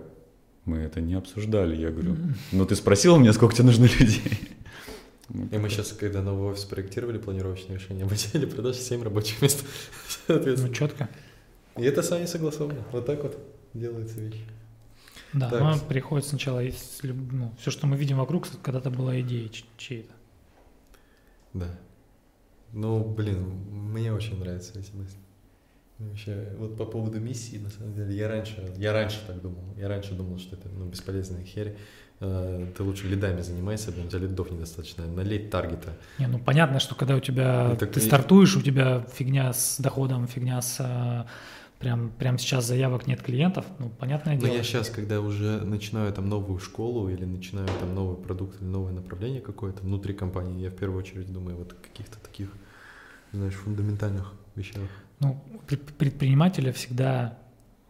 [0.66, 1.76] мы это не обсуждали.
[1.76, 2.16] Я говорю,
[2.52, 4.40] ну ты спросила меня, сколько тебе нужно людей?
[5.34, 9.66] И мы сейчас, когда новый офис проектировали, планировочное решение, в отделе продаж 7 рабочих мест.
[10.28, 11.10] Ну, четко.
[11.76, 12.84] И это с вами согласовано.
[12.92, 13.38] Вот так вот
[13.74, 14.40] делается вещь.
[15.34, 15.62] Да, Так.
[15.62, 20.14] но приходит сначала, из ну, все, что мы видим вокруг, когда-то была идея чьей-то.
[21.54, 21.80] Да.
[22.72, 25.18] Ну, блин, мне очень нравятся эти мысли.
[26.00, 29.64] Вообще, вот по поводу миссии, на самом деле, я раньше, я раньше так думал.
[29.78, 31.78] Я раньше думал, что это ну, бесполезная херь.
[32.20, 35.06] Э, Ты лучше лидами занимайся, у тебя лидов недостаточно.
[35.06, 35.94] Налей таргета.
[36.20, 39.52] Не, ну понятно, что когда у тебя Ну, так ты и- стартуешь, у тебя фигня
[39.54, 41.26] с доходом, фигня с а,
[41.80, 44.54] прям, прям сейчас заявок нет клиентов, ну понятное Но дело.
[44.56, 48.94] я сейчас, когда уже начинаю там новую школу или начинаю там новый продукт или новое
[48.94, 52.50] направление какое-то внутри компании, я в первую очередь думаю вот о каких-то таких,
[53.34, 54.84] знаешь, фундаментальных вещах.
[55.20, 57.38] Ну, пред- предпринимателя всегда,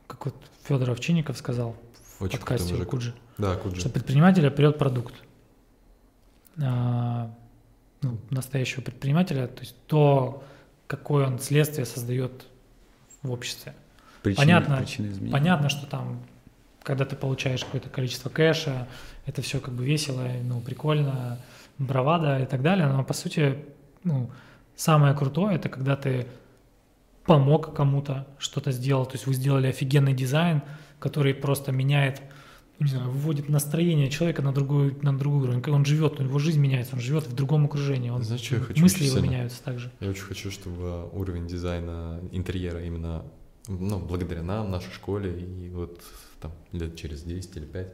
[0.07, 1.75] как вот Федор Овчинников сказал
[2.17, 2.75] в Очень подкасте.
[2.85, 3.79] Куджи, Да, Куджи.
[3.79, 5.13] что предпринимателя прет продукт.
[6.61, 7.31] А,
[8.01, 10.43] ну, настоящего предпринимателя, то есть то,
[10.87, 12.45] какое он следствие создает
[13.23, 13.73] в обществе.
[14.21, 15.31] Причины- Понятно, причины.
[15.31, 16.21] Понятно, что там,
[16.83, 18.87] когда ты получаешь какое-то количество кэша,
[19.25, 21.39] это все как бы весело, ну, прикольно,
[21.77, 23.57] бравада и так далее, но по сути,
[24.03, 24.29] ну,
[24.75, 26.27] самое крутое, это когда ты
[27.25, 30.61] помог кому-то, что-то сделал, то есть вы сделали офигенный дизайн,
[30.99, 32.21] который просто меняет,
[32.79, 36.59] не знаю, выводит настроение человека на другой, на другой уровень, он живет, у него жизнь
[36.59, 39.27] меняется, он живет в другом окружении, он, Знаешь, что я хочу мысли его сильно?
[39.27, 39.91] меняются также.
[39.99, 43.23] Я очень хочу, чтобы уровень дизайна интерьера именно,
[43.67, 46.01] ну, благодаря нам, нашей школе, и вот
[46.41, 47.93] там лет через 10 или 5,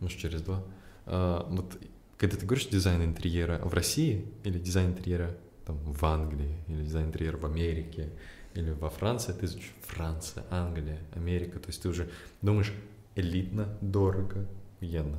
[0.00, 0.62] может, через два.
[1.06, 1.78] А, вот
[2.18, 7.06] когда ты говоришь дизайн интерьера в России или дизайн интерьера там, в Англии, или дизайн
[7.06, 8.10] интерьера в Америке,
[8.54, 12.10] или во Франции, ты звучишь Франция, Англия, Америка, то есть ты уже
[12.42, 12.72] думаешь
[13.18, 14.46] элитно, дорого,
[14.80, 15.18] военно.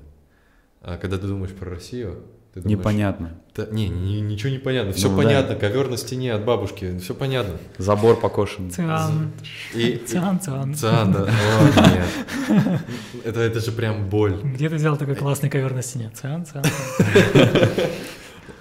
[0.82, 2.24] А когда ты думаешь про Россию,
[2.54, 3.36] ты думаешь, Непонятно.
[3.56, 4.94] Да, не, не- ничего не понятно.
[4.94, 5.24] Все Ну да.
[5.24, 5.56] понятно.
[5.56, 6.98] Ковер на стене от бабушки.
[7.00, 7.58] Все понятно.
[7.78, 8.72] Забор покошен.
[8.72, 9.32] Циан,
[9.76, 10.74] И, циан, циан.
[10.74, 11.24] Циан, да.
[11.30, 12.82] О, нет.
[13.26, 14.40] Это, это же прям боль.
[14.42, 16.12] Где ты взял такой классный ковер на стене?
[16.16, 16.64] Циан, циан.
[16.64, 17.70] циан.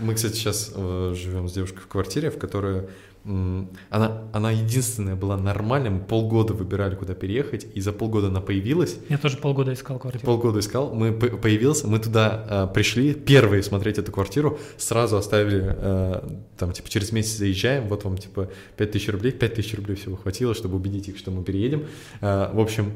[0.01, 2.89] Мы, кстати, сейчас живем с девушкой в квартире, в которой
[3.25, 5.91] она, она единственная была нормальная.
[5.91, 8.99] Мы полгода выбирали, куда переехать, и за полгода она появилась.
[9.09, 10.25] Я тоже полгода искал квартиру.
[10.25, 16.29] Полгода искал, мы появился, мы туда э, пришли, первые смотреть эту квартиру, сразу оставили, э,
[16.57, 20.77] там, типа, через месяц заезжаем, вот вам, типа, 5000 рублей, 5000 рублей всего хватило, чтобы
[20.77, 21.87] убедить их, что мы переедем.
[22.21, 22.93] Э, в общем,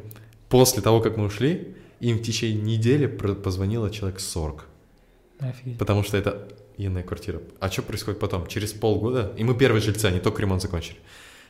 [0.49, 4.67] после того, как мы ушли, им в течение недели позвонило человек 40,
[5.41, 5.79] Офигеть.
[5.79, 6.49] потому что это
[6.79, 7.41] иная квартира.
[7.61, 8.47] А что происходит потом?
[8.47, 10.97] Через полгода, и мы первые жильцы, они только ремонт закончили,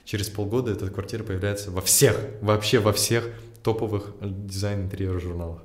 [0.04, 3.28] через полгода эта квартира появляется во всех, вообще во всех
[3.62, 5.62] топовых дизайн интерьера журналах.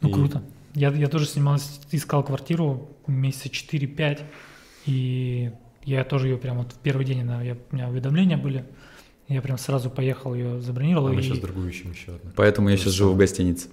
[0.00, 0.42] Ну, И- круто.
[0.74, 4.20] Я, я тоже снимался, искал квартиру месяца 4-5,
[4.86, 5.50] и
[5.84, 8.64] я тоже ее прям вот в первый день, она- я, у меня уведомления были,
[9.28, 11.08] я прям сразу поехал, ее забронировал.
[11.08, 12.30] А мы и сейчас другую ищем еще одну.
[12.36, 13.68] Поэтому я сейчас живу в гостинице.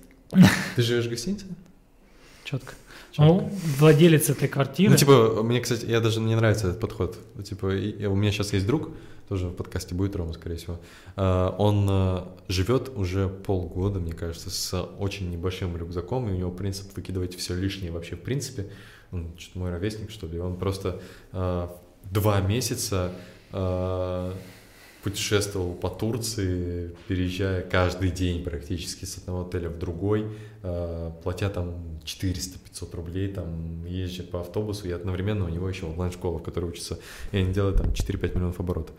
[0.76, 1.46] Ты живешь в гостинице?
[2.44, 2.74] четко.
[3.18, 3.50] Ну,
[3.80, 4.92] владелец этой квартиры.
[4.92, 7.18] Ну, типа, мне, кстати, я даже не нравится этот подход.
[7.44, 8.90] Типа, и- у меня сейчас есть друг,
[9.28, 10.80] тоже в подкасте будет Рома, скорее всего.
[11.16, 16.52] А, Он а, живет уже полгода, мне кажется, с очень небольшим рюкзаком, и у него
[16.52, 18.68] принцип выкидывать все лишнее вообще в принципе.
[19.12, 20.40] Он что-то мой ровесник, что ли.
[20.40, 21.02] Он просто
[21.32, 21.76] а,
[22.12, 23.12] два месяца
[23.52, 24.34] а,
[25.08, 30.26] путешествовал по Турции, переезжая каждый день практически с одного отеля в другой,
[30.64, 36.40] э, платя там 400-500 рублей, там езжа по автобусу, и одновременно у него еще онлайн-школа,
[36.40, 37.00] в которой учится,
[37.32, 38.96] и они делают там 4-5 миллионов оборотов.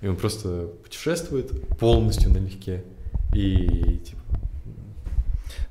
[0.00, 2.82] И он просто путешествует полностью налегке,
[3.32, 4.20] и типа...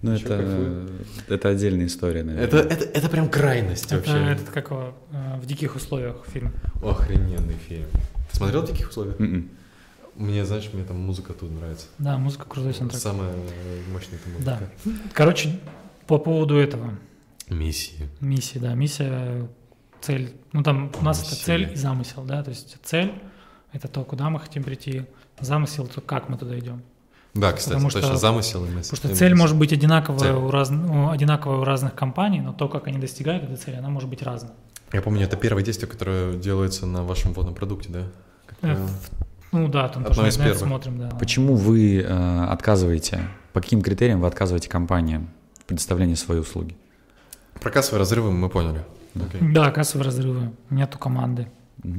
[0.03, 0.89] Ну, Ещё это, кайфую.
[1.27, 2.47] это отдельная история, наверное.
[2.47, 4.31] Это, это, это прям крайность это, вообще.
[4.31, 6.53] этот, как его, э, в диких условиях фильм.
[6.81, 7.87] Охрененный фильм.
[8.31, 9.19] Ты смотрел в таких условиях?
[9.19, 9.49] Мгм.
[10.15, 11.87] Мне, знаешь, мне там музыка тут нравится.
[11.97, 13.01] Да, музыка крутой саундтрек.
[13.01, 13.33] Самая
[13.91, 14.59] мощная Да.
[14.83, 15.09] музыка.
[15.13, 15.59] Короче,
[16.07, 16.91] по поводу этого,
[17.49, 18.07] Миссии.
[18.19, 19.47] миссии, да, миссия,
[20.01, 21.45] цель, ну там у нас это Миссия.
[21.45, 23.13] цель и замысел, да, то есть цель—
[23.73, 25.03] это то, куда мы хотим прийти,
[25.39, 26.81] замысел— то, как мы туда идем.
[27.33, 28.91] Да, кстати, Потому что- точно замысел и мысль.
[28.91, 30.31] Потому что цель может быть одинаковая, Цель.
[30.33, 33.87] у раз, ну, одинаковая у разных компаний, но то, как они достигают этой цели, она
[33.89, 34.51] может быть разная.
[34.91, 38.03] Я помню, это первое действие, которое делается на вашем водном продукте, да?
[38.45, 38.87] Как Э, правило.
[38.87, 39.09] в-
[39.51, 41.09] Ну да, там Одно тоже из на это смотрим, да.
[41.19, 45.29] Почему вы э, отказываете, по каким критериям вы отказываете компаниям
[45.59, 46.75] в предоставлении своей услуги?
[47.59, 48.85] Про кассовые разрывы мы поняли.
[49.15, 49.41] Окей.
[49.53, 51.47] Да, кассовые разрывы, нету команды,
[51.83, 51.89] э,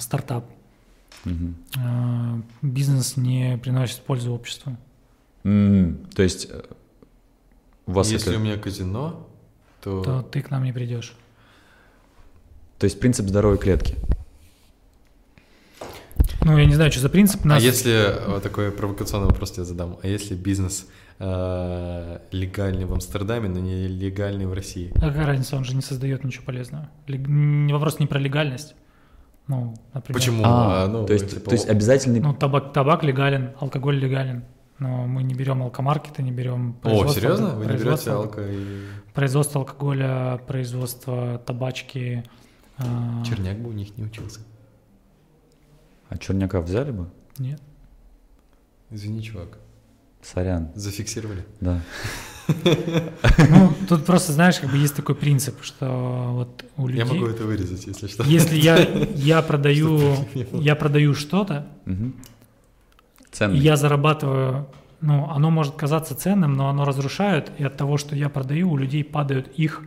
[0.00, 0.44] стартап,
[1.24, 1.30] э,
[2.62, 4.76] бизнес не приносит пользу обществу.
[5.42, 6.62] М, То есть э,
[7.86, 8.40] у вас Если это...
[8.40, 9.28] у меня казино,
[9.80, 10.02] то...
[10.02, 11.14] то ты к нам не придешь.
[12.78, 13.96] То есть принцип здоровой клетки.
[16.46, 17.40] Ну, я не знаю, что за принцип.
[17.44, 17.62] А Нас...
[17.62, 20.86] если, вот такой провокационный вопрос тебе задам, а если бизнес
[21.18, 24.92] э, легальный в Амстердаме, но не легальный в России?
[24.96, 26.88] А какая разница, он же не создает ничего полезного.
[27.08, 28.76] Лег- Вопрос не про легальность.
[29.48, 30.14] Ну, например.
[30.20, 30.42] Почему?
[30.44, 32.20] А, А, ну, то, есть, типа, то есть обязательный...
[32.20, 34.44] Ну, табак, табак легален, алкоголь легален.
[34.78, 36.76] Но мы не берем алкомаркеты, не берем...
[36.82, 37.48] О, производство- серьезно?
[37.56, 38.84] Вы не берете алко и...
[39.14, 42.22] Производство алкоголя, производство табачки.
[42.78, 44.40] а, Черняк бы у них не учился.
[46.08, 47.08] А черняка взяли бы?
[47.38, 47.60] Нет.
[48.90, 49.58] Извини, чувак.
[50.22, 51.44] Сорян, Зафиксировали.
[51.60, 51.80] да.
[53.50, 57.04] Ну, тут просто, знаешь, как бы есть такой принцип, что вот у людей...
[57.04, 58.22] Я могу это вырезать, если что.
[58.22, 58.78] Если я,
[59.16, 60.14] я продаю,
[60.52, 62.12] я продаю что-то, и
[63.32, 63.58] Ценный.
[63.58, 64.68] я зарабатываю,
[65.00, 68.76] ну, оно может казаться ценным, но оно разрушает, и от того, что я продаю, у
[68.76, 69.82] людей падают их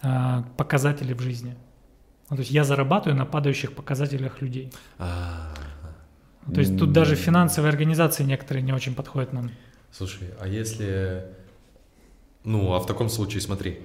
[0.00, 1.56] а, показатели в жизни.
[2.30, 4.72] Ну, то есть я зарабатываю на падающих показателях людей.
[4.98, 5.54] А,
[6.52, 9.50] То есть тут даже финансовые организации некоторые не очень подходят нам.
[9.90, 11.26] Слушай, а если...
[12.44, 13.82] Ну, а в таком случае, смотри,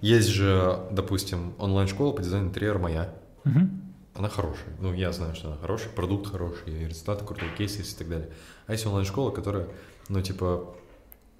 [0.00, 3.14] есть же, допустим, онлайн-школа по дизайну интерьера моя.
[3.44, 3.82] Мгм.
[4.14, 4.74] Она хорошая.
[4.80, 8.30] Ну, я знаю, что она хорошая, продукт хороший, результаты крутые, кейсы есть и так далее.
[8.66, 9.68] А есть онлайн-школа, которая,
[10.08, 10.74] ну, типа,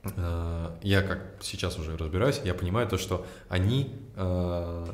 [0.05, 4.87] э, я как сейчас уже разбираюсь, я понимаю то, что они э,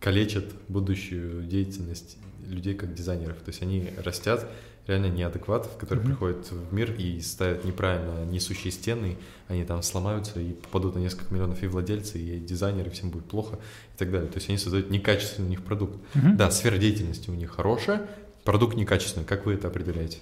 [0.00, 2.16] калечат будущую деятельность
[2.46, 3.36] людей как дизайнеров.
[3.38, 4.48] То есть они растят
[4.86, 6.12] реально неадекватов, которые Мгм.
[6.12, 9.18] приходят в мир и ставят неправильно несущие стены,
[9.48, 13.56] они там сломаются и попадут на несколько миллионов и владельцы, и дизайнеры, всем будет плохо
[13.94, 14.30] и так далее.
[14.30, 15.98] То есть они создают некачественный у них продукт.
[16.14, 16.36] Мгм.
[16.38, 18.08] Да, сфера деятельности у них хорошая,
[18.44, 19.26] продукт некачественный.
[19.26, 20.18] Как вы это определяете?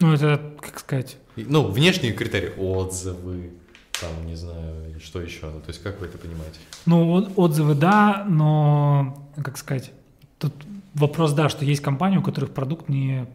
[0.00, 3.50] Ну, это, как сказать, Ну, внешние критерии, отзывы,
[4.00, 5.46] там, не знаю, или что еще.
[5.46, 6.58] Ну, то есть как вы это понимаете?
[6.86, 9.92] Ну, от- отзывы да, но, как сказать,
[10.38, 10.52] тут
[10.94, 13.26] вопрос, да, что есть компании, у которых продукт не,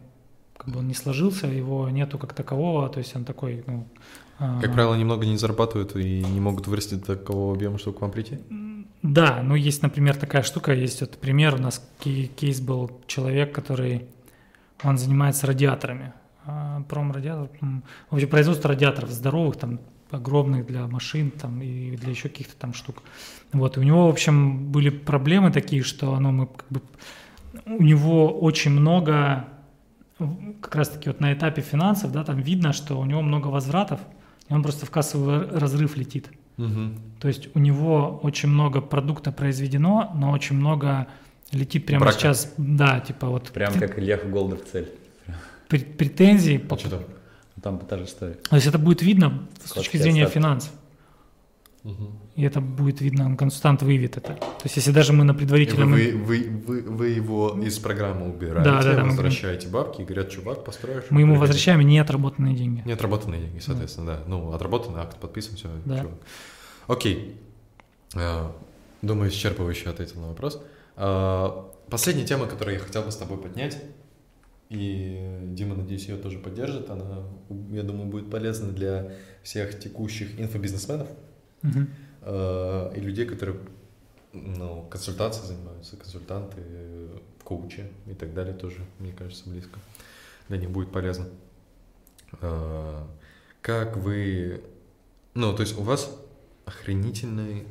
[0.56, 3.86] как бы он не сложился, его нету как такового, то есть он такой, ну...
[4.38, 8.00] а, Как правило, немного не зарабатывают и не могут вырасти до такого объема, чтобы к
[8.00, 8.38] вам прийти.
[9.02, 13.52] Да, ну есть, например, такая штука, есть вот пример, у нас кей- кейс был человек,
[13.54, 14.06] который,
[14.82, 16.12] он занимается радиаторами,
[16.46, 19.78] а, промрадиатор, м, в общем, производство радиаторов здоровых, там,
[20.10, 23.02] огромных для машин там, и для еще каких-то там штук.
[23.52, 26.80] Вот, и у него, в общем, были проблемы такие, что оно мы как бы,
[27.66, 29.48] у него очень много,
[30.60, 34.00] как раз-таки вот на этапе финансов, да, там видно, что у него много возвратов,
[34.48, 36.28] и он просто в кассовый разрыв летит.
[36.56, 36.98] Мгм.
[37.20, 41.08] То есть у него очень много продукта произведено, но очень много
[41.50, 42.18] летит прямо Брака.
[42.18, 44.88] сейчас, да, типа вот Прям как Илья Голдер в цель.
[45.68, 46.58] пр- претензий.
[46.58, 47.00] по- А что там?
[47.64, 48.34] Там та же история.
[48.34, 50.38] То есть это будет видно с точки зрения остатки.
[50.38, 50.72] финансов.
[52.34, 54.34] И это будет видно, консультант выявит это.
[54.34, 55.92] То есть если даже мы на предварительном...
[55.92, 60.04] Вы, вы, вы, вы его из программы убираете, Да, да, да, мы возвращаете бабки и
[60.04, 61.04] говорят, чувак, построишь.
[61.08, 61.48] Мы ему приходи».
[61.48, 61.98] возвращаем не
[62.54, 62.82] деньги.
[62.84, 64.20] Не отработанные деньги, соответственно, да.
[64.26, 65.68] Ну, отработанный акт подписан, все.
[65.86, 66.06] Да.
[66.86, 67.40] Окей.
[68.14, 68.50] Э,
[69.00, 70.62] Думаю, исчерпывающе ответил на вопрос.
[70.96, 71.48] Э,
[71.88, 73.78] Последняя тема, которую я хотел бы с тобой поднять,
[74.70, 77.22] и Дима, надеюсь, ее тоже поддержит, она,
[77.70, 79.12] я думаю, будет полезна для
[79.42, 81.08] всех текущих инфобизнесменов
[81.62, 81.88] Мгм.
[82.22, 83.58] э, и людей, которые
[84.32, 86.60] ну, консультацией занимаются, консультанты,
[87.44, 89.78] коучи и так далее тоже, мне кажется, близко.
[90.48, 91.26] Для них будет полезно.
[92.40, 93.02] Э,
[93.60, 94.62] Как вы...
[95.34, 96.10] Ну, то есть у вас
[96.64, 97.64] охренительный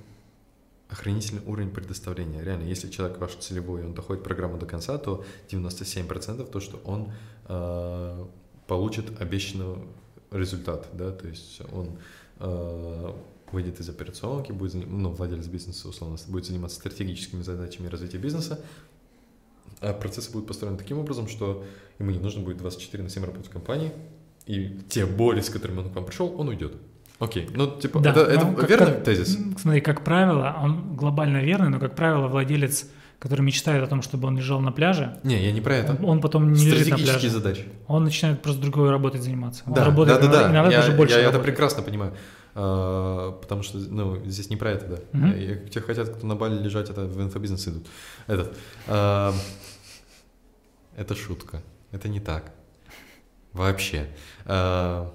[0.93, 2.41] охренительный уровень предоставления.
[2.41, 7.11] Реально, если человек ваш целевой, он доходит программу до конца, то 97% то, что он
[7.47, 8.25] э,
[8.67, 9.75] получит обещанный
[10.31, 11.97] результат, да, то есть он
[12.39, 13.13] э,
[13.51, 18.59] выйдет из операционки, будет, ну, владелец бизнеса, условно, будет заниматься стратегическими задачами развития бизнеса,
[19.81, 21.65] а процессы будут построены таким образом, что
[21.97, 23.91] ему не нужно будет 24 на 7 работать в компании,
[24.45, 26.75] и те боли, с которыми он к вам пришел, он уйдет.
[27.19, 29.37] Окей, ну, типа, Да, это, это как- верный как- тезис?
[29.59, 32.87] Смотри, как правило, он глобально верный, но, как правило, владелец,
[33.19, 35.97] который мечтает о том, чтобы он лежал на пляже, Не, я не про это.
[36.03, 37.29] он, потом не лежит на пляже.
[37.29, 37.65] задачи.
[37.87, 39.63] Он начинает просто другой работой заниматься.
[39.65, 40.51] Он Да, работает да, да, иногда, да.
[40.51, 41.55] иногда я, даже больше я это работает.
[41.55, 42.13] прекрасно понимаю.
[42.55, 44.97] А, потому что, ну, здесь не про это, да.
[45.17, 45.39] Мгм.
[45.39, 47.87] Я- Те хотят, кто на Бали лежать, это в инфобизнес идут.
[48.27, 48.57] Этот.
[48.87, 49.33] а,
[50.97, 51.61] это шутка.
[51.91, 52.51] Это не так.
[53.53, 54.07] Вообще.
[54.45, 55.11] А,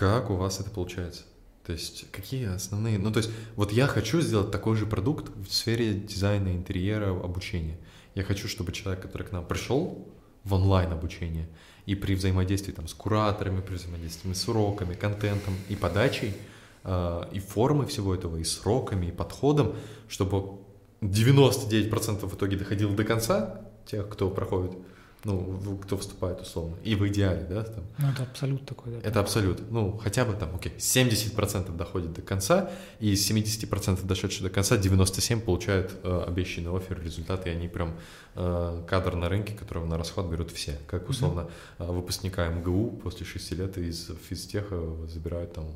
[0.00, 1.24] как у вас это получается?
[1.66, 2.98] То есть какие основные...
[2.98, 7.76] Ну, то есть вот я хочу сделать такой же продукт в сфере дизайна, интерьера, обучения.
[8.14, 10.08] Я хочу, чтобы человек, который к нам пришел
[10.42, 11.50] в онлайн обучение
[11.84, 16.32] и при взаимодействии там, с кураторами, при взаимодействии с уроками, контентом и подачей,
[16.84, 19.76] э, и формой всего этого, и сроками, и подходом,
[20.08, 20.60] чтобы
[21.02, 24.78] 99% в итоге доходил до конца тех, кто проходит,
[25.24, 28.98] ну, кто вступает условно, и в идеале, да, там, Ну, это абсолют такой, да.
[29.08, 29.70] это абсолют.
[29.70, 32.70] Ну, хотя бы там, окей, 70% доходит до конца,
[33.00, 37.96] и из 70% дошедших до конца 97% получают э, обещанный офер, результат, и они прям
[38.34, 40.78] э, кадр на рынке, которого на расход берут все.
[40.86, 41.48] Как условно
[41.78, 45.66] э, выпускника МГУ после 6 лет из физтеха забирают там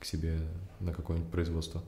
[0.00, 0.40] к себе
[0.80, 1.82] на какое-нибудь производство.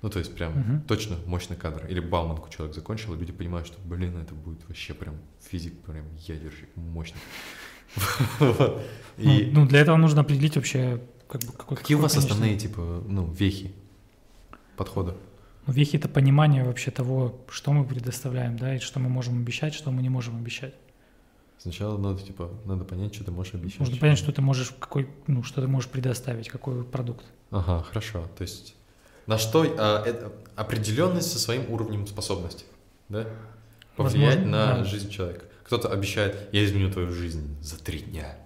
[0.00, 0.80] Ну, то есть прям Мгм.
[0.82, 1.86] точно мощный кадр.
[1.86, 6.04] Или Бауманку человек закончил, и люди понимают, что, блин, это будет вообще прям физик, прям
[6.18, 7.20] ядерщик, мощный.
[9.18, 13.02] Ну, ну, для этого нужно определить вообще, как бы, какой какие у вас основные, типа,
[13.08, 13.74] ну, вехи
[14.76, 15.16] подхода?
[15.66, 19.74] Ну, Вехи это понимание вообще того, что мы предоставляем, да, и что мы можем обещать,
[19.74, 20.74] что мы не можем обещать.
[21.58, 23.80] Сначала надо, типа, надо понять, что ты можешь обещать.
[23.80, 27.26] Нужно понять, что ты можешь, какой, ну, что ты можешь предоставить, какой продукт.
[27.50, 28.28] Ага, хорошо.
[28.38, 28.76] То есть
[29.28, 32.64] на что а, это определенность со своим уровнем способности,
[33.08, 33.26] да?
[33.94, 34.84] Повлиять Возможно, на да.
[34.84, 35.44] жизнь человека.
[35.64, 38.36] Кто-то обещает, я изменю твою жизнь за три дня.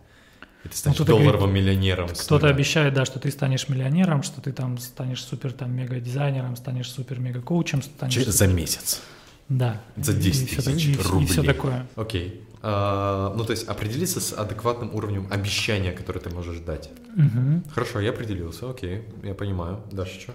[0.64, 2.08] И ты станешь Ну, кто-то говорит, долларовым миллионером.
[2.08, 6.56] Кто-то обещает, да, что ты станешь миллионером, что ты там станешь супер там мега дизайнером,
[6.56, 9.00] станешь супер мега коучем, станешь Че- За месяц.
[9.48, 11.28] да за И 10 всё так- тысяч и, рублей.
[11.28, 11.86] все такое.
[11.96, 12.42] Окей.
[12.64, 16.90] А, ну, то есть определиться с адекватным уровнем обещания, которое ты можешь дать.
[17.16, 17.64] Мгм.
[17.72, 19.80] Хорошо, я определился, окей, я понимаю.
[19.90, 20.32] Дальше что?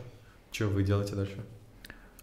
[0.51, 1.45] Что вы делаете дальше?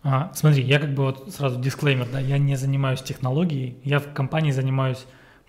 [0.03, 4.13] А, смотри, я как бы вот сразу дисклеймер, да, я не занимаюсь технологией, я в
[4.13, 5.07] компании занимаюсь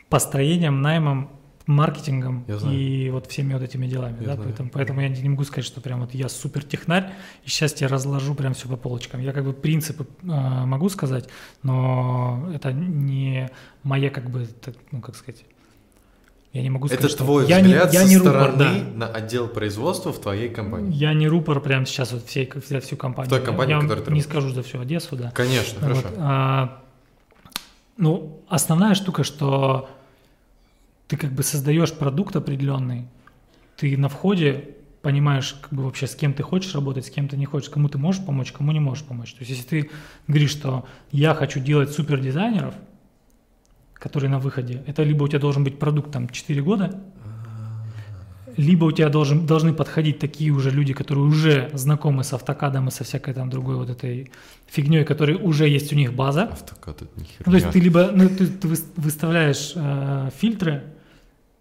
[0.10, 1.30] построением, наймом,
[1.68, 4.44] маркетингом Я и вот всеми вот этими делами, Я да, знаю.
[4.44, 7.12] поэтому, поэтому я не могу сказать, что прям вот я супер технарь
[7.44, 9.20] и сейчас тебе разложу прям все по полочкам.
[9.20, 11.28] Я как бы принципы а, могу сказать,
[11.64, 13.50] но это не
[13.84, 15.44] моя как бы, так, ну как сказать,
[16.56, 18.58] я не могу сказать, Это что твой я не, взгляд я со не рупор, стороны
[18.58, 18.84] да.
[18.96, 20.94] на отдел производства в твоей компании.
[20.94, 23.28] Я не рупор прямо сейчас вот всей, за всю компанию.
[23.28, 24.44] В той компании, я в которой ты не работаешь.
[24.44, 25.32] скажу за всю Одессу, да.
[25.32, 26.08] Конечно, Вот, хорошо.
[26.18, 26.82] а,
[27.98, 29.90] ну, основная штука, что
[31.08, 33.06] ты как бы создаешь продукт определенный,
[33.78, 34.70] ты на входе
[35.02, 37.90] понимаешь, как бы вообще с кем ты хочешь работать, с кем ты не хочешь, кому
[37.90, 39.34] ты можешь помочь, кому не можешь помочь.
[39.34, 39.92] То есть, если ты
[40.28, 42.74] говоришь, что я хочу делать супер дизайнеров,
[43.96, 47.02] которые на выходе, это либо у тебя должен быть продукт там 4 года,
[48.58, 52.92] либо у тебя должен, должны подходить такие уже люди, которые уже знакомы с автокадом и
[52.92, 54.32] со всякой там другой вот этой
[54.68, 56.44] фигней, которые уже есть у них база.
[56.44, 57.72] Автокад это не Ну, то есть херня.
[57.72, 60.84] ты либо ну, ты, ты выс- выставляешь э, фильтры,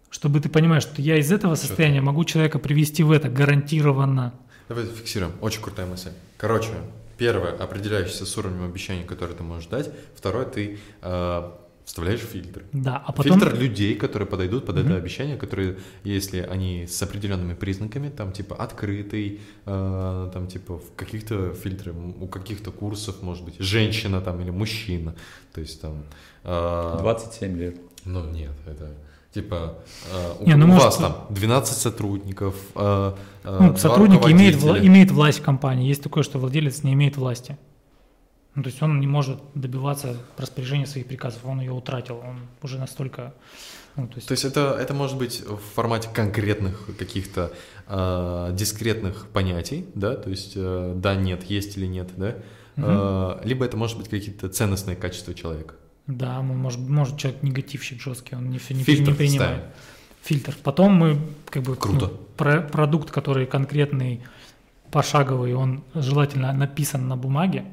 [0.09, 4.33] чтобы ты понимаешь, что я из этого состояния могу человека привести в это гарантированно.
[4.69, 5.33] Давай фиксируем.
[5.41, 6.11] Очень крутая мысль.
[6.37, 6.69] Короче,
[7.17, 9.91] первое, определяешься с уровнем обещаний, которые ты можешь дать.
[10.15, 11.51] Второе, ты э,
[11.85, 12.63] вставляешь фильтры.
[12.73, 14.97] Да, а потом Фильтр людей, которые подойдут под это Мгм.
[14.97, 21.53] обещание, которые, если они с определенными признаками, там типа открытый, э, там типа в каких-то
[21.53, 25.13] фильтры, м, у каких-то курсов, может быть, женщина там или мужчина,
[25.53, 26.03] то есть там...
[26.43, 27.77] э, 27 лет.
[28.03, 28.91] Ну нет, это
[29.33, 29.75] типа
[30.11, 33.13] э, у, Не, ну, у может, вас там 12 сотрудников, э,
[33.43, 35.87] э, ну, сотрудник имеет, вла- имеет власть в компании.
[35.87, 37.57] Есть такое, что владелец не имеет власти.
[38.55, 42.77] Ну, то есть он не может добиваться распоряжения своих приказов, он ее утратил, он уже
[42.79, 43.33] настолько...
[43.97, 47.51] Ну, то есть, То есть это, это может быть в формате конкретных каких-то
[47.87, 52.35] э, дискретных понятий, да, то есть э, да, нет, есть или нет, да,
[52.75, 52.85] Мгм.
[52.89, 55.75] Э, либо это может быть какие-то ценностные качества человека.
[56.07, 59.51] да, может, может человек негативщик жесткий, он не, все не, Фильтр не принимает.
[59.59, 59.63] ставим.
[60.23, 60.55] фильтр.
[60.61, 61.19] Потом мы
[61.49, 62.07] как бы Круто.
[62.07, 64.21] ну, про- продукт, который конкретный,
[64.91, 67.65] пошаговый, он желательно написан на бумаге.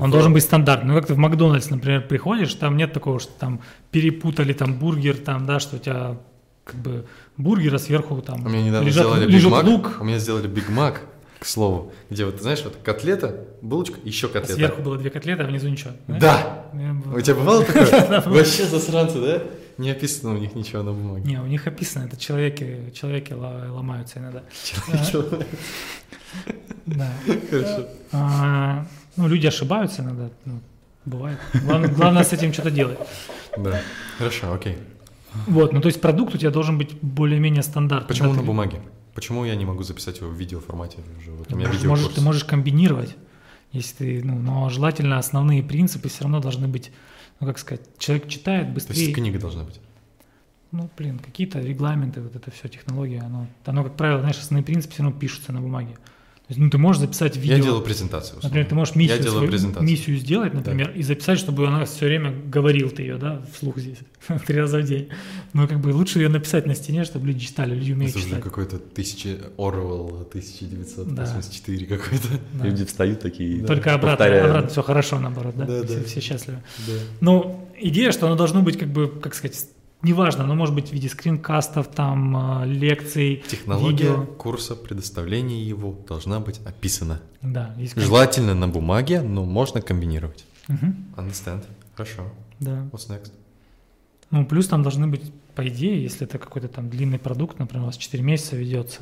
[0.00, 0.90] Он должен быть стандартный.
[0.92, 3.60] Ну, как ты в Макдональдс, например, приходишь, там нет такого, что там
[3.90, 6.18] перепутали там бургер, там, да, что у тебя
[6.64, 7.06] как бы
[7.36, 9.64] бургер, а сверху там У меня недавно лежат- сделали Биг лежит Мак.
[9.64, 11.00] лук, У меня сделали Биг Мак,
[11.38, 14.54] к слову, где вот, знаешь, вот котлета, булочка, еще а котлета.
[14.54, 15.92] сверху было две котлеты, а внизу ничего.
[16.06, 16.20] знаешь?
[16.22, 16.64] Да!
[16.74, 18.20] Я бы- У тебя бывало такое?
[18.26, 19.42] Вообще засранцы, да?
[19.78, 21.22] Не описано у них ничего на бумаге.
[21.30, 24.42] Не, у них описано, это человеки, человеки ло- ломаются иногда.
[26.86, 27.12] Да.
[27.50, 27.86] Хорошо.
[29.18, 30.60] Ну, люди ошибаются иногда, ну,
[31.04, 31.38] бывает.
[31.64, 32.98] Главное, главное с этим что-то делать.
[33.56, 33.80] Да.
[34.16, 34.78] Хорошо, окей.
[35.46, 38.08] Вот, ну то есть продукт у тебя должен быть более-менее стандартный.
[38.08, 38.80] Почему на бумаге?
[39.14, 41.32] Почему я не могу записать его в видеоформате уже?
[41.32, 43.16] Вот у меня можешь- ты можешь комбинировать,
[43.72, 46.92] если ты, ну, но желательно основные принципы все равно должны быть,
[47.40, 49.12] ну как сказать, человек читает То есть быстрее.
[49.12, 49.80] книга должна быть.
[50.70, 54.94] Ну, блин, какие-то регламенты, вот это все, технология, оно, оно, как правило, знаешь, основные принципы
[54.94, 55.96] все равно пишутся на бумаге.
[56.56, 57.56] Ну, ты можешь записать видео.
[57.56, 58.38] Я делаю презентацию.
[58.38, 58.48] условно.
[58.48, 59.86] Например, ты можешь миссию, Я делаю свою- презентацию.
[59.86, 63.98] миссию сделать, например, и записать, чтобы она все время говорил ты ее, да, вслух здесь,
[64.46, 65.08] три раза в день.
[65.52, 68.28] Но как бы лучше ее написать на стене, чтобы люди читали, люди умеют Это уже
[68.28, 68.42] читать.
[68.42, 72.28] какой-то тысячи Орвелл 1984 какой-то.
[72.54, 72.64] Да.
[72.66, 73.64] Люди встают такие.
[73.64, 74.46] Только обратно, повторяют.
[74.48, 75.64] обратно все хорошо, наоборот, да?
[75.66, 76.04] Да, все, да.
[76.04, 76.62] все счастливы.
[76.86, 76.92] Да.
[77.20, 79.66] Ну, идея, что оно должно быть, как бы, как сказать,
[80.02, 84.26] неважно, оно может быть в виде скринкастов, там, а, лекций, Технология видео.
[84.26, 87.20] курса предоставления его должна быть описана.
[87.42, 90.44] Да, есть Желательно на бумаге, но можно комбинировать.
[90.68, 91.64] Мгм, Understand.
[91.94, 92.22] Хорошо.
[92.60, 92.86] да.
[92.92, 93.32] What's next?
[94.30, 97.86] Ну, плюс там должны быть, по идее, если это какой-то там длинный продукт, например, у
[97.86, 99.00] вас 4 месяца ведется.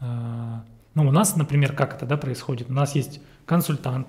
[0.00, 0.64] а,
[0.94, 2.68] Ну, у нас, например, как это да, происходит?
[2.70, 4.08] У нас есть консультант,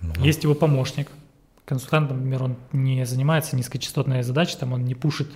[0.00, 1.10] Ну, есть его помощник.
[1.70, 5.28] Консультант, например, он не занимается низкочастотной задачей, там он не пушит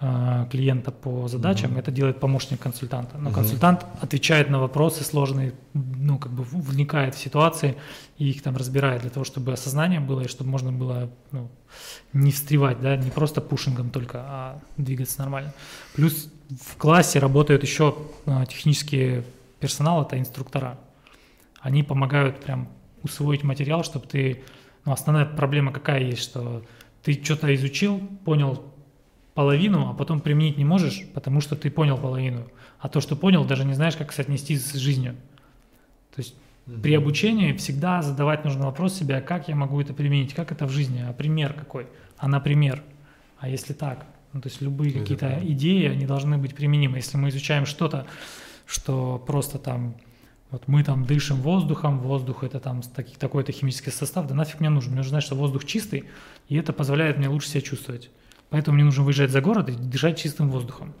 [0.00, 1.78] а, клиента по задачам, Мгм.
[1.78, 3.16] это делает помощник консультанта.
[3.18, 3.34] Но Мгм.
[3.34, 7.76] консультант отвечает на вопросы сложные, ну, как бы вникает в ситуации
[8.18, 11.48] и их там разбирает для того, чтобы осознание было и чтобы можно было ну,
[12.12, 15.52] не встревать, да, не просто пушингом только, а двигаться нормально.
[15.94, 17.94] Плюс в классе работают еще
[18.26, 19.22] а, технические
[19.60, 20.76] персонал, это инструктора.
[21.60, 22.66] Они помогают прям
[23.04, 24.42] усвоить материал, чтобы ты...
[24.84, 26.64] Ну, основная проблема какая есть, что
[27.02, 28.64] ты что-то изучил, понял
[29.34, 32.48] половину, а потом применить не можешь, потому что ты понял половину.
[32.78, 35.16] А то, что понял, даже не знаешь, как соотнести с жизнью.
[36.14, 36.34] То есть
[36.82, 40.66] при обучении всегда задавать нужно вопрос себе, а как я могу это применить, как это
[40.66, 41.86] в жизни, а пример какой,
[42.18, 42.82] а например,
[43.38, 44.06] а если так.
[44.32, 46.98] Ну, то есть любые какие-то идеи, они должны быть применимы.
[46.98, 48.06] Если мы изучаем что-то,
[48.66, 49.94] что просто там
[50.52, 52.82] Вот мы там дышим воздухом, воздух это там
[53.18, 54.90] такой-то химический состав, да нафиг мне нужен.
[54.90, 56.04] Мне нужно знать, что воздух чистый,
[56.50, 58.10] и это позволяет мне лучше себя чувствовать.
[58.50, 60.92] Поэтому мне нужно выезжать за город и дышать чистым воздухом.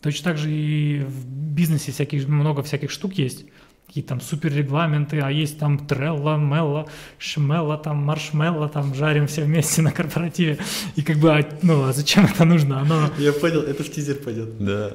[0.00, 3.44] Точно так же и в бизнесе всяких, много всяких штук есть.
[3.86, 6.88] Какие там суперрегламенты, а есть там трелла, мелла,
[7.18, 10.58] шмелла, там маршмелла, там жарим все вместе на корпоративе.
[10.96, 12.80] И как бы, а, ну, а зачем это нужно?
[12.80, 14.58] Оно Я понял, это в тизер пойдет.
[14.58, 14.90] Да.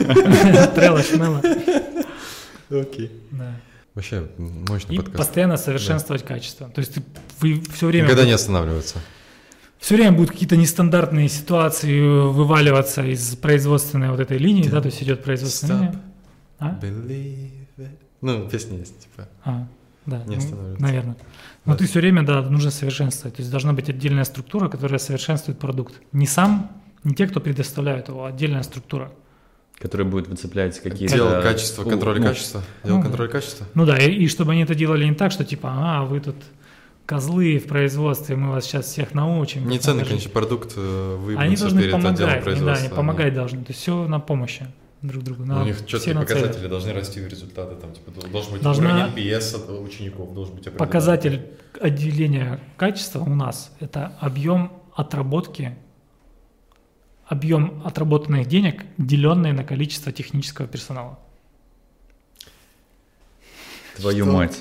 [0.74, 1.40] трелла, шмелла.
[2.80, 3.10] Окей.
[3.30, 3.56] Да.
[3.94, 5.16] Вообще, мощный И подкаст.
[5.18, 6.68] постоянно совершенствовать качество.
[6.68, 7.02] То есть ты,
[7.40, 8.98] вы все время, Никогда не останавливаться.
[9.78, 15.00] все время будут какие-то нестандартные ситуации вываливаться из производственной вот этой линии, да, то есть
[15.02, 15.92] идет производственная Stop.
[15.92, 16.00] линия.
[16.58, 16.78] А?
[16.82, 17.88] Believe it.
[18.20, 19.28] Ну, песня есть, типа.
[19.44, 19.66] А,
[20.06, 20.82] да, Не ну, останавливаться.
[20.82, 21.16] наверное.
[21.64, 21.78] Но Да.
[21.78, 23.36] ты все время, да, нужно совершенствовать.
[23.36, 25.94] То есть должна быть отдельная структура, которая совершенствует продукт.
[26.12, 26.70] Не сам,
[27.04, 29.12] не те, кто предоставляют его, а отдельная структура.
[29.78, 31.14] Который будет выцеплять какие-то...
[31.14, 32.62] Дело качества, контроль ну, качества.
[32.84, 33.66] Дело ну, контроль качества.
[33.74, 36.36] Ну да, и, и чтобы они это делали не так, что типа, а, вы тут
[37.06, 39.68] козлы в производстве, мы вас сейчас всех научим.
[39.68, 39.84] Не жить».
[39.84, 43.64] конечно, продукт э, Они выбраться должны перед помогать, они, да, они помогать должны.
[43.64, 44.66] То есть все на помощи
[45.02, 45.44] друг другу.
[45.44, 46.42] Ну, на- У них все четкие нацелены.
[46.46, 47.74] показатели должны расти в результаты.
[47.76, 50.72] Там, типа, должен быть Должна- уровень NPS от учеников, должен быть.
[50.76, 51.42] Показатель
[51.80, 55.76] отделения качества у нас– это объем отработки,
[57.34, 61.18] объем отработанных денег, деленный на количество технического персонала.
[63.96, 64.34] Твою Что?
[64.34, 64.58] мать.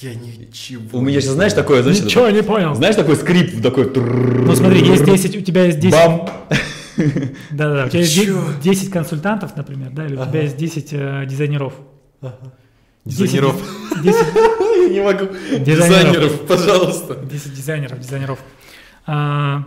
[0.00, 0.98] Я ничего.
[0.98, 2.74] У меня сейчас, знаешь, такое, знаешь, Ничего не понял.
[2.74, 3.90] знаешь, такой скрип, такой...
[3.94, 6.28] Ну смотри, есть 10, у тебя есть 10, Бам!
[7.50, 8.42] да-да, у тебя есть Чё?
[8.62, 11.74] 10 консультантов, например, да, или у тебя есть 10 э, дизайнеров.
[13.04, 13.60] Дизайнеров.
[14.02, 15.26] 10, Я не могу.
[15.58, 15.64] Дизайнеров.
[15.64, 17.14] Дизайнеров, пожалуйста.
[17.16, 18.38] 10 дизайнеров, дизайнеров.
[19.06, 19.64] А,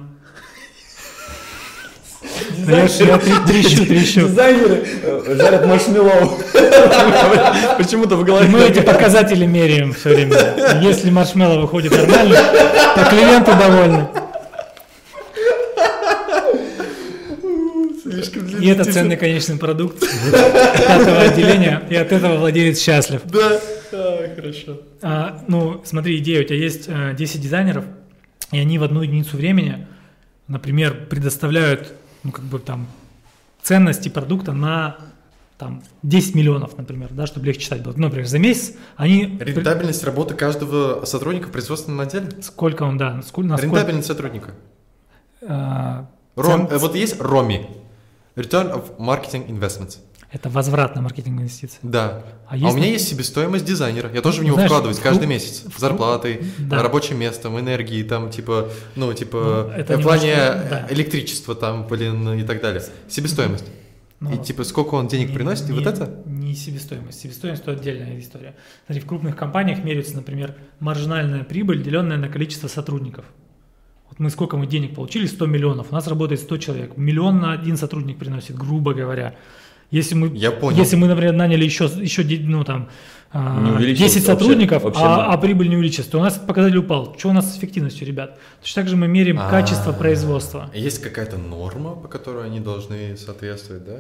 [2.58, 4.28] я трещу, трещу.
[4.28, 6.40] Дизайнеры э, жарят маршмеллоу.
[7.78, 8.48] Почему-то в голове.
[8.50, 10.36] мы эти показатели меряем все время.
[10.82, 12.36] Если маршмеллоу выходит нормально,
[12.96, 14.08] то клиенты довольны.
[18.02, 23.22] Слишком И это ценный конечный продукт пятого отделения, и от этого владелец счастлив.
[23.26, 23.60] Да.
[23.94, 24.82] А, хорошо.
[25.02, 27.86] А, ну, смотри, идея, у тебя есть э, 10 дизайнеров,
[28.52, 29.88] и они в одну единицу времени,
[30.48, 31.94] например, предоставляют,
[32.28, 32.88] ну, как бы там,
[33.62, 34.98] ценности продукта на
[35.58, 37.94] там 10 миллионов, например, да, чтобы легче читать было.
[37.96, 39.38] Ну, например, за месяц они...
[39.40, 42.30] Рентабельность работы каждого сотрудника в производственном отделе?
[42.42, 43.76] Сколько он, да, сколько, насколько...
[43.76, 44.52] Рентабельность сотрудника.
[45.42, 46.04] э,
[46.36, 47.66] Ром, цен- э, вот есть ROMI.
[48.36, 50.00] Return of Marketing Investments.
[50.30, 51.80] Это возврат на маркетинговые инвестиции.
[51.84, 52.24] Да.
[52.48, 54.12] А А, у меня есть себестоимость дизайнера.
[54.14, 55.64] Я тоже в него Знаешь, вкладываюсь каждый кру- месяц.
[55.78, 56.84] Зарплатой, Да.
[56.84, 60.88] рабочим местом, энергией, там, типа, ну, типа, Ну, это в плане немножко- да.
[60.94, 62.84] электричества, там, блин, и так далее.
[63.08, 63.66] Себестоимость.
[64.20, 66.22] Ну, и, типа, сколько он денег не- приносит, и не- вот это?
[66.26, 67.22] Не себестоимость.
[67.22, 68.56] Себестоимость– это отдельная история.
[68.86, 73.26] Смотри, в крупных компаниях меряется, например, маржинальная прибыль, деленная на количество сотрудников.
[74.10, 75.26] Вот мы сколько мы денег получили?
[75.28, 75.88] 100 миллионов.
[75.92, 76.98] У нас работает 100 человек.
[76.98, 79.36] Миллион на один сотрудник приносит, грубо говоря.
[79.90, 80.78] Если мы, Я понял.
[80.78, 82.90] если мы, например, наняли еще, еще ну, там,
[83.32, 86.22] а, Не увеличилось 10 вообще- сотрудников, вообще а, на- а прибыль не увеличится, то у
[86.22, 87.16] нас этот показатель упал.
[87.18, 88.38] Что у нас с эффективностью, ребят?
[88.62, 90.70] Точно так же мы меряем качество А, производства.
[90.74, 94.00] Есть какая-то норма, по которой они должны соответствовать, да?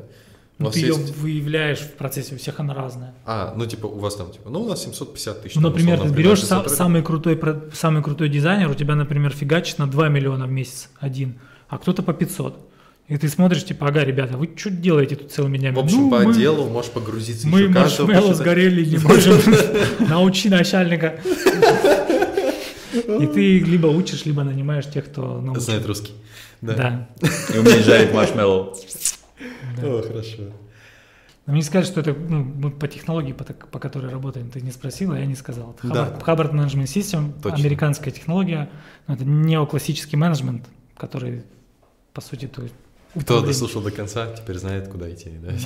[0.60, 3.14] Ну, ты ее есть- выявляешь в процессе, у всех она разная.
[3.26, 5.56] А, ну, типа, у вас там, типа, ну, у нас 750 тысяч.
[5.56, 6.78] Ну, например, условно, ты берешь приносит са- сотрудник.
[6.78, 7.40] самый крутой,
[7.74, 11.40] самый крутой дизайнер, у тебя, например, фигачит на 2 миллиона в месяц один,
[11.70, 12.66] а кто-то по 500.
[13.08, 15.76] И ты смотришь, типа, ага, ребята, вы что делаете тут целыми днями?
[15.76, 19.40] В общем, «Ну, по мы- отделу можешь погрузиться Мы маршмеллоу сгорели, не можем.
[20.10, 21.20] Научи начальника.
[22.94, 25.64] И ты либо учишь, либо нанимаешь тех, кто научит.
[25.64, 26.14] Знает русский.
[26.62, 27.08] Да.
[27.54, 28.76] И умеет жарить маршмеллоу.
[29.82, 30.44] О, хорошо.
[31.46, 35.14] Мне сказали, что это ну, мы по технологии, по, по которой работаем, ты не спросил,
[35.14, 35.78] а я не сказал.
[35.82, 36.20] Это Да.
[36.26, 37.58] Hubbard, Management System, Точно.
[37.58, 38.70] американская технология,
[39.08, 40.66] но это неоклассический менеджмент,
[40.98, 41.44] который,
[42.12, 42.64] по сути, то
[43.22, 45.30] Кто дослушал до конца, теперь знает, куда идти.
[45.30, 45.52] Да?
[45.52, 45.57] Да.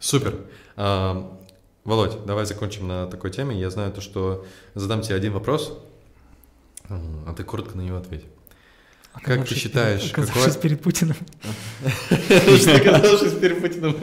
[0.00, 0.40] Супер.
[0.76, 1.38] А,
[1.84, 3.58] Володь, давай закончим на такой теме.
[3.58, 5.78] Я знаю то, что задам тебе один вопрос,
[6.88, 8.24] а ты коротко на него ответь.
[9.22, 11.16] Как ты считаешь, перед- Оказавшись какой- перед Путиным.
[12.10, 13.96] Оказавшись перед Путиным?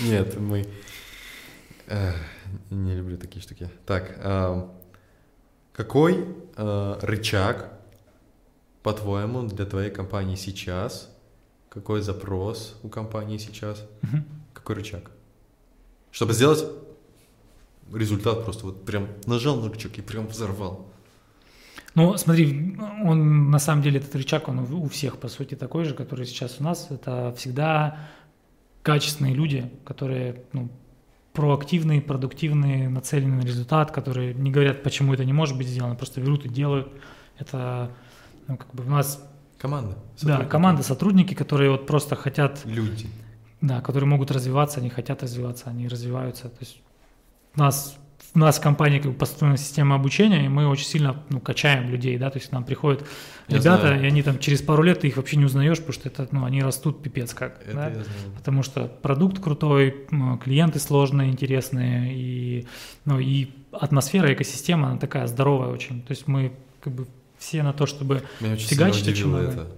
[0.00, 0.66] Нет, мы...
[1.86, 2.12] э,
[2.70, 3.70] Не люблю такие штуки.
[3.84, 4.68] Так, а,
[5.72, 6.26] какой
[6.56, 7.70] э, рычаг,
[8.82, 11.10] по-твоему, для твоей компании сейчас?
[11.76, 13.86] Какой запрос у компании сейчас?
[14.00, 14.24] Мгм.
[14.54, 15.10] Какой рычаг?
[16.10, 16.64] Чтобы сделать
[17.92, 20.86] результат просто вот прям нажал на рычаг и прям взорвал.
[21.94, 25.92] Ну, смотри, он на самом деле этот рычаг, он у всех, по сути, такой же,
[25.92, 26.86] который сейчас у нас.
[26.88, 28.08] Это всегда
[28.82, 30.70] качественные люди, которые ну,
[31.34, 36.22] проактивные, продуктивные, нацеленные на результат, которые не говорят, почему это не может быть сделано, просто
[36.22, 36.90] берут и делают.
[37.36, 37.90] Это,
[38.48, 39.22] ну, как бы у нас,
[39.58, 39.96] Команда.
[40.22, 43.08] да, команда, сотрудники, которые вот просто хотят Люди.
[43.60, 46.48] да, которые могут развиваться, они хотят развиваться, они развиваются.
[46.48, 46.78] То есть
[47.56, 47.96] у нас,
[48.34, 51.88] у нас в компании как бы построена система обучения, и мы очень сильно ну, качаем
[51.88, 53.06] людей, да, то есть к нам приходят
[53.48, 54.02] Я ребята, знаю.
[54.02, 56.44] и они там через пару лет ты их вообще не узнаешь, потому что это, ну,
[56.44, 57.92] они растут пипец как, Это да.
[58.36, 60.06] Потому что продукт крутой,
[60.44, 62.66] клиенты сложные, интересные, и,
[63.06, 66.02] ну, и атмосфера, экосистема, она такая здоровая очень.
[66.02, 67.06] То есть мы как бы
[67.46, 69.68] все на то, чтобы Меня очень Фигачить очень это.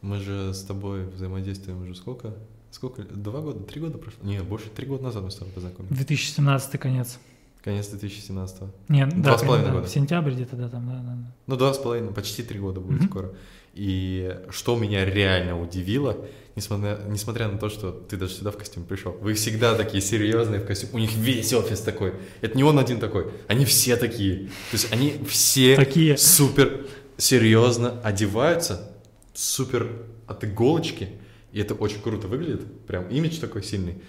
[0.00, 2.34] Мы же с тобой взаимодействуем уже сколько?
[2.72, 3.02] Сколько?
[3.02, 3.60] Два года?
[3.62, 4.18] Три года прошло?
[4.24, 4.66] Не, больше.
[4.74, 5.94] Три года назад мы с тобой познакомились.
[5.96, 7.18] 2017 конец.
[7.62, 9.86] Конец 2017 Нет, Два да, с половиной да, года.
[9.86, 11.16] в сентябре где-то, да, там, да, да.
[11.46, 13.08] Ну, два с половиной, почти три года будет Мгм.
[13.08, 13.32] скоро.
[13.74, 16.16] И что меня реально удивило,
[16.56, 20.58] несмотря, несмотря на то, что ты даже сюда в костюме пришел, вы всегда такие серьезные
[20.60, 22.14] в костюме, у них весь офис такой.
[22.40, 24.46] Это не он один такой, они все такие.
[24.48, 26.18] То есть они все Такие.
[26.18, 26.86] супер
[27.16, 28.92] серьезно одеваются,
[29.34, 29.90] супер
[30.26, 31.10] от иголочки,
[31.52, 34.02] и это очень круто выглядит, прям имидж такой сильный,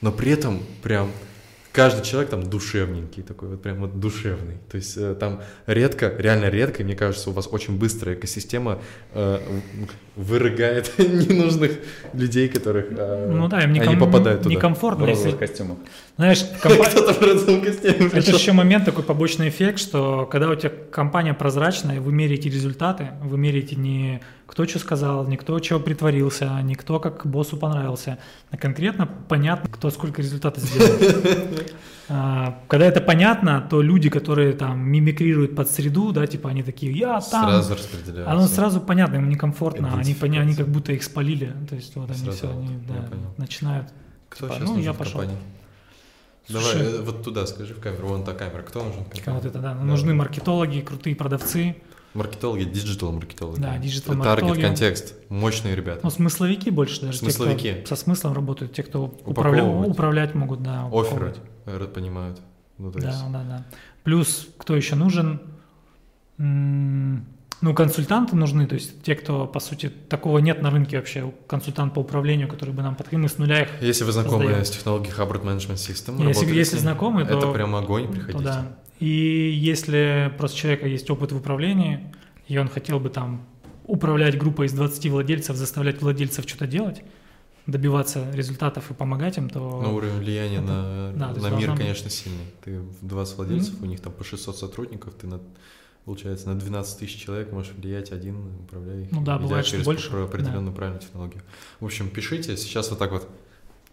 [0.00, 1.10] но при этом прям
[1.78, 4.56] каждый человек там душевненький такой, вот прям вот душевный.
[4.70, 8.78] То есть э, там редко, реально редко, и мне кажется, у вас очень быстрая экосистема
[9.14, 9.38] э,
[10.16, 11.72] в- вырыгает ненужных
[12.12, 14.50] людей, которых э, Ну да, им они неком- попадают туда.
[14.50, 15.04] В некомфортно.
[15.04, 15.78] если- розовых костюмах.
[16.16, 20.54] Знаешь, компа- Кто-то в розовом костюме это еще момент такой побочный эффект, что когда у
[20.56, 25.78] тебя компания прозрачная, вы меряете результаты, вы меряете не кто что сказал, не кто чего
[25.78, 28.18] притворился, не кто как боссу понравился,
[28.50, 30.98] а конкретно понятно, кто сколько результатов сделал.
[32.10, 36.90] А, Когда это понятно, то люди, которые там мимикрируют под среду, да, типа они такие,
[36.90, 38.32] я там, Сразу распределяются.
[38.32, 42.30] Оно сразу понятно, им некомфортно, они, они как будто их спалили, то есть вот они
[42.30, 42.80] все, они
[43.36, 43.88] начинают.
[44.30, 45.20] Кто Типа, сейчас ну, я пошел.
[45.20, 45.38] компании?
[46.50, 48.62] Слушай, Давай, э, вот туда скажи в камеру, вон та камера.
[48.62, 49.04] Кто нужен
[49.44, 51.76] это, да, нужны маркетологи, крутые продавцы,
[52.18, 53.60] Маркетологи, диджитал-маркетологи.
[53.60, 54.46] Да, диджитал-маркетологи.
[54.48, 56.00] Таргет, контекст, мощные ребята.
[56.02, 57.72] ну, смысловики больше даже, те, Смысловики.
[57.84, 61.34] кто со смыслом работают, те, кто управля- управлять могут, да, Оферы
[61.94, 62.40] понимают.
[62.78, 63.64] Ну, то Да, есть, да, да.
[64.04, 65.40] Плюс, кто еще нужен?
[67.60, 71.92] Ну, консультанты нужны, то есть те, кто, по сути, такого нет на рынке вообще, консультант
[71.92, 74.64] по управлению, который бы нам подходил, мы с нуля их Если вы знакомы Создаем.
[74.64, 78.44] с технологией Hubbard Management System, Если- если знакомы, то- Это прям огонь, то приходите.
[78.44, 78.76] да.
[78.98, 82.12] И если просто у человека есть опыт в управлении,
[82.48, 83.46] и он хотел бы там
[83.84, 87.02] управлять группой из 20 владельцев, заставлять владельцев что-то делать,
[87.66, 89.80] добиваться результатов и помогать им, то...
[89.82, 92.44] Но уровень влияния Это- на, да, на мир, быть- конечно, сильный.
[92.64, 95.40] Ты в 20 владельцев, у них там по 600 сотрудников, ты на,
[96.04, 100.10] получается, на 12 тысяч человек можешь влиять один, управляя их, Ну да, бывает, через больше,
[100.16, 101.42] определенную правильную технологию.
[101.80, 103.28] В общем, пишите, сейчас вот так вот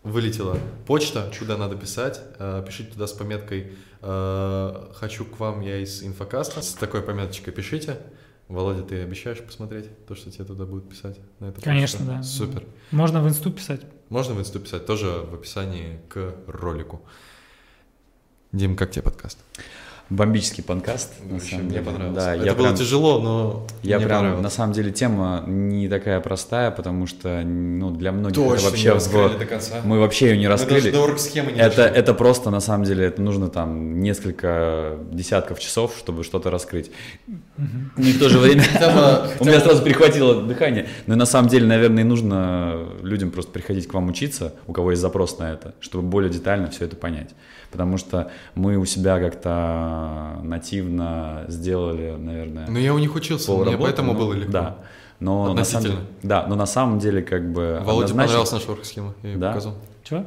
[0.04, 0.58] вылетела
[0.88, 3.74] почта, куда надо писать, э, пишите туда с пометкой
[4.94, 6.62] «Хочу к вам, я из инфокаста».
[6.62, 7.98] С такой пометочкой пишите.
[8.48, 12.14] Володя, ты обещаешь посмотреть то, что тебе туда будут писать на эту Конечно, почту?
[12.14, 12.24] да.
[12.24, 12.64] Супер.
[12.92, 13.82] Можно в инсту писать.
[14.10, 17.02] Можно в инсту писать, тоже в описании к ролику.
[18.52, 19.40] Дим, как тебе подкаст?
[20.12, 21.86] Бомбический подкаст, на Вообще, самом мне деле.
[21.86, 22.22] понравился.
[22.22, 24.44] Да, Это я было прям, тяжело, но я мне прям, понравилось.
[24.44, 28.84] на самом деле, тема не такая простая, потому что, ну, для многих это Точно вообще
[28.84, 29.76] не в- раскрыли до конца.
[29.84, 30.92] мы вообще ее не Мы даже раскрыли.
[30.92, 31.08] до
[31.52, 31.98] не Это, дошли.
[31.98, 36.92] это просто, на самом деле, это нужно там несколько десятков часов, чтобы что-то раскрыть.
[37.58, 38.62] Ну и в то же время
[39.40, 40.88] у меня сразу перехватило дыхание.
[41.08, 44.92] Но на самом деле, наверное, и нужно людям просто приходить к вам учиться, у кого
[44.92, 47.32] есть запрос на это, чтобы более детально все это понять.
[47.76, 53.64] Потому что мы у себя как-то нативно сделали, наверное, Ну, я у них учился, мне
[53.66, 54.52] полработы, поэтому но- было легко.
[54.52, 54.76] Да.
[55.20, 55.92] Но на самом
[56.24, 59.50] да, но на самом деле как бы Володе однозначно- понравилась наша орг-схема, я ее Да?
[59.50, 59.74] показал.
[60.04, 60.24] Чего?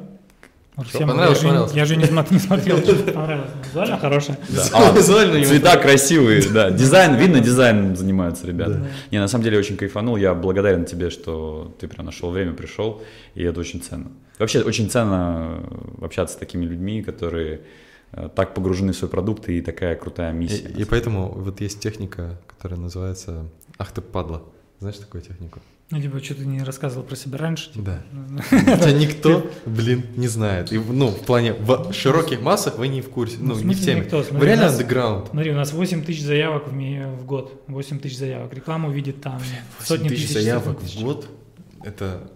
[0.89, 1.73] Что, понравилось, я, же, понравилось?
[1.75, 3.51] я же не, не смотрел, что понравилось.
[3.67, 4.39] Визуально хорошая.
[4.49, 4.63] Да.
[4.75, 6.71] А, Визуально Цвета красивые, да.
[6.83, 8.87] Дизайн, видно, дизайном занимаются ребята.
[9.11, 10.17] Не, на самом деле очень кайфанул.
[10.17, 13.03] Я благодарен тебе, что ты прям нашел время, пришел,
[13.35, 14.11] и это очень ценно.
[14.39, 15.61] Вообще очень ценно
[16.01, 17.63] э, общаться с такими людьми, которые
[18.13, 20.69] э, так погружены в свой продукт и такая крутая миссия.
[20.69, 23.47] И, и поэтому вот есть техника, которая называется
[23.79, 24.43] «Ах ты падла».
[24.81, 25.61] Знаешь такую технику?
[25.91, 27.73] Ну, типа, что ты не рассказывал про себя раньше?
[27.73, 28.01] типа?
[28.13, 28.77] Да.
[28.77, 30.71] Тебя никто, блин, не знает.
[30.71, 33.83] И, ну, в плане, в широких массах вы не в курсе, Ну, ну, не в
[33.85, 34.03] теме.
[34.03, 34.19] никто?
[34.19, 35.29] Вы Смотри, реально у нас- андеграунд.
[35.31, 37.61] Смотри, у нас 8 тысяч заявок в, в год.
[37.69, 38.53] 8 тысяч заявок.
[38.55, 39.41] Рекламу видит там
[39.81, 40.35] сотни тысяч тысяч.
[40.35, 41.27] заявок в год,
[41.83, 42.31] это,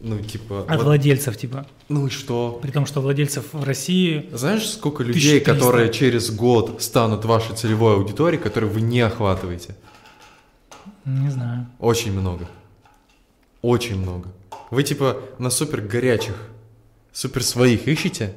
[0.00, 0.62] ну, типа...
[0.62, 1.66] От вот- владельцев, типа.
[1.88, 2.58] ну и что?
[2.62, 4.28] При том, что владельцев в России...
[4.32, 5.54] Знаешь, сколько людей, 1300.
[5.54, 9.76] которые через год станут вашей целевой аудиторией, которую вы не охватываете?
[11.04, 11.66] Не знаю.
[11.78, 12.48] Очень много.
[13.62, 14.28] Очень много.
[14.70, 16.34] Вы типа на супер горячих,
[17.12, 18.34] супер своих ищете,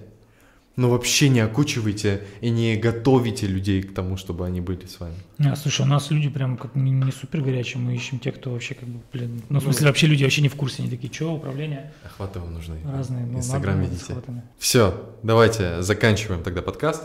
[0.75, 5.15] ну вообще не окучивайте и не готовите людей к тому, чтобы они были с вами.
[5.39, 8.51] А, слушай, у нас люди прям как не, не супер горячие, мы ищем тех, кто
[8.51, 11.13] вообще как бы, блин, ну, в смысле, вообще люди вообще не в курсе, они такие,
[11.13, 11.93] что, управление?
[12.03, 12.77] Охваты вам нужны.
[12.85, 14.15] Разные, ну, Инстаграм видите.
[14.57, 17.03] Все, давайте заканчиваем тогда подкаст.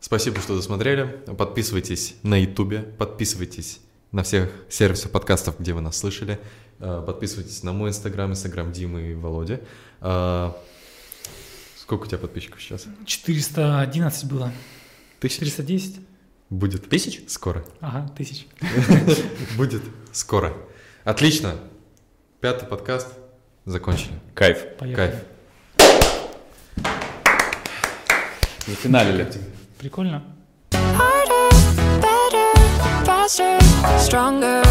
[0.00, 1.04] Спасибо, что досмотрели.
[1.38, 3.80] Подписывайтесь на Ютубе, подписывайтесь
[4.12, 6.38] на всех сервисах подкастов, где вы нас слышали.
[6.78, 9.60] Э, Подписывайтесь на мой инстаграм, инстаграм Димы и Володи.
[11.84, 12.86] Сколько у тебя подписчиков сейчас?
[13.04, 14.50] 411 было.
[15.20, 15.40] Тысяч?
[15.40, 16.00] 410?
[16.48, 16.88] Будет.
[16.88, 17.20] Тысяч?
[17.28, 17.62] Скоро.
[17.82, 18.46] Ага, тысяч.
[19.58, 20.54] Будет скоро.
[21.04, 21.56] Отлично.
[22.40, 23.08] Пятый подкаст.
[23.66, 24.18] Закончили.
[24.32, 24.64] Кайф.
[24.78, 24.96] Поехали.
[24.96, 26.94] Кайф.
[28.66, 29.30] Зафиналили.
[29.76, 30.24] Прикольно.
[30.72, 31.50] Harder,
[32.00, 33.58] better, faster,
[34.00, 34.64] stronger.